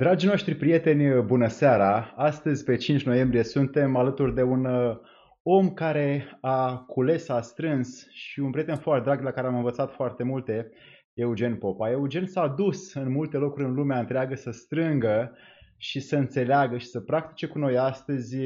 Dragii 0.00 0.28
noștri 0.28 0.54
prieteni, 0.54 1.22
bună 1.22 1.48
seara! 1.48 2.12
Astăzi, 2.16 2.64
pe 2.64 2.76
5 2.76 3.04
noiembrie, 3.04 3.42
suntem 3.42 3.96
alături 3.96 4.34
de 4.34 4.42
un 4.42 4.64
uh, 4.64 4.96
om 5.42 5.70
care 5.70 6.38
a 6.40 6.76
cules, 6.76 7.28
a 7.28 7.40
strâns 7.40 8.08
și 8.10 8.40
un 8.40 8.50
prieten 8.50 8.76
foarte 8.76 9.04
drag 9.04 9.22
la 9.22 9.30
care 9.30 9.46
am 9.46 9.56
învățat 9.56 9.92
foarte 9.92 10.22
multe, 10.22 10.70
Eugen 11.12 11.56
Popa. 11.56 11.90
Eugen 11.90 12.26
s-a 12.26 12.46
dus 12.46 12.94
în 12.94 13.12
multe 13.12 13.36
locuri 13.36 13.64
în 13.64 13.74
lumea 13.74 13.98
întreagă 13.98 14.34
să 14.34 14.50
strângă 14.50 15.36
și 15.76 16.00
să 16.00 16.16
înțeleagă 16.16 16.78
și 16.78 16.86
să 16.86 17.00
practice 17.00 17.46
cu 17.46 17.58
noi 17.58 17.78
astăzi 17.78 18.36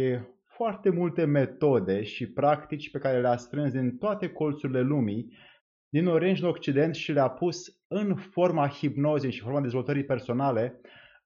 foarte 0.44 0.90
multe 0.90 1.24
metode 1.24 2.02
și 2.02 2.32
practici 2.32 2.90
pe 2.90 2.98
care 2.98 3.20
le-a 3.20 3.36
strâns 3.36 3.72
din 3.72 3.96
toate 3.96 4.28
colțurile 4.28 4.80
lumii, 4.80 5.36
din 5.88 6.06
Orientul 6.06 6.48
Occident 6.48 6.94
și 6.94 7.12
le-a 7.12 7.28
pus 7.28 7.82
în 7.88 8.14
forma 8.14 8.68
hipnozei 8.68 9.32
și 9.32 9.40
forma 9.40 9.60
dezvoltării 9.60 10.04
personale, 10.04 10.80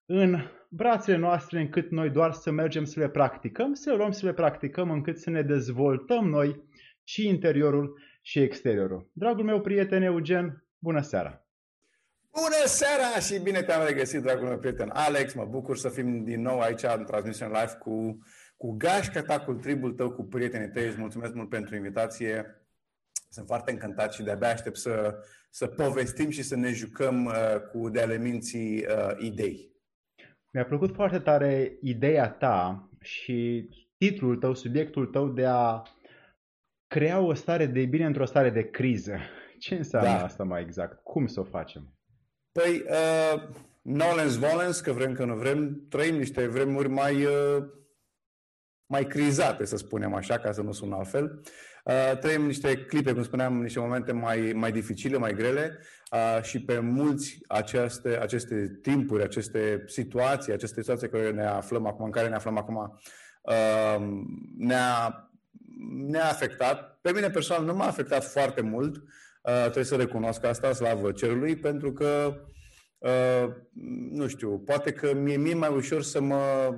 în 0.07 0.37
brațele 0.69 1.17
noastre 1.17 1.61
încât 1.61 1.91
noi 1.91 2.11
doar 2.11 2.33
să 2.33 2.51
mergem 2.51 2.85
să 2.85 3.01
le 3.01 3.09
practicăm, 3.09 3.75
să 3.75 3.91
le 3.91 3.97
luăm 3.97 4.11
să 4.11 4.27
le 4.27 4.33
practicăm 4.33 4.91
încât 4.91 5.19
să 5.19 5.31
ne 5.31 5.43
dezvoltăm 5.43 6.29
noi 6.29 6.65
și 7.05 7.29
interiorul 7.29 8.01
și 8.23 8.39
exteriorul. 8.39 9.11
Dragul 9.13 9.45
meu 9.45 9.61
prieten 9.61 10.03
Eugen, 10.03 10.65
bună 10.79 11.01
seara! 11.01 11.41
Bună 12.31 12.67
seara 12.67 13.19
și 13.21 13.43
bine 13.43 13.63
te-am 13.63 13.87
regăsit, 13.87 14.23
dragul 14.23 14.49
meu 14.49 14.59
prieten 14.59 14.91
Alex. 14.93 15.35
Mă 15.35 15.45
bucur 15.45 15.77
să 15.77 15.89
fim 15.89 16.25
din 16.25 16.41
nou 16.41 16.61
aici 16.61 16.83
în 16.83 17.05
transmisiune 17.05 17.61
live 17.61 17.77
cu, 17.79 18.19
cu 18.57 18.73
gașca 18.77 19.23
ta, 19.23 19.41
cu 19.41 19.53
tribul 19.53 19.93
tău, 19.93 20.11
cu 20.11 20.25
prietenii 20.25 20.71
tăi. 20.71 20.87
Îți 20.87 20.99
mulțumesc 20.99 21.35
mult 21.35 21.49
pentru 21.49 21.75
invitație. 21.75 22.67
Sunt 23.31 23.47
foarte 23.47 23.71
încântat 23.71 24.13
și 24.13 24.23
de-abia 24.23 24.49
aștept 24.49 24.77
să, 24.77 25.15
să 25.51 25.67
povestim 25.67 26.31
și 26.31 26.43
să 26.43 26.57
ne 26.57 26.73
jucăm 26.73 27.25
uh, 27.25 27.61
cu 27.73 27.89
de-ale 27.89 28.19
minții 28.19 28.87
uh, 28.89 29.11
idei. 29.19 29.76
Mi-a 30.57 30.65
plăcut 30.65 30.95
foarte 30.95 31.19
tare 31.19 31.79
ideea 31.81 32.31
ta 32.31 32.89
și 33.01 33.69
titlul 33.99 34.37
tău, 34.37 34.55
subiectul 34.55 35.07
tău 35.07 35.29
de 35.29 35.45
a 35.47 35.83
crea 36.87 37.21
o 37.21 37.35
stare 37.35 37.67
de 37.67 37.85
bine 37.85 38.05
într-o 38.05 38.25
stare 38.25 38.51
de 38.51 38.71
criză. 38.71 39.19
Ce 39.59 39.75
înseamnă 39.75 40.09
da. 40.09 40.25
asta 40.25 40.45
mai 40.45 40.63
exact? 40.63 41.03
Cum 41.03 41.27
să 41.27 41.41
o 41.41 41.45
facem? 41.45 41.95
Păi, 42.53 42.85
uh, 42.89 43.49
nolens 43.83 44.37
volens, 44.37 44.81
că 44.81 44.93
vrem 44.93 45.13
că 45.13 45.25
nu 45.25 45.35
vrem, 45.35 45.87
trăim 45.89 46.17
niște 46.17 46.47
vremuri 46.47 46.89
mai, 46.89 47.25
uh, 47.25 47.65
mai 48.87 49.05
crizate, 49.05 49.65
să 49.65 49.77
spunem 49.77 50.15
așa, 50.15 50.39
ca 50.39 50.53
să 50.53 50.63
nu 50.63 50.73
sună 50.73 50.97
altfel. 50.97 51.41
Uh, 51.87 52.19
trăim 52.21 52.47
niște 52.47 52.77
clipe, 52.77 53.13
cum 53.13 53.23
spuneam, 53.23 53.63
niște 53.63 53.79
momente 53.79 54.13
mai, 54.13 54.53
mai 54.55 54.73
dificile, 54.73 55.17
mai 55.17 55.35
grele 55.35 55.79
uh, 56.13 56.43
și 56.43 56.61
pe 56.61 56.79
mulți 56.79 57.39
aceste, 57.47 58.19
aceste 58.21 58.79
timpuri, 58.83 59.23
aceste 59.23 59.85
situații, 59.87 60.53
aceste 60.53 60.81
situații 60.81 61.09
care 61.09 61.31
ne 61.31 61.47
aflăm 61.47 61.87
acum, 61.87 62.05
în 62.05 62.11
care 62.11 62.29
ne 62.29 62.35
aflăm 62.35 62.57
acum, 62.57 63.01
uh, 63.43 64.09
ne-a, 64.59 65.31
ne-a 66.07 66.29
afectat. 66.29 66.99
Pe 67.01 67.13
mine 67.13 67.31
personal 67.31 67.65
nu 67.65 67.75
m-a 67.75 67.87
afectat 67.87 68.25
foarte 68.25 68.61
mult, 68.61 68.97
uh, 68.97 69.61
trebuie 69.61 69.85
să 69.85 69.97
recunosc 69.97 70.45
asta, 70.45 70.73
slavă 70.73 71.13
cerului, 71.13 71.57
pentru 71.57 71.93
că 71.93 72.41
Uh, 72.99 73.53
nu 74.11 74.27
știu, 74.27 74.59
poate 74.59 74.93
că 74.93 75.15
mi-e 75.15 75.37
mie 75.37 75.55
mai 75.55 75.75
ușor 75.75 76.03
să 76.03 76.21
mă 76.21 76.75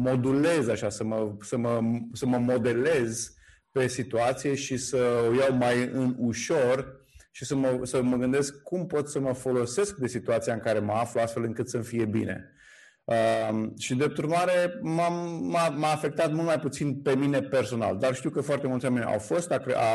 modulez 0.00 0.68
așa, 0.68 0.88
să 0.88 1.04
mă, 1.04 1.36
să 1.40 1.56
mă, 1.56 1.80
să 2.12 2.26
mă 2.26 2.38
modelez 2.38 3.35
pe 3.76 3.86
situație 3.86 4.54
și 4.54 4.76
să 4.76 4.96
o 5.28 5.34
iau 5.34 5.56
mai 5.56 5.90
în 5.92 6.14
ușor 6.18 7.04
și 7.30 7.44
să 7.44 7.54
mă, 7.54 7.80
să 7.82 8.02
mă 8.02 8.16
gândesc 8.16 8.62
cum 8.62 8.86
pot 8.86 9.08
să 9.08 9.20
mă 9.20 9.32
folosesc 9.32 9.96
de 9.96 10.06
situația 10.06 10.52
în 10.52 10.58
care 10.58 10.78
mă 10.78 10.92
aflu 10.92 11.20
astfel 11.20 11.42
încât 11.42 11.68
să-mi 11.68 11.84
fie 11.84 12.04
bine. 12.04 12.50
Uh, 13.04 13.68
și 13.78 13.94
de 13.94 14.14
urmare 14.18 14.78
m-a, 14.82 15.08
m-a 15.68 15.92
afectat 15.92 16.32
mult 16.32 16.46
mai 16.46 16.60
puțin 16.60 17.00
pe 17.02 17.16
mine 17.16 17.40
personal, 17.40 17.96
dar 17.98 18.14
știu 18.14 18.30
că 18.30 18.40
foarte 18.40 18.66
mulți 18.66 18.84
oameni 18.84 19.04
au 19.04 19.18
fost 19.18 19.50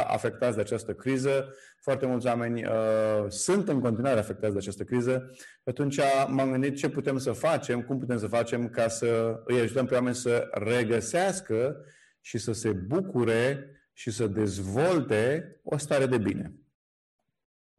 afectați 0.07 0.55
de 0.55 0.61
această 0.61 0.93
criză, 0.93 1.53
foarte 1.79 2.05
mulți 2.05 2.27
oameni 2.27 2.63
uh, 2.63 3.25
sunt 3.27 3.69
în 3.69 3.79
continuare 3.79 4.19
afectați 4.19 4.53
de 4.53 4.59
această 4.59 4.83
criză. 4.83 5.31
Atunci 5.63 5.99
m-am 6.27 6.51
gândit 6.51 6.75
ce 6.75 6.89
putem 6.89 7.17
să 7.17 7.31
facem, 7.31 7.81
cum 7.81 7.99
putem 7.99 8.17
să 8.17 8.27
facem 8.27 8.69
ca 8.69 8.87
să 8.87 9.41
îi 9.45 9.59
ajutăm 9.59 9.85
pe 9.85 9.93
oameni 9.93 10.15
să 10.15 10.49
regăsească 10.51 11.85
și 12.21 12.37
să 12.37 12.51
se 12.51 12.71
bucure 12.71 13.71
și 13.93 14.11
să 14.11 14.27
dezvolte 14.27 15.59
o 15.63 15.77
stare 15.77 16.05
de 16.05 16.17
bine 16.17 16.61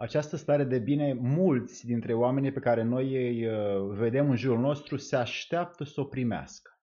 această 0.03 0.37
stare 0.37 0.65
de 0.65 0.79
bine, 0.79 1.13
mulți 1.13 1.87
dintre 1.87 2.15
oamenii 2.15 2.53
pe 2.53 2.61
care 2.61 2.83
noi 2.83 3.29
îi 3.29 3.47
uh, 3.47 3.97
vedem 3.97 4.31
în 4.31 4.37
jurul 4.37 4.59
nostru 4.59 4.97
se 4.97 5.17
așteaptă 5.17 5.85
să 5.85 6.01
o 6.01 6.05
primească. 6.05 6.81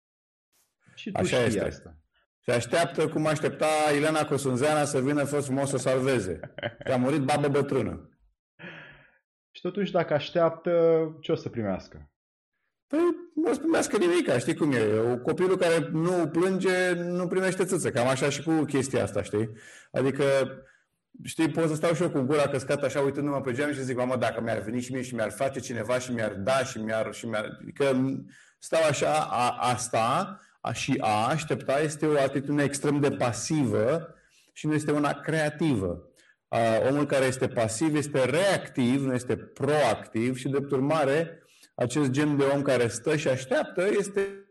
Și 0.95 1.11
tu 1.11 1.17
Așa 1.17 1.35
știi 1.35 1.45
este. 1.45 1.67
asta. 1.67 1.97
Se 2.39 2.51
așteaptă 2.51 3.09
cum 3.09 3.25
aștepta 3.25 3.65
Ilena 3.95 4.25
Cosunzeana 4.25 4.83
să 4.83 5.01
vină 5.01 5.23
fost 5.23 5.45
frumos 5.45 5.69
să 5.69 5.77
salveze. 5.77 6.39
Că 6.83 6.91
a 6.91 6.97
murit 6.97 7.21
babă 7.21 7.47
bătrână. 7.47 8.09
Și 9.55 9.61
totuși 9.61 9.91
dacă 9.91 10.13
așteaptă, 10.13 10.71
ce 11.21 11.31
o 11.31 11.35
să 11.35 11.49
primească? 11.49 12.11
Păi 12.89 12.99
nu 13.35 13.49
o 13.49 13.53
să 13.53 13.59
primească 13.59 13.97
nimic, 13.97 14.37
știi 14.37 14.55
cum 14.55 14.71
e. 14.71 14.99
O 15.11 15.17
copilul 15.17 15.57
care 15.57 15.89
nu 15.91 16.27
plânge, 16.27 16.93
nu 16.93 17.27
primește 17.27 17.65
țâță. 17.65 17.89
Cam 17.89 18.07
așa 18.07 18.29
și 18.29 18.43
cu 18.43 18.63
chestia 18.63 19.03
asta, 19.03 19.21
știi? 19.21 19.49
Adică 19.91 20.23
știi, 21.23 21.49
pot 21.49 21.67
să 21.67 21.75
stau 21.75 21.93
și 21.93 22.01
eu 22.01 22.09
cu 22.09 22.19
gura 22.19 22.47
căscată 22.47 22.85
așa 22.85 22.99
uitându-mă 22.99 23.41
pe 23.41 23.53
geam 23.53 23.73
și 23.73 23.83
zic, 23.83 23.97
mamă, 23.97 24.15
dacă 24.15 24.41
mi-ar 24.41 24.59
veni 24.59 24.81
și 24.81 24.93
mie 24.93 25.01
și 25.01 25.15
mi-ar 25.15 25.31
face 25.31 25.59
cineva 25.59 25.99
și 25.99 26.11
mi-ar 26.11 26.31
da 26.31 26.63
și 26.63 26.77
mi-ar... 26.77 27.13
Și 27.13 27.25
mi-ar... 27.25 27.57
Adică 27.61 28.15
stau 28.59 28.81
așa, 28.89 29.13
a, 29.13 29.57
asta 29.59 30.39
a, 30.61 30.71
și 30.71 30.97
a 30.99 31.27
aștepta 31.27 31.79
este 31.79 32.05
o 32.05 32.19
atitudine 32.19 32.63
extrem 32.63 32.99
de 32.99 33.11
pasivă 33.11 34.15
și 34.53 34.67
nu 34.67 34.73
este 34.73 34.91
una 34.91 35.13
creativă. 35.13 36.03
A, 36.47 36.57
omul 36.89 37.05
care 37.05 37.25
este 37.25 37.47
pasiv 37.47 37.95
este 37.95 38.25
reactiv, 38.25 39.05
nu 39.05 39.13
este 39.13 39.35
proactiv 39.35 40.37
și, 40.37 40.49
de 40.49 40.67
urmare, 40.71 41.43
acest 41.79 42.09
gen 42.09 42.37
de 42.37 42.43
om 42.43 42.61
care 42.61 42.87
stă 42.87 43.15
și 43.15 43.27
așteaptă 43.27 43.87
este 43.89 44.43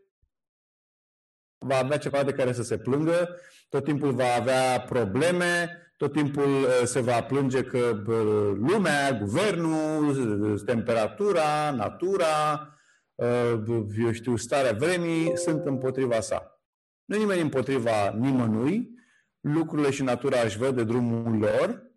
va 1.65 1.77
avea 1.77 1.97
ceva 1.97 2.23
de 2.23 2.31
care 2.31 2.51
să 2.51 2.63
se 2.63 2.77
plângă, 2.77 3.35
tot 3.69 3.83
timpul 3.83 4.11
va 4.11 4.33
avea 4.39 4.81
probleme, 4.81 5.69
tot 5.97 6.11
timpul 6.11 6.43
uh, 6.43 6.81
se 6.83 6.99
va 6.99 7.23
plânge 7.23 7.63
că 7.63 8.01
lumea, 8.55 9.11
guvernul, 9.11 10.59
temperatura, 10.59 11.71
natura, 11.71 12.67
uh, 13.15 13.85
eu 13.97 14.11
știu, 14.11 14.35
starea 14.35 14.71
vremii 14.71 15.37
sunt 15.37 15.65
împotriva 15.65 16.19
sa. 16.19 16.61
Nu 17.05 17.17
nimeni 17.17 17.41
împotriva 17.41 18.09
nimănui, 18.09 18.89
lucrurile 19.39 19.91
și 19.91 20.03
natura 20.03 20.41
își 20.41 20.57
văd 20.57 20.75
de 20.75 20.83
drumul 20.83 21.37
lor, 21.37 21.88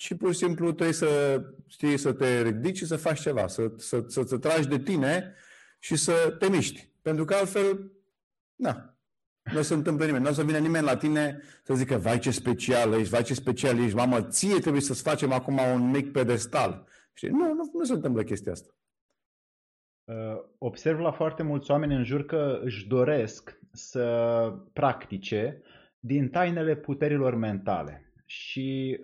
ci 0.00 0.14
pur 0.14 0.32
și 0.32 0.38
simplu 0.38 0.72
trebuie 0.72 0.94
să 0.94 1.42
știi, 1.66 1.96
să 1.96 2.12
te 2.12 2.42
ridici 2.42 2.76
și 2.76 2.86
să 2.86 2.96
faci 2.96 3.20
ceva, 3.20 3.46
să, 3.46 3.72
să, 3.76 4.04
să, 4.06 4.22
să 4.22 4.38
tragi 4.38 4.68
de 4.68 4.78
tine 4.78 5.34
și 5.78 5.96
să 5.96 6.36
te 6.38 6.48
miști. 6.48 6.88
Pentru 7.02 7.24
că 7.24 7.34
altfel, 7.34 7.90
na, 8.54 8.94
nu 9.52 9.58
o 9.58 9.62
să 9.62 9.74
întâmple 9.74 10.04
nimeni. 10.06 10.24
Nu 10.24 10.30
o 10.30 10.32
să 10.32 10.44
vină 10.44 10.58
nimeni 10.58 10.84
la 10.84 10.96
tine 10.96 11.42
să 11.62 11.74
zică, 11.74 11.96
vai 11.96 12.18
ce 12.18 12.30
special 12.30 12.92
ești, 12.92 13.08
vai 13.08 13.22
ce 13.22 13.34
special 13.34 13.78
ești, 13.78 13.96
mamă, 13.96 14.22
ție 14.22 14.58
trebuie 14.58 14.82
să-ți 14.82 15.02
facem 15.02 15.32
acum 15.32 15.58
un 15.72 15.90
mic 15.90 16.12
pedestal. 16.12 16.86
Știi? 17.12 17.28
Nu, 17.28 17.54
nu, 17.54 17.70
nu 17.72 17.84
se 17.84 17.92
întâmplă 17.92 18.22
chestia 18.22 18.52
asta. 18.52 18.74
Uh, 20.04 20.40
observ 20.58 20.98
la 20.98 21.12
foarte 21.12 21.42
mulți 21.42 21.70
oameni 21.70 21.94
în 21.94 22.04
jur 22.04 22.24
că 22.24 22.60
își 22.62 22.88
doresc 22.88 23.58
să 23.72 24.54
practice 24.72 25.62
din 25.98 26.28
tainele 26.28 26.76
puterilor 26.76 27.34
mentale 27.34 28.12
și 28.24 29.00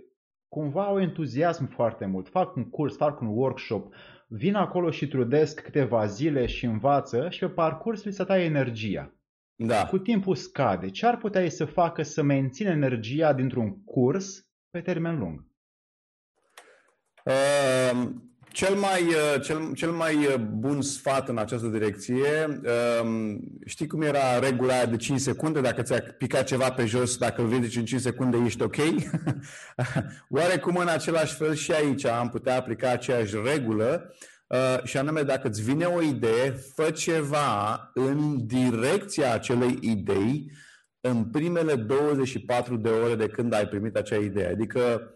cumva 0.49 0.85
au 0.85 1.01
entuziasm 1.01 1.67
foarte 1.69 2.07
mult. 2.07 2.29
Fac 2.29 2.57
un 2.57 2.71
curs, 2.71 2.97
fac 2.97 3.21
un 3.21 3.27
workshop, 3.27 3.95
vin 4.29 4.55
acolo 4.55 4.91
și 4.91 5.09
trudesc 5.09 5.61
câteva 5.61 6.07
zile 6.07 6.47
și 6.47 6.65
învață 6.65 7.29
și 7.31 7.39
pe 7.39 7.49
parcurs 7.49 8.05
li 8.05 8.13
se 8.13 8.25
taie 8.25 8.45
energia 8.45 9.17
da. 9.57 9.87
cu 9.87 9.99
timpul 9.99 10.35
scade. 10.35 10.91
Ce 10.91 11.07
ar 11.07 11.17
putea 11.17 11.49
să 11.49 11.65
facă 11.65 12.03
să 12.03 12.23
mențină 12.23 12.71
energia 12.71 13.33
dintr-un 13.33 13.85
curs 13.85 14.49
pe 14.71 14.81
termen 14.81 15.19
lung? 15.19 15.47
Uh, 17.25 18.11
cel 18.53 18.75
mai, 18.75 19.03
uh, 19.03 19.43
cel, 19.43 19.73
cel 19.75 19.91
mai 19.91 20.17
uh, 20.17 20.35
bun 20.37 20.83
sfat 20.83 21.29
în 21.29 21.39
această 21.39 21.67
direcție, 21.67 22.61
uh, 22.63 23.37
știi 23.65 23.87
cum 23.87 24.03
era 24.03 24.39
regula 24.39 24.75
aia 24.75 24.87
de 24.87 24.97
5 24.97 25.21
secunde? 25.21 25.61
Dacă 25.61 25.83
ți-a 25.83 26.01
picat 26.19 26.45
ceva 26.45 26.71
pe 26.71 26.85
jos, 26.85 27.17
dacă 27.17 27.43
îl 27.43 27.47
vezi 27.47 27.79
în 27.79 27.85
5 27.85 28.01
secunde, 28.01 28.37
ești 28.45 28.63
ok? 28.63 28.77
Oarecum 30.37 30.77
în 30.77 30.89
același 30.89 31.35
fel 31.35 31.55
și 31.55 31.73
aici 31.73 32.05
am 32.05 32.29
putea 32.29 32.57
aplica 32.57 32.91
aceeași 32.91 33.35
regulă 33.45 34.11
Uh, 34.47 34.83
și 34.85 34.97
anume 34.97 35.23
dacă 35.23 35.49
îți 35.49 35.63
vine 35.63 35.85
o 35.85 36.03
idee, 36.03 36.51
fă 36.75 36.91
ceva 36.91 37.91
în 37.95 38.47
direcția 38.47 39.33
acelei 39.33 39.79
idei 39.81 40.53
în 41.01 41.25
primele 41.25 41.75
24 41.75 42.77
de 42.77 42.89
ore 42.89 43.15
de 43.15 43.27
când 43.27 43.53
ai 43.53 43.69
primit 43.69 43.97
acea 43.97 44.17
idee. 44.17 44.47
Adică 44.47 45.11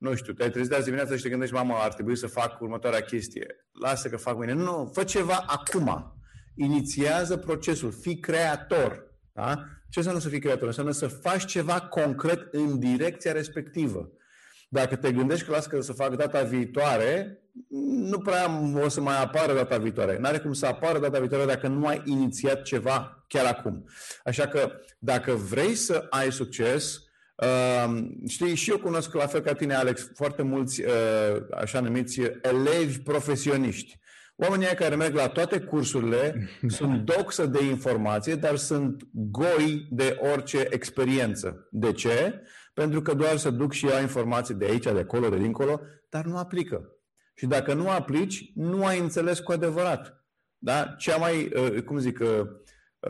nu 0.00 0.14
știu, 0.14 0.32
te-ai 0.32 0.50
trezit 0.50 0.72
azi 0.72 0.84
dimineața 0.84 1.16
și 1.16 1.22
te 1.22 1.28
gândești, 1.28 1.54
mamă, 1.54 1.74
ar 1.74 1.92
trebui 1.92 2.16
să 2.16 2.26
fac 2.26 2.60
următoarea 2.60 3.00
chestie. 3.00 3.46
Lasă 3.80 4.08
că 4.08 4.16
fac 4.16 4.36
mâine. 4.36 4.52
Nu, 4.52 4.90
fă 4.94 5.04
ceva 5.04 5.44
acum. 5.46 6.14
Inițiază 6.54 7.36
procesul, 7.36 7.92
fii 7.92 8.18
creator. 8.18 9.06
Da? 9.32 9.64
Ce 9.88 9.98
înseamnă 9.98 10.20
să 10.20 10.28
fii 10.28 10.38
creator? 10.38 10.66
Înseamnă 10.66 10.92
să 10.92 11.06
faci 11.06 11.44
ceva 11.44 11.80
concret 11.80 12.54
în 12.54 12.78
direcția 12.78 13.32
respectivă. 13.32 14.10
Dacă 14.68 14.96
te 14.96 15.12
gândești 15.12 15.44
că 15.44 15.50
las 15.50 15.66
că 15.66 15.80
să 15.80 15.92
fac 15.92 16.16
data 16.16 16.42
viitoare, 16.42 17.42
nu 17.88 18.18
prea 18.18 18.60
o 18.84 18.88
să 18.88 19.00
mai 19.00 19.22
apară 19.22 19.54
data 19.54 19.78
viitoare. 19.78 20.18
Nu 20.18 20.26
are 20.26 20.38
cum 20.38 20.52
să 20.52 20.66
apară 20.66 20.98
data 20.98 21.18
viitoare 21.18 21.44
dacă 21.44 21.68
nu 21.68 21.86
ai 21.86 22.02
inițiat 22.04 22.62
ceva 22.62 23.24
chiar 23.28 23.46
acum. 23.46 23.84
Așa 24.24 24.46
că 24.46 24.72
dacă 24.98 25.32
vrei 25.32 25.74
să 25.74 26.06
ai 26.10 26.32
succes, 26.32 27.09
Uh, 27.40 28.04
știi, 28.28 28.54
și 28.54 28.70
eu 28.70 28.78
cunosc 28.78 29.14
la 29.14 29.26
fel 29.26 29.40
ca 29.40 29.52
tine, 29.52 29.74
Alex, 29.74 30.10
foarte 30.14 30.42
mulți 30.42 30.82
uh, 30.82 31.42
așa 31.50 31.80
numiți 31.80 32.20
elevi 32.42 32.98
profesioniști. 32.98 33.98
Oamenii 34.36 34.66
care 34.66 34.94
merg 34.94 35.14
la 35.14 35.28
toate 35.28 35.60
cursurile 35.60 36.48
sunt 36.76 37.00
doxă 37.00 37.46
de 37.46 37.64
informație, 37.64 38.34
dar 38.34 38.56
sunt 38.56 39.02
goi 39.12 39.88
de 39.90 40.18
orice 40.32 40.66
experiență. 40.70 41.68
De 41.70 41.92
ce? 41.92 42.42
Pentru 42.74 43.02
că 43.02 43.14
doar 43.14 43.36
să 43.36 43.50
duc 43.50 43.72
și 43.72 43.86
iau 43.86 44.00
informații 44.00 44.54
de 44.54 44.64
aici, 44.64 44.84
de 44.84 44.98
acolo, 44.98 45.28
de 45.28 45.38
dincolo, 45.38 45.80
dar 46.08 46.24
nu 46.24 46.36
aplică. 46.36 46.92
Și 47.34 47.46
dacă 47.46 47.74
nu 47.74 47.90
aplici, 47.90 48.52
nu 48.54 48.84
ai 48.84 48.98
înțeles 48.98 49.38
cu 49.38 49.52
adevărat. 49.52 50.24
Da? 50.58 50.94
Cea 50.98 51.16
mai, 51.16 51.50
uh, 51.54 51.82
cum 51.82 51.98
zic, 51.98 52.20
uh, 52.20 52.46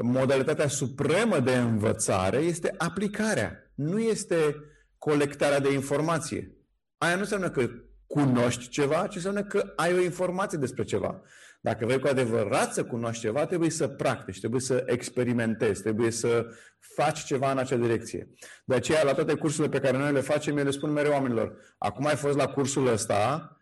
modalitatea 0.02 0.68
supremă 0.68 1.40
de 1.40 1.56
învățare 1.56 2.36
este 2.36 2.74
aplicarea. 2.78 3.72
Nu 3.74 3.98
este 3.98 4.54
colectarea 4.98 5.60
de 5.60 5.72
informație. 5.72 6.54
Aia 6.98 7.14
nu 7.14 7.20
înseamnă 7.20 7.50
că 7.50 7.70
cunoști 8.06 8.68
ceva, 8.68 9.06
ci 9.06 9.14
înseamnă 9.14 9.44
că 9.44 9.72
ai 9.76 9.94
o 9.94 10.00
informație 10.00 10.58
despre 10.58 10.84
ceva. 10.84 11.22
Dacă 11.60 11.86
vrei 11.86 11.98
cu 11.98 12.06
adevărat 12.06 12.72
să 12.72 12.84
cunoști 12.84 13.20
ceva, 13.20 13.46
trebuie 13.46 13.70
să 13.70 13.88
practici, 13.88 14.38
trebuie 14.38 14.60
să 14.60 14.84
experimentezi, 14.86 15.82
trebuie 15.82 16.10
să 16.10 16.46
faci 16.78 17.24
ceva 17.24 17.50
în 17.50 17.58
acea 17.58 17.76
direcție. 17.76 18.28
De 18.64 18.74
aceea, 18.74 19.04
la 19.04 19.12
toate 19.12 19.34
cursurile 19.34 19.78
pe 19.78 19.86
care 19.86 19.98
noi 19.98 20.12
le 20.12 20.20
facem, 20.20 20.58
eu 20.58 20.64
le 20.64 20.70
spun 20.70 20.90
mereu 20.90 21.12
oamenilor, 21.12 21.56
acum 21.78 22.06
ai 22.06 22.16
fost 22.16 22.36
la 22.36 22.46
cursul 22.46 22.86
ăsta, 22.86 23.56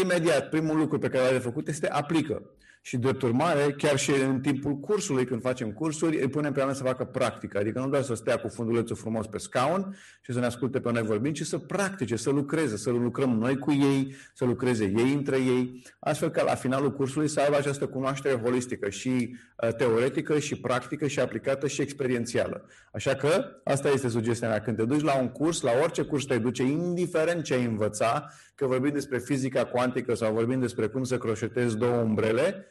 imediat, 0.00 0.48
primul 0.48 0.76
lucru 0.76 0.98
pe 0.98 1.08
care 1.08 1.22
l-ai 1.22 1.32
de 1.32 1.38
făcut 1.38 1.68
este 1.68 1.88
aplică. 1.88 2.50
Și 2.86 2.96
drept 2.96 3.22
urmare, 3.22 3.74
chiar 3.78 3.98
și 3.98 4.10
în 4.10 4.40
timpul 4.40 4.76
cursului, 4.76 5.24
când 5.24 5.40
facem 5.40 5.72
cursuri, 5.72 6.20
îi 6.20 6.28
punem 6.28 6.52
pe 6.52 6.58
oameni 6.58 6.76
să 6.76 6.82
facă 6.82 7.04
practică. 7.04 7.58
Adică 7.58 7.78
nu 7.78 7.88
doar 7.88 8.02
să 8.02 8.14
stea 8.14 8.36
cu 8.36 8.48
fundulețul 8.48 8.96
frumos 8.96 9.26
pe 9.26 9.38
scaun 9.38 9.96
și 10.20 10.32
să 10.32 10.38
ne 10.38 10.46
asculte 10.46 10.80
pe 10.80 10.92
noi 10.92 11.02
vorbind, 11.02 11.34
ci 11.34 11.42
să 11.42 11.58
practice, 11.58 12.16
să 12.16 12.30
lucreze, 12.30 12.76
să 12.76 12.90
lucrăm 12.90 13.30
noi 13.30 13.58
cu 13.58 13.72
ei, 13.72 14.14
să 14.34 14.44
lucreze 14.44 14.84
ei 14.84 15.12
între 15.12 15.36
ei, 15.36 15.82
astfel 15.98 16.30
că 16.30 16.42
la 16.42 16.54
finalul 16.54 16.92
cursului 16.92 17.28
să 17.28 17.40
aibă 17.40 17.56
această 17.56 17.86
cunoaștere 17.86 18.34
holistică 18.34 18.90
și 18.90 19.36
uh, 19.62 19.74
teoretică, 19.74 20.38
și 20.38 20.60
practică, 20.60 21.06
și 21.06 21.20
aplicată, 21.20 21.66
și 21.66 21.80
experiențială. 21.80 22.68
Așa 22.92 23.14
că 23.14 23.44
asta 23.64 23.88
este 23.88 24.08
sugestia 24.08 24.48
mea. 24.48 24.60
Când 24.60 24.76
te 24.76 24.84
duci 24.84 25.02
la 25.02 25.18
un 25.18 25.28
curs, 25.28 25.60
la 25.60 25.70
orice 25.82 26.02
curs 26.02 26.24
te 26.24 26.38
duce, 26.38 26.62
indiferent 26.62 27.42
ce 27.42 27.54
ai 27.54 27.64
învăța, 27.64 28.32
că 28.54 28.66
vorbim 28.66 28.92
despre 28.92 29.18
fizica 29.18 29.64
cuantică 29.64 30.14
sau 30.14 30.32
vorbim 30.32 30.60
despre 30.60 30.86
cum 30.86 31.04
să 31.04 31.18
croșetezi 31.18 31.76
două 31.76 31.96
umbrele, 31.96 32.66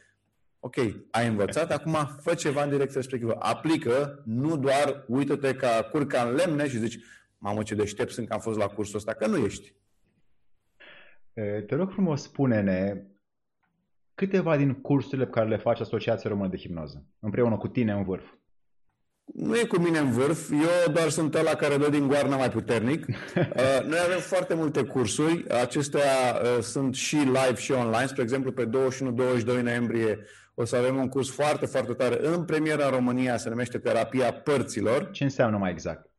ok, 0.66 0.76
ai 1.10 1.26
învățat, 1.26 1.70
acum 1.70 1.96
fă 2.22 2.34
ceva 2.34 2.62
în 2.62 2.70
direcția 2.70 3.00
respectivă. 3.00 3.36
Aplică, 3.38 4.22
nu 4.24 4.56
doar 4.56 5.04
uită-te 5.08 5.54
ca 5.54 5.88
curca 5.92 6.22
în 6.22 6.34
lemne 6.34 6.68
și 6.68 6.78
zici, 6.78 6.98
mamă 7.38 7.62
ce 7.62 7.74
deștept 7.74 8.12
sunt 8.12 8.28
că 8.28 8.34
am 8.34 8.40
fost 8.40 8.58
la 8.58 8.66
cursul 8.66 8.96
ăsta, 8.96 9.12
că 9.12 9.26
nu 9.26 9.36
ești. 9.36 9.74
Te 11.66 11.74
rog 11.74 11.90
frumos, 11.90 12.22
spune-ne 12.22 13.02
câteva 14.14 14.56
din 14.56 14.72
cursurile 14.74 15.24
pe 15.24 15.30
care 15.30 15.48
le 15.48 15.56
face 15.56 15.82
Asociația 15.82 16.30
Română 16.30 16.48
de 16.48 16.56
Hipnoză, 16.56 17.04
împreună 17.18 17.56
cu 17.56 17.68
tine 17.68 17.92
în 17.92 18.04
vârf. 18.04 18.24
Nu 19.34 19.56
e 19.56 19.64
cu 19.64 19.80
mine 19.80 19.98
în 19.98 20.10
vârf, 20.10 20.50
eu 20.50 20.92
doar 20.92 21.08
sunt 21.08 21.34
ăla 21.34 21.54
care 21.54 21.76
dă 21.76 21.90
din 21.90 22.06
goarnă 22.06 22.36
mai 22.36 22.50
puternic. 22.50 23.06
Uh, 23.36 23.84
noi 23.84 23.98
avem 24.04 24.18
foarte 24.18 24.54
multe 24.54 24.82
cursuri, 24.82 25.48
acestea 25.48 26.40
uh, 26.42 26.62
sunt 26.62 26.94
și 26.94 27.16
live 27.16 27.54
și 27.54 27.72
online. 27.72 28.06
Spre 28.06 28.22
exemplu, 28.22 28.52
pe 28.52 28.68
21-22 28.68 28.70
noiembrie 29.44 30.18
o 30.58 30.64
să 30.64 30.76
avem 30.76 30.96
un 30.96 31.08
curs 31.08 31.30
foarte, 31.30 31.66
foarte 31.66 31.92
tare 31.92 32.26
în 32.26 32.44
premieră 32.44 32.84
în 32.84 32.90
România, 32.90 33.36
se 33.36 33.48
numește 33.48 33.78
Terapia 33.78 34.32
Părților. 34.32 35.10
Ce 35.10 35.24
înseamnă 35.24 35.56
mai 35.56 35.70
exact? 35.70 36.10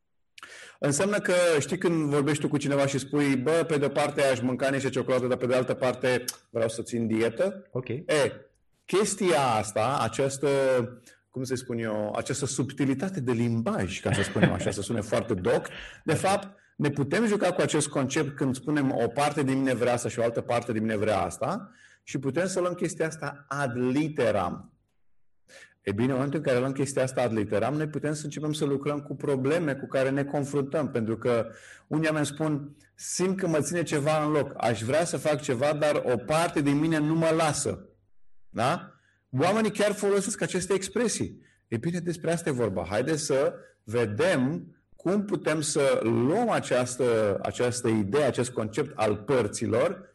Înseamnă 0.78 1.18
că 1.18 1.32
știi 1.58 1.78
când 1.78 2.10
vorbești 2.10 2.42
tu 2.42 2.48
cu 2.48 2.56
cineva 2.56 2.86
și 2.86 2.98
spui, 2.98 3.36
bă, 3.36 3.64
pe 3.66 3.78
de 3.78 3.88
parte 3.88 4.22
aș 4.22 4.40
mânca 4.40 4.68
niște 4.68 4.88
ciocolată, 4.88 5.26
dar 5.26 5.36
pe 5.36 5.46
de 5.46 5.54
altă 5.54 5.74
parte 5.74 6.24
vreau 6.50 6.68
să 6.68 6.82
țin 6.82 7.06
dietă. 7.06 7.66
Ok. 7.70 7.88
E, 7.88 8.06
chestia 8.84 9.40
asta, 9.40 9.98
această 10.02 10.48
cum 11.30 11.44
să 11.44 11.54
spun 11.54 11.78
eu, 11.78 12.14
această 12.16 12.46
subtilitate 12.46 13.20
de 13.20 13.32
limbaj, 13.32 14.00
ca 14.00 14.12
să 14.12 14.22
spunem 14.22 14.52
așa, 14.52 14.70
să 14.70 14.82
sune 14.82 15.00
foarte 15.00 15.34
doc, 15.34 15.68
de 16.04 16.14
fapt, 16.14 16.48
ne 16.76 16.90
putem 16.90 17.26
juca 17.26 17.52
cu 17.52 17.60
acest 17.60 17.88
concept 17.88 18.36
când 18.36 18.54
spunem 18.54 18.94
o 18.94 19.08
parte 19.08 19.42
din 19.42 19.58
mine 19.58 19.74
vrea 19.74 19.92
asta 19.92 20.08
și 20.08 20.18
o 20.18 20.22
altă 20.22 20.40
parte 20.40 20.72
din 20.72 20.82
mine 20.82 20.96
vrea 20.96 21.20
asta 21.20 21.72
și 22.08 22.18
putem 22.18 22.46
să 22.46 22.60
luăm 22.60 22.74
chestia 22.74 23.06
asta 23.06 23.44
ad 23.48 23.76
literam. 23.76 24.72
E 25.82 25.92
bine, 25.92 26.06
în 26.06 26.14
momentul 26.14 26.38
în 26.38 26.44
care 26.44 26.58
luăm 26.58 26.72
chestia 26.72 27.02
asta 27.02 27.22
ad 27.22 27.32
literam, 27.32 27.74
noi 27.74 27.88
putem 27.88 28.12
să 28.14 28.24
începem 28.24 28.52
să 28.52 28.64
lucrăm 28.64 29.00
cu 29.00 29.16
probleme 29.16 29.74
cu 29.74 29.86
care 29.86 30.10
ne 30.10 30.24
confruntăm, 30.24 30.90
pentru 30.90 31.18
că 31.18 31.50
unii 31.86 32.06
oameni 32.06 32.26
spun, 32.26 32.76
simt 32.94 33.38
că 33.38 33.46
mă 33.46 33.60
ține 33.60 33.82
ceva 33.82 34.24
în 34.24 34.30
loc, 34.30 34.52
aș 34.56 34.82
vrea 34.82 35.04
să 35.04 35.16
fac 35.16 35.40
ceva, 35.40 35.72
dar 35.72 36.02
o 36.04 36.16
parte 36.16 36.60
din 36.60 36.78
mine 36.78 36.98
nu 36.98 37.14
mă 37.14 37.30
lasă. 37.36 37.88
Da? 38.48 38.92
Oamenii 39.30 39.70
chiar 39.70 39.92
folosesc 39.92 40.40
aceste 40.40 40.74
expresii. 40.74 41.42
E 41.68 41.76
bine, 41.76 41.98
despre 41.98 42.32
asta 42.32 42.48
e 42.48 42.52
vorba. 42.52 42.86
Haideți 42.88 43.24
să 43.24 43.54
vedem 43.82 44.76
cum 44.96 45.24
putem 45.24 45.60
să 45.60 46.00
luăm 46.02 46.50
această, 46.50 47.38
această 47.42 47.88
idee, 47.88 48.24
acest 48.24 48.50
concept 48.50 48.98
al 48.98 49.16
părților 49.16 50.07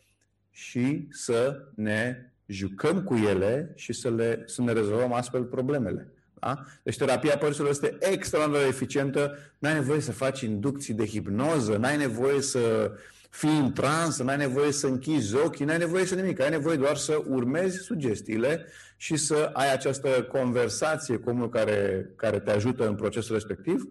și 0.56 1.08
să 1.12 1.62
ne 1.76 2.32
jucăm 2.46 3.04
cu 3.04 3.16
ele 3.16 3.72
și 3.76 3.94
să, 3.94 4.10
le, 4.10 4.44
să 4.46 4.62
ne 4.62 4.72
rezolvăm 4.72 5.14
astfel 5.14 5.44
problemele. 5.44 6.08
Da? 6.40 6.64
Deci 6.84 6.98
terapia 6.98 7.38
părților 7.38 7.70
este 7.70 7.98
extraordinar 8.00 8.62
de 8.62 8.68
eficientă. 8.68 9.38
Nu 9.60 9.70
ai 9.70 9.74
nevoie 9.74 10.00
să 10.00 10.12
faci 10.12 10.42
inducții 10.42 10.94
de 10.94 11.06
hipnoză, 11.06 11.78
nu 11.78 11.86
ai 11.86 11.98
nevoie 11.98 12.42
să 12.42 12.92
fii 13.30 13.58
în 13.58 13.72
trans, 13.72 14.22
n-ai 14.22 14.38
nevoie 14.38 14.72
să 14.72 14.88
închizi 14.88 15.36
ochii, 15.36 15.66
n-ai 15.66 15.78
nevoie 15.78 16.06
să 16.06 16.16
nimic. 16.16 16.40
Ai 16.40 16.50
nevoie 16.50 16.78
doar 16.78 16.96
să 16.96 17.24
urmezi 17.28 17.78
sugestiile 17.78 18.66
și 18.98 19.16
să 19.16 19.50
ai 19.54 19.74
această 19.74 20.10
conversație 20.32 21.18
cu 21.18 21.30
omul 21.30 21.50
care, 21.50 22.10
care 22.16 22.40
te 22.40 22.52
ajută 22.52 22.88
în 22.88 22.96
procesul 22.96 23.34
respectiv 23.34 23.88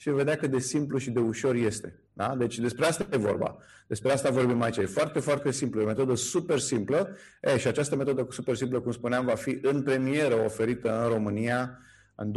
și 0.00 0.08
vei 0.08 0.18
vedea 0.18 0.36
cât 0.36 0.50
de 0.50 0.58
simplu 0.58 0.98
și 0.98 1.10
de 1.10 1.18
ușor 1.18 1.54
este. 1.54 2.00
Da? 2.12 2.34
Deci 2.36 2.58
despre 2.58 2.86
asta 2.86 3.06
e 3.10 3.16
vorba. 3.16 3.58
Despre 3.86 4.12
asta 4.12 4.30
vorbim 4.30 4.62
aici. 4.62 4.76
E 4.76 4.86
foarte, 4.86 5.20
foarte 5.20 5.50
simplu. 5.50 5.80
E 5.80 5.84
o 5.84 5.86
metodă 5.86 6.14
super 6.14 6.58
simplă. 6.58 7.16
E, 7.40 7.58
și 7.58 7.66
această 7.66 7.96
metodă 7.96 8.26
super 8.30 8.56
simplă, 8.56 8.80
cum 8.80 8.92
spuneam, 8.92 9.24
va 9.24 9.34
fi 9.34 9.58
în 9.62 9.82
premieră 9.82 10.34
oferită 10.34 11.02
în 11.02 11.08
România 11.08 11.78
în 12.14 12.32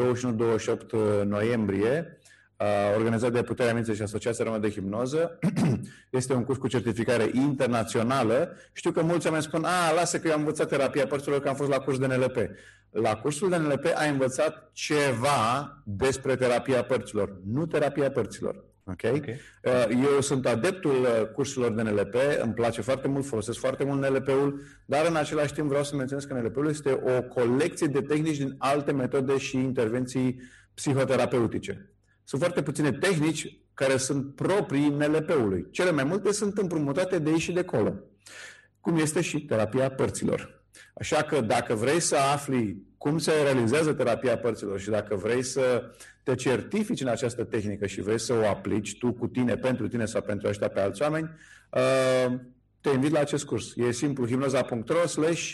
21-28 1.22 1.26
noiembrie 1.26 2.20
organizat 2.98 3.32
de 3.32 3.42
Puterea 3.42 3.74
Minții 3.74 3.96
și 3.96 4.02
Asociația 4.02 4.44
Română 4.44 4.62
de 4.62 4.70
Hipnoză. 4.70 5.40
Este 6.10 6.34
un 6.34 6.44
curs 6.44 6.58
cu 6.58 6.68
certificare 6.68 7.30
internațională. 7.34 8.56
Știu 8.74 8.92
că 8.92 9.02
mulți 9.02 9.26
oameni 9.26 9.44
spun, 9.44 9.64
a, 9.64 9.94
lasă 9.96 10.20
că 10.20 10.28
eu 10.28 10.34
am 10.34 10.40
învățat 10.40 10.68
terapia 10.68 11.08
părților, 11.08 11.40
că 11.40 11.50
am 11.50 11.56
fost 11.56 11.70
la 11.70 11.80
curs 11.80 11.98
de 12.00 12.06
NLP. 12.06 12.38
La 12.90 13.16
cursul 13.16 13.50
de 13.50 13.58
NLP 13.58 13.86
ai 13.96 14.10
învățat 14.10 14.70
ceva 14.74 15.82
despre 15.86 16.36
terapia 16.36 16.84
părților, 16.84 17.38
nu 17.46 17.66
terapia 17.66 18.12
părților. 18.12 18.64
Okay? 18.86 19.12
okay. 19.12 19.40
Eu 19.90 20.22
sunt 20.22 20.46
adeptul 20.46 21.30
cursurilor 21.34 21.76
de 21.76 21.82
NLP, 21.82 22.16
îmi 22.42 22.54
place 22.54 22.82
foarte 22.82 23.08
mult, 23.08 23.26
folosesc 23.26 23.60
foarte 23.60 23.84
mult 23.84 24.02
NLP-ul, 24.02 24.62
dar 24.86 25.06
în 25.08 25.16
același 25.16 25.54
timp 25.54 25.68
vreau 25.68 25.84
să 25.84 25.96
menționez 25.96 26.26
că 26.26 26.34
NLP-ul 26.34 26.68
este 26.70 27.02
o 27.04 27.22
colecție 27.22 27.88
de 27.88 28.02
tehnici 28.02 28.38
din 28.38 28.56
alte 28.58 28.92
metode 28.92 29.38
și 29.38 29.58
intervenții 29.58 30.42
psihoterapeutice. 30.74 31.93
Sunt 32.24 32.42
foarte 32.42 32.62
puține 32.62 32.92
tehnici 32.92 33.58
care 33.74 33.98
sunt 33.98 34.36
proprii 34.36 34.90
NLP-ului. 34.90 35.68
Cele 35.72 35.92
mai 35.92 36.04
multe 36.04 36.32
sunt 36.32 36.58
împrumutate 36.58 37.20
de 37.20 37.30
aici 37.30 37.42
și 37.42 37.52
de 37.52 37.60
acolo. 37.60 37.94
Cum 38.82 38.98
este 38.98 39.22
și 39.22 39.46
terapia 39.46 39.92
părților. 39.92 40.64
Așa 40.94 41.24
că 41.24 41.42
dacă 41.42 41.74
vrei 41.74 42.00
să 42.00 42.16
afli 42.16 42.82
cum 42.98 43.18
se 43.18 43.32
realizează 43.42 43.94
terapia 43.94 44.38
părților 44.38 44.80
și 44.80 44.90
dacă 44.90 45.16
vrei 45.16 45.44
să 45.44 45.92
te 46.24 46.36
certifici 46.36 47.02
în 47.02 47.08
această 47.08 47.44
tehnică 47.44 47.86
și 47.86 48.02
vrei 48.02 48.20
să 48.20 48.34
o 48.34 48.48
aplici 48.48 48.98
tu 48.98 49.14
cu 49.14 49.28
tine, 49.28 49.56
pentru 49.56 49.88
tine 49.88 50.06
sau 50.06 50.22
pentru 50.22 50.48
ăștia 50.48 50.68
pe 50.68 50.80
alți 50.80 51.02
oameni, 51.02 51.30
uh, 51.70 52.40
te 52.82 52.90
invit 52.90 53.12
la 53.12 53.20
acest 53.20 53.46
curs. 53.46 53.74
E 53.76 53.92
simplu, 53.92 54.28
hipnoza.ro 54.28 55.08
slash 55.08 55.54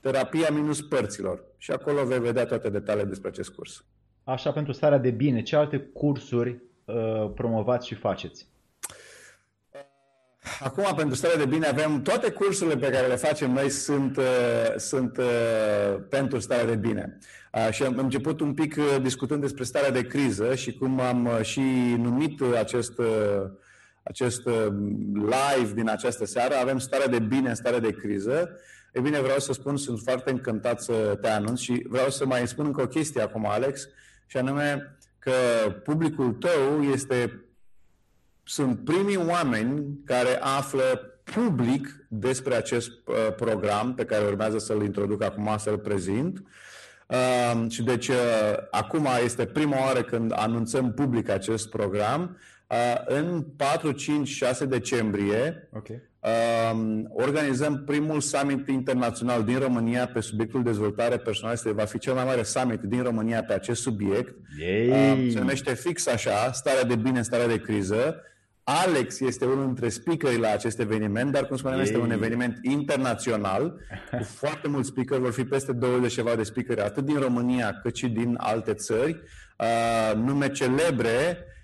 terapia 0.00 0.48
minus 0.50 0.82
părților. 0.82 1.44
Și 1.56 1.70
acolo 1.70 2.04
vei 2.04 2.20
vedea 2.20 2.46
toate 2.46 2.70
detaliile 2.70 3.08
despre 3.08 3.28
acest 3.28 3.50
curs. 3.50 3.84
Așa, 4.28 4.52
pentru 4.52 4.72
starea 4.72 4.98
de 4.98 5.10
bine, 5.10 5.42
ce 5.42 5.56
alte 5.56 5.78
cursuri 5.78 6.62
uh, 6.84 7.30
promovați 7.34 7.86
și 7.86 7.94
faceți? 7.94 8.46
acum 10.60 10.94
pentru 10.96 11.14
starea 11.14 11.36
de 11.36 11.44
bine 11.44 11.66
avem 11.66 12.02
toate 12.02 12.30
cursurile 12.30 12.76
pe 12.76 12.90
care 12.90 13.06
le 13.06 13.14
facem 13.14 13.52
noi 13.52 13.70
sunt, 13.70 14.16
uh, 14.16 14.24
sunt 14.76 15.16
uh, 15.16 15.96
pentru 16.08 16.38
starea 16.38 16.64
de 16.64 16.76
bine. 16.76 17.18
Uh, 17.52 17.68
și 17.70 17.82
am 17.82 17.98
început 17.98 18.40
un 18.40 18.54
pic 18.54 18.76
uh, 18.78 19.02
discutând 19.02 19.40
despre 19.40 19.64
starea 19.64 19.90
de 19.90 20.06
criză 20.06 20.54
și 20.54 20.72
cum 20.72 21.00
am 21.00 21.24
uh, 21.24 21.40
și 21.42 21.60
numit 21.98 22.40
acest, 22.40 22.98
uh, 22.98 23.42
acest 24.02 24.46
uh, 24.46 24.66
live 25.14 25.72
din 25.74 25.88
această 25.88 26.24
seară. 26.24 26.54
Avem 26.54 26.78
starea 26.78 27.08
de 27.08 27.18
bine 27.18 27.48
în 27.48 27.54
starea 27.54 27.80
de 27.80 27.92
criză. 27.92 28.50
E 28.92 29.00
bine, 29.00 29.20
vreau 29.20 29.38
să 29.38 29.52
spun, 29.52 29.76
sunt 29.76 30.00
foarte 30.00 30.30
încântat 30.30 30.82
să 30.82 31.18
te 31.20 31.28
anunț 31.28 31.60
și 31.60 31.86
vreau 31.88 32.10
să 32.10 32.26
mai 32.26 32.48
spun 32.48 32.66
încă 32.66 32.82
o 32.82 32.86
chestie 32.86 33.22
acum, 33.22 33.46
Alex, 33.46 33.88
și 34.26 34.36
anume 34.36 34.96
că 35.18 35.32
publicul 35.84 36.32
tău 36.32 36.82
este 36.82 37.44
sunt 38.42 38.84
primii 38.84 39.16
oameni 39.16 39.98
care 40.04 40.38
află 40.40 41.00
public 41.34 42.06
despre 42.08 42.54
acest 42.54 42.90
uh, 43.06 43.34
program 43.36 43.94
pe 43.94 44.04
care 44.04 44.24
urmează 44.24 44.58
să-l 44.58 44.82
introduc 44.82 45.22
acum, 45.22 45.54
să-l 45.58 45.78
prezint. 45.78 46.42
Uh, 47.06 47.70
și 47.70 47.82
deci 47.82 48.08
uh, 48.08 48.16
acum 48.70 49.08
este 49.24 49.46
prima 49.46 49.80
oară 49.80 50.02
când 50.02 50.32
anunțăm 50.34 50.92
public 50.92 51.28
acest 51.28 51.70
program. 51.70 52.36
Uh, 52.70 52.94
în 53.04 53.42
4, 53.56 53.92
5, 53.92 54.28
6 54.28 54.64
decembrie 54.64 55.68
okay. 55.72 56.02
Uh, 56.26 57.02
organizăm 57.08 57.82
primul 57.84 58.20
summit 58.20 58.68
internațional 58.68 59.44
din 59.44 59.58
România 59.58 60.06
pe 60.06 60.20
subiectul 60.20 60.62
dezvoltare 60.62 61.16
personală. 61.16 61.54
Este, 61.54 61.72
va 61.72 61.84
fi 61.84 61.98
cel 61.98 62.14
mai 62.14 62.24
mare 62.24 62.42
summit 62.42 62.80
din 62.80 63.02
România 63.02 63.44
pe 63.44 63.52
acest 63.52 63.82
subiect. 63.82 64.34
Uh, 64.90 65.30
se 65.32 65.38
numește 65.38 65.74
fix 65.74 66.06
așa, 66.06 66.52
starea 66.52 66.84
de 66.84 66.94
bine, 66.94 67.22
starea 67.22 67.46
de 67.46 67.60
criză. 67.60 68.20
Alex 68.68 69.20
este 69.20 69.44
unul 69.44 69.64
dintre 69.64 69.88
speakerii 69.88 70.38
la 70.38 70.50
acest 70.50 70.78
eveniment, 70.78 71.32
dar 71.32 71.46
cum 71.46 71.56
spuneam, 71.56 71.80
este 71.80 71.98
un 71.98 72.10
eveniment 72.10 72.58
internațional 72.62 73.80
cu 74.10 74.22
foarte 74.40 74.68
mulți 74.68 74.88
speakeri, 74.88 75.20
vor 75.20 75.32
fi 75.32 75.44
peste 75.44 75.72
20 75.72 76.12
ceva 76.12 76.34
de 76.34 76.42
speakeri, 76.42 76.80
atât 76.80 77.04
din 77.04 77.18
România 77.18 77.78
cât 77.82 77.96
și 77.96 78.08
din 78.08 78.34
alte 78.38 78.74
țări, 78.74 79.22
uh, 79.58 80.16
nume 80.16 80.48
celebre, 80.48 81.38
uh, 81.38 81.55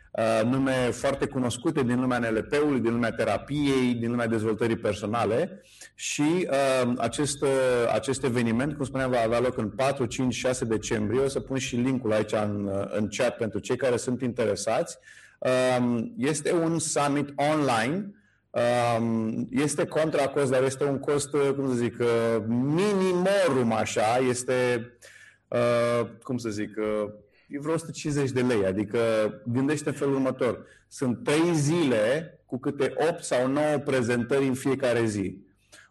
nume 0.45 0.90
foarte 0.90 1.26
cunoscute 1.26 1.83
din 1.83 2.00
lumea 2.00 2.19
NLP-ului, 2.19 2.81
din 2.81 2.92
lumea 2.92 3.12
terapiei, 3.12 3.95
din 3.95 4.11
lumea 4.11 4.26
dezvoltării 4.26 4.76
personale 4.76 5.62
și 5.95 6.49
uh, 6.50 6.92
acest, 6.99 7.42
uh, 7.42 7.49
acest 7.92 8.25
eveniment, 8.25 8.76
cum 8.76 8.85
spuneam, 8.85 9.11
va 9.11 9.21
avea 9.21 9.40
loc 9.40 9.57
în 9.59 9.71
4, 9.71 10.04
5, 10.04 10.35
6 10.35 10.64
decembrie. 10.64 11.21
O 11.21 11.28
să 11.28 11.40
pun 11.40 11.59
și 11.59 11.76
linkul 11.76 12.12
aici 12.12 12.33
în, 12.33 12.71
uh, 12.73 12.85
în 12.97 13.09
chat 13.09 13.37
pentru 13.37 13.59
cei 13.59 13.76
care 13.76 13.97
sunt 13.97 14.21
interesați. 14.23 14.99
Um, 15.78 16.14
este 16.19 16.52
un 16.52 16.78
summit 16.78 17.33
online. 17.37 18.14
Um, 18.50 19.47
este 19.50 19.87
contra 19.87 20.28
cost, 20.28 20.50
dar 20.50 20.62
este 20.62 20.85
un 20.85 20.99
cost, 20.99 21.31
cum 21.57 21.69
să 21.69 21.75
zic, 21.75 21.99
uh, 22.00 22.45
minimorum 22.49 23.73
așa. 23.73 24.19
Este, 24.28 24.90
uh, 25.49 26.07
cum 26.23 26.37
să 26.37 26.49
zic, 26.49 26.76
uh, 26.76 27.11
e 27.12 27.22
vreo 27.59 27.75
150 27.75 28.30
de 28.30 28.40
lei. 28.40 28.64
Adică 28.66 28.99
gândește 29.47 29.88
în 29.88 29.94
felul 29.94 30.14
următor. 30.14 30.66
Sunt 30.88 31.25
3 31.25 31.54
zile 31.54 32.38
cu 32.47 32.59
câte 32.59 32.92
8 33.11 33.23
sau 33.23 33.47
9 33.47 33.78
prezentări 33.78 34.47
în 34.47 34.54
fiecare 34.54 35.04
zi. 35.06 35.37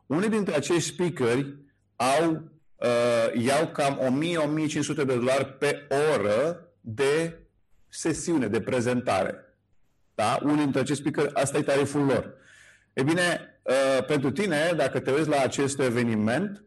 Unii 0.05 0.29
dintre 0.29 0.55
acești 0.55 0.89
speakeri 0.93 1.55
au, 1.95 2.51
uh, 2.75 3.43
iau 3.43 3.67
cam 3.67 3.99
1000-1500 3.99 4.95
de 4.95 5.03
dolari 5.03 5.45
pe 5.59 5.87
oră 6.13 6.67
de 6.81 7.39
sesiune 7.87 8.47
de 8.47 8.61
prezentare. 8.61 9.35
Da? 10.15 10.39
Unii 10.43 10.63
dintre 10.63 10.79
acești 10.79 11.01
speaker, 11.01 11.31
asta 11.33 11.57
e 11.57 11.61
tariful 11.61 12.05
lor. 12.05 12.33
E 12.93 13.03
bine, 13.03 13.59
uh, 13.63 14.05
pentru 14.05 14.31
tine, 14.31 14.73
dacă 14.75 14.99
te 14.99 15.11
uiți 15.11 15.29
la 15.29 15.41
acest 15.41 15.79
eveniment, 15.79 16.63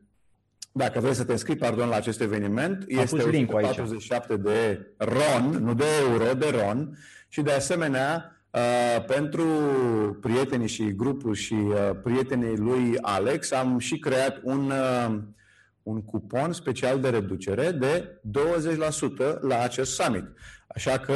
dacă 0.76 1.00
vrei 1.00 1.14
să 1.14 1.24
te 1.24 1.32
înscrii, 1.32 1.56
pardon, 1.56 1.88
la 1.88 1.96
acest 1.96 2.20
eveniment, 2.20 2.82
Am 2.82 3.02
este 3.02 3.22
147 3.22 4.36
de 4.36 4.86
RON, 4.96 5.62
nu 5.62 5.74
de 5.74 5.84
euro, 6.08 6.34
de 6.34 6.46
RON 6.60 6.98
și 7.28 7.42
de 7.42 7.52
asemenea 7.52 8.34
Uh, 8.54 9.04
pentru 9.06 9.46
prietenii 10.20 10.68
și 10.68 10.94
grupul 10.94 11.34
și 11.34 11.54
uh, 11.54 11.90
prietenii 12.02 12.56
lui 12.56 12.98
Alex 13.00 13.52
am 13.52 13.78
și 13.78 13.98
creat 13.98 14.40
un, 14.42 14.70
uh, 14.70 15.18
un 15.82 16.02
cupon 16.02 16.52
special 16.52 17.00
de 17.00 17.08
reducere 17.08 17.70
de 17.70 18.20
20% 19.36 19.40
la 19.40 19.62
acest 19.62 19.94
summit. 19.94 20.24
Așa 20.66 20.98
că, 20.98 21.12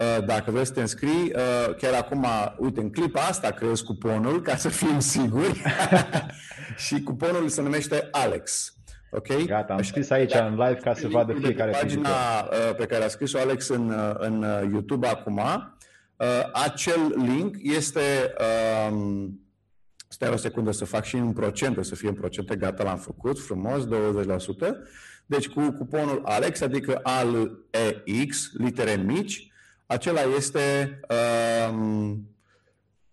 uh, 0.00 0.24
dacă 0.26 0.50
vrei 0.50 0.66
să 0.66 0.72
te 0.72 0.80
înscrii, 0.80 1.32
uh, 1.34 1.74
chiar 1.76 1.94
acum, 1.94 2.26
uite, 2.58 2.80
în 2.80 2.90
clipa 2.90 3.20
asta 3.20 3.50
creezi 3.50 3.84
cuponul, 3.84 4.42
ca 4.42 4.56
să 4.56 4.68
fim 4.68 5.00
siguri. 5.00 5.62
și 6.86 7.02
cuponul 7.02 7.48
se 7.48 7.62
numește 7.62 8.08
Alex. 8.10 8.74
Ok? 9.14 9.44
Gata, 9.46 9.72
am 9.72 9.82
scris 9.82 10.10
aici 10.10 10.34
în 10.34 10.50
live 10.50 10.80
ca 10.82 10.94
să 10.94 11.08
vadă 11.08 11.32
fiecare 11.32 11.70
Pagina 11.70 12.08
uh, 12.08 12.74
pe 12.76 12.86
care 12.86 13.04
a 13.04 13.08
scris-o 13.08 13.38
Alex 13.38 13.68
în, 13.68 13.92
în 14.18 14.40
YouTube 14.70 15.06
acum, 15.06 15.40
acel 16.52 17.14
link 17.16 17.56
este... 17.60 18.34
Um, 18.90 19.36
stai 20.08 20.28
o 20.28 20.36
secundă 20.36 20.70
să 20.70 20.84
fac 20.84 21.04
și 21.04 21.16
în 21.16 21.32
procente, 21.32 21.82
să 21.82 21.94
fie 21.94 22.08
în 22.08 22.14
procente, 22.14 22.56
gata, 22.56 22.82
l-am 22.82 22.98
făcut, 22.98 23.40
frumos, 23.40 23.86
20%. 23.86 23.88
Deci 25.26 25.48
cu 25.48 25.70
cuponul 25.70 26.22
ALEX, 26.24 26.60
adică 26.60 27.00
ALEX, 27.02 28.50
litere 28.52 28.94
mici, 28.94 29.52
acela 29.86 30.20
este, 30.36 31.00
uh, 31.08 31.74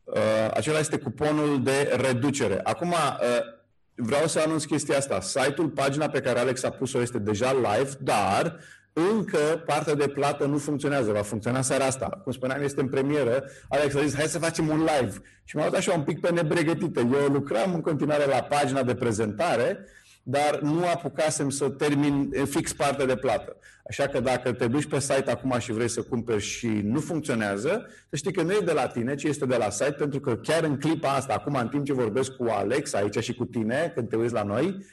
uh, 0.03 0.49
acela 0.53 0.79
este 0.79 0.97
cuponul 0.97 1.63
de 1.63 1.97
reducere. 2.01 2.59
Acum, 2.63 2.89
uh, 2.89 3.58
vreau 4.01 4.27
să 4.27 4.39
anunț 4.45 4.63
chestia 4.63 4.97
asta. 4.97 5.21
Site-ul, 5.21 5.69
pagina 5.69 6.09
pe 6.09 6.21
care 6.21 6.39
Alex 6.39 6.63
a 6.63 6.69
pus-o 6.69 7.01
este 7.01 7.19
deja 7.19 7.53
live, 7.53 7.91
dar 7.99 8.59
încă 8.93 9.63
partea 9.65 9.95
de 9.95 10.07
plată 10.07 10.45
nu 10.45 10.57
funcționează, 10.57 11.11
va 11.11 11.21
funcționa 11.21 11.61
seara 11.61 11.85
asta. 11.85 12.21
Cum 12.23 12.31
spuneam, 12.31 12.63
este 12.63 12.81
în 12.81 12.87
premieră. 12.87 13.43
Alex 13.69 13.95
a 13.95 14.01
zis, 14.01 14.15
hai 14.15 14.25
să 14.25 14.39
facem 14.39 14.67
un 14.67 14.77
live. 14.77 15.17
Și 15.43 15.55
m-a 15.55 15.63
dat 15.63 15.73
așa 15.73 15.93
un 15.93 16.03
pic 16.03 16.19
pe 16.19 16.31
nebregătită. 16.31 16.99
Eu 16.99 17.27
lucram 17.31 17.73
în 17.73 17.81
continuare 17.81 18.25
la 18.25 18.41
pagina 18.41 18.83
de 18.83 18.95
prezentare, 18.95 19.85
dar 20.29 20.59
nu 20.59 20.85
apucasem 20.85 21.49
să 21.49 21.69
termin 21.69 22.31
fix 22.45 22.73
partea 22.73 23.05
de 23.05 23.15
plată. 23.15 23.57
Așa 23.89 24.07
că 24.07 24.19
dacă 24.19 24.53
te 24.53 24.67
duci 24.67 24.85
pe 24.85 24.99
site 24.99 25.31
acum 25.31 25.59
și 25.59 25.71
vrei 25.71 25.87
să 25.87 26.01
cumperi 26.01 26.41
și 26.41 26.67
nu 26.67 26.99
funcționează, 26.99 27.85
să 28.09 28.15
știi 28.15 28.33
că 28.33 28.41
nu 28.41 28.51
e 28.51 28.59
de 28.65 28.71
la 28.71 28.87
tine, 28.87 29.15
ci 29.15 29.23
este 29.23 29.45
de 29.45 29.55
la 29.55 29.69
site, 29.69 29.91
pentru 29.91 30.19
că 30.19 30.35
chiar 30.35 30.63
în 30.63 30.77
clipa 30.77 31.09
asta, 31.09 31.33
acum 31.33 31.53
în 31.53 31.67
timp 31.67 31.85
ce 31.85 31.93
vorbesc 31.93 32.31
cu 32.31 32.43
Alex 32.43 32.93
aici 32.93 33.19
și 33.19 33.33
cu 33.33 33.45
tine, 33.45 33.91
când 33.95 34.09
te 34.09 34.15
uiți 34.15 34.33
la 34.33 34.43
noi, 34.43 34.85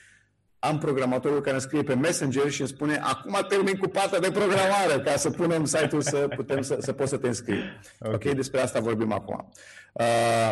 am 0.59 0.79
programatorul 0.79 1.41
care 1.41 1.53
îmi 1.53 1.61
scrie 1.61 1.83
pe 1.83 1.95
Messenger 1.95 2.51
și 2.51 2.61
îmi 2.61 2.69
spune 2.69 2.97
acum 2.97 3.47
termin 3.49 3.77
cu 3.77 3.89
partea 3.89 4.19
de 4.19 4.31
programare 4.31 5.01
ca 5.05 5.17
să 5.17 5.31
punem 5.31 5.65
site-ul 5.65 6.01
să 6.01 6.29
putem 6.37 6.63
să, 6.63 6.77
să 6.81 6.93
poți 6.93 7.11
să 7.11 7.17
te 7.17 7.27
înscrii. 7.27 7.63
Okay. 8.01 8.15
ok, 8.15 8.37
despre 8.37 8.61
asta 8.61 8.81
vorbim 8.81 9.13
acum. 9.13 9.53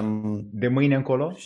Um, 0.00 0.49
de 0.53 0.69
mâine 0.69 0.95
încolo? 0.95 1.37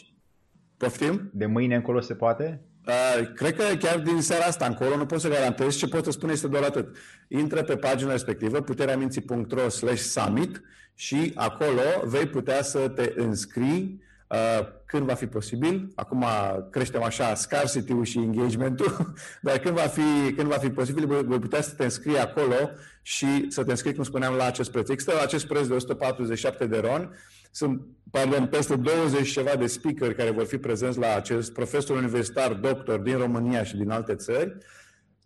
Poftim? 0.76 1.30
De 1.32 1.46
mâine 1.46 1.74
încolo 1.74 2.00
se 2.00 2.14
poate? 2.14 2.67
Uh, 2.88 3.32
cred 3.34 3.56
că 3.56 3.76
chiar 3.76 3.98
din 3.98 4.20
seara 4.20 4.44
asta 4.44 4.66
încolo 4.66 4.96
nu 4.96 5.06
pot 5.06 5.20
să 5.20 5.28
garantez. 5.28 5.76
Ce 5.76 5.88
pot 5.88 6.04
să 6.04 6.10
spun 6.10 6.30
este 6.30 6.48
doar 6.48 6.62
atât. 6.62 6.96
Intră 7.28 7.62
pe 7.62 7.76
pagina 7.76 8.10
respectivă, 8.10 8.60
putereaminții.ro 8.60 9.68
slash 9.68 10.00
summit 10.00 10.62
și 10.94 11.32
acolo 11.34 11.82
vei 12.04 12.26
putea 12.26 12.62
să 12.62 12.88
te 12.88 13.12
înscrii 13.16 14.02
uh, 14.28 14.66
când 14.86 15.06
va 15.06 15.14
fi 15.14 15.26
posibil. 15.26 15.92
Acum 15.94 16.24
creștem 16.70 17.02
așa 17.02 17.34
scarcity-ul 17.34 18.04
și 18.04 18.18
engagement-ul, 18.18 19.12
dar 19.42 19.58
când 19.58 19.74
va 19.74 19.86
fi, 19.86 20.32
când 20.36 20.48
va 20.48 20.58
fi 20.58 20.70
posibil, 20.70 21.06
voi 21.06 21.38
putea 21.38 21.60
să 21.60 21.74
te 21.74 21.84
înscrii 21.84 22.18
acolo 22.18 22.70
și 23.02 23.46
să 23.48 23.64
te 23.64 23.70
înscrii, 23.70 23.94
cum 23.94 24.04
spuneam, 24.04 24.34
la 24.34 24.44
acest 24.44 24.70
preț. 24.70 24.88
Există 24.88 25.12
la 25.14 25.22
acest 25.22 25.46
preț 25.46 25.66
de 25.66 25.74
147 25.74 26.66
de 26.66 26.78
ron 26.78 27.16
sunt, 27.50 27.86
pardon, 28.10 28.46
peste 28.46 28.76
20 28.76 29.30
ceva 29.30 29.56
de 29.56 29.66
speaker 29.66 30.14
care 30.14 30.30
vor 30.30 30.46
fi 30.46 30.58
prezenți 30.58 30.98
la 30.98 31.14
acest 31.14 31.52
profesor 31.52 31.96
universitar, 31.96 32.52
doctor 32.52 32.98
din 32.98 33.16
România 33.16 33.64
și 33.64 33.76
din 33.76 33.90
alte 33.90 34.14
țări. 34.14 34.56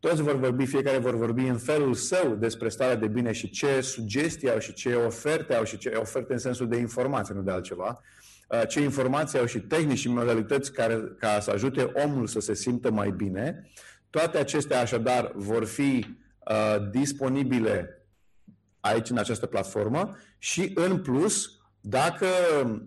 Toți 0.00 0.22
vor 0.22 0.36
vorbi, 0.36 0.66
fiecare 0.66 0.98
vor 0.98 1.16
vorbi 1.16 1.42
în 1.42 1.58
felul 1.58 1.94
său 1.94 2.34
despre 2.34 2.68
starea 2.68 2.96
de 2.96 3.06
bine 3.06 3.32
și 3.32 3.50
ce 3.50 3.80
sugestii 3.80 4.50
au 4.50 4.58
și 4.58 4.72
ce 4.72 4.94
oferte 4.94 5.54
au 5.54 5.64
și 5.64 5.78
ce 5.78 5.88
oferte 5.88 6.32
în 6.32 6.38
sensul 6.38 6.68
de 6.68 6.76
informație, 6.76 7.34
nu 7.34 7.42
de 7.42 7.50
altceva, 7.50 8.00
uh, 8.48 8.62
ce 8.68 8.80
informații 8.80 9.38
au 9.38 9.46
și 9.46 9.60
tehnici 9.60 9.98
și 9.98 10.08
modalități 10.08 10.72
care, 10.72 11.14
ca 11.18 11.40
să 11.40 11.50
ajute 11.50 11.92
omul 12.04 12.26
să 12.26 12.40
se 12.40 12.54
simtă 12.54 12.90
mai 12.90 13.10
bine. 13.10 13.70
Toate 14.10 14.38
acestea 14.38 14.80
așadar 14.80 15.32
vor 15.34 15.64
fi 15.64 16.16
uh, 16.50 16.90
disponibile 16.90 18.06
aici 18.80 19.10
în 19.10 19.18
această 19.18 19.46
platformă 19.46 20.16
și 20.38 20.72
în 20.74 21.02
plus 21.02 21.61
dacă, 21.84 22.26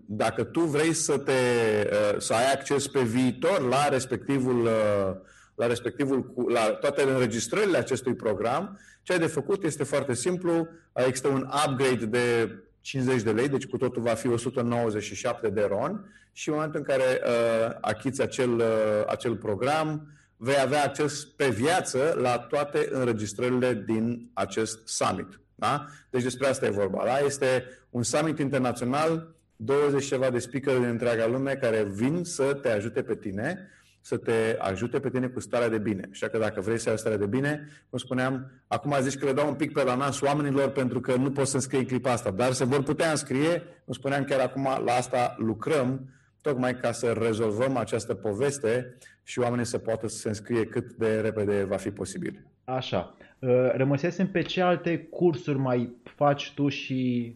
dacă 0.06 0.44
tu 0.44 0.60
vrei 0.60 0.92
să, 0.92 1.18
te, 1.18 1.32
uh, 1.32 2.20
să 2.20 2.32
ai 2.32 2.52
acces 2.52 2.86
pe 2.86 3.00
viitor 3.00 3.60
la 3.60 3.88
respectivul, 3.88 4.64
uh, 4.64 5.14
la 5.54 5.66
respectivul, 5.66 6.32
la 6.48 6.60
toate 6.60 7.02
înregistrările 7.02 7.78
acestui 7.78 8.14
program, 8.14 8.78
ce 9.02 9.12
ai 9.12 9.18
de 9.18 9.26
făcut 9.26 9.64
este 9.64 9.84
foarte 9.84 10.14
simplu. 10.14 10.68
Există 10.92 11.28
un 11.28 11.48
upgrade 11.66 12.06
de 12.06 12.54
50 12.80 13.22
de 13.22 13.30
lei, 13.30 13.48
deci 13.48 13.66
cu 13.66 13.76
totul 13.76 14.02
va 14.02 14.14
fi 14.14 14.28
197 14.28 15.48
de 15.48 15.66
ron 15.68 16.10
și 16.32 16.48
în 16.48 16.54
momentul 16.54 16.80
în 16.80 16.86
care 16.86 17.20
uh, 17.24 17.76
achiți 17.80 18.22
acel, 18.22 18.50
uh, 18.50 18.64
acel 19.06 19.36
program, 19.36 20.08
vei 20.36 20.60
avea 20.60 20.84
acces 20.84 21.24
pe 21.24 21.48
viață 21.48 22.18
la 22.20 22.38
toate 22.38 22.88
înregistrările 22.90 23.84
din 23.86 24.30
acest 24.32 24.88
summit. 24.88 25.40
Da? 25.56 25.86
Deci 26.10 26.22
despre 26.22 26.46
asta 26.46 26.66
e 26.66 26.70
vorba. 26.70 27.02
Da? 27.04 27.18
Este 27.18 27.64
un 27.90 28.02
summit 28.02 28.38
internațional, 28.38 29.34
20 29.56 30.06
ceva 30.06 30.30
de 30.30 30.38
speaker 30.38 30.76
din 30.76 30.88
întreaga 30.88 31.26
lume 31.26 31.54
care 31.54 31.82
vin 31.82 32.24
să 32.24 32.54
te 32.62 32.70
ajute 32.70 33.02
pe 33.02 33.14
tine 33.14 33.70
să 34.06 34.16
te 34.16 34.56
ajute 34.58 35.00
pe 35.00 35.10
tine 35.10 35.26
cu 35.26 35.40
starea 35.40 35.68
de 35.68 35.78
bine. 35.78 36.08
Așa 36.10 36.28
că 36.28 36.38
dacă 36.38 36.60
vrei 36.60 36.78
să 36.78 36.88
ai 36.88 36.94
o 36.94 36.98
stare 36.98 37.16
de 37.16 37.26
bine, 37.26 37.68
cum 37.90 37.98
spuneam, 37.98 38.50
acum 38.66 38.96
zici 39.00 39.18
că 39.18 39.24
le 39.24 39.32
dau 39.32 39.48
un 39.48 39.54
pic 39.54 39.72
pe 39.72 39.82
la 39.82 39.94
nas 39.94 40.20
oamenilor 40.20 40.70
pentru 40.70 41.00
că 41.00 41.14
nu 41.14 41.30
pot 41.30 41.46
să 41.46 41.54
înscrie 41.54 41.78
în 41.78 41.86
clipa 41.86 42.12
asta, 42.12 42.30
dar 42.30 42.52
se 42.52 42.64
vor 42.64 42.82
putea 42.82 43.10
înscrie, 43.10 43.62
cum 43.84 43.92
spuneam 43.92 44.24
chiar 44.24 44.40
acum, 44.40 44.62
la 44.84 44.92
asta 44.92 45.34
lucrăm, 45.38 46.10
tocmai 46.40 46.76
ca 46.76 46.92
să 46.92 47.12
rezolvăm 47.12 47.76
această 47.76 48.14
poveste 48.14 48.96
și 49.22 49.38
oamenii 49.38 49.64
să 49.64 49.78
poată 49.78 50.08
să 50.08 50.16
se 50.16 50.28
înscrie 50.28 50.66
cât 50.66 50.92
de 50.92 51.20
repede 51.20 51.64
va 51.64 51.76
fi 51.76 51.90
posibil. 51.90 52.46
Așa. 52.64 53.16
Uh, 53.38 53.70
rămăsesem 53.74 54.28
pe 54.30 54.42
ce 54.42 54.62
alte 54.62 54.98
cursuri 54.98 55.58
mai 55.58 55.96
faci 56.02 56.52
tu 56.54 56.68
și 56.68 57.34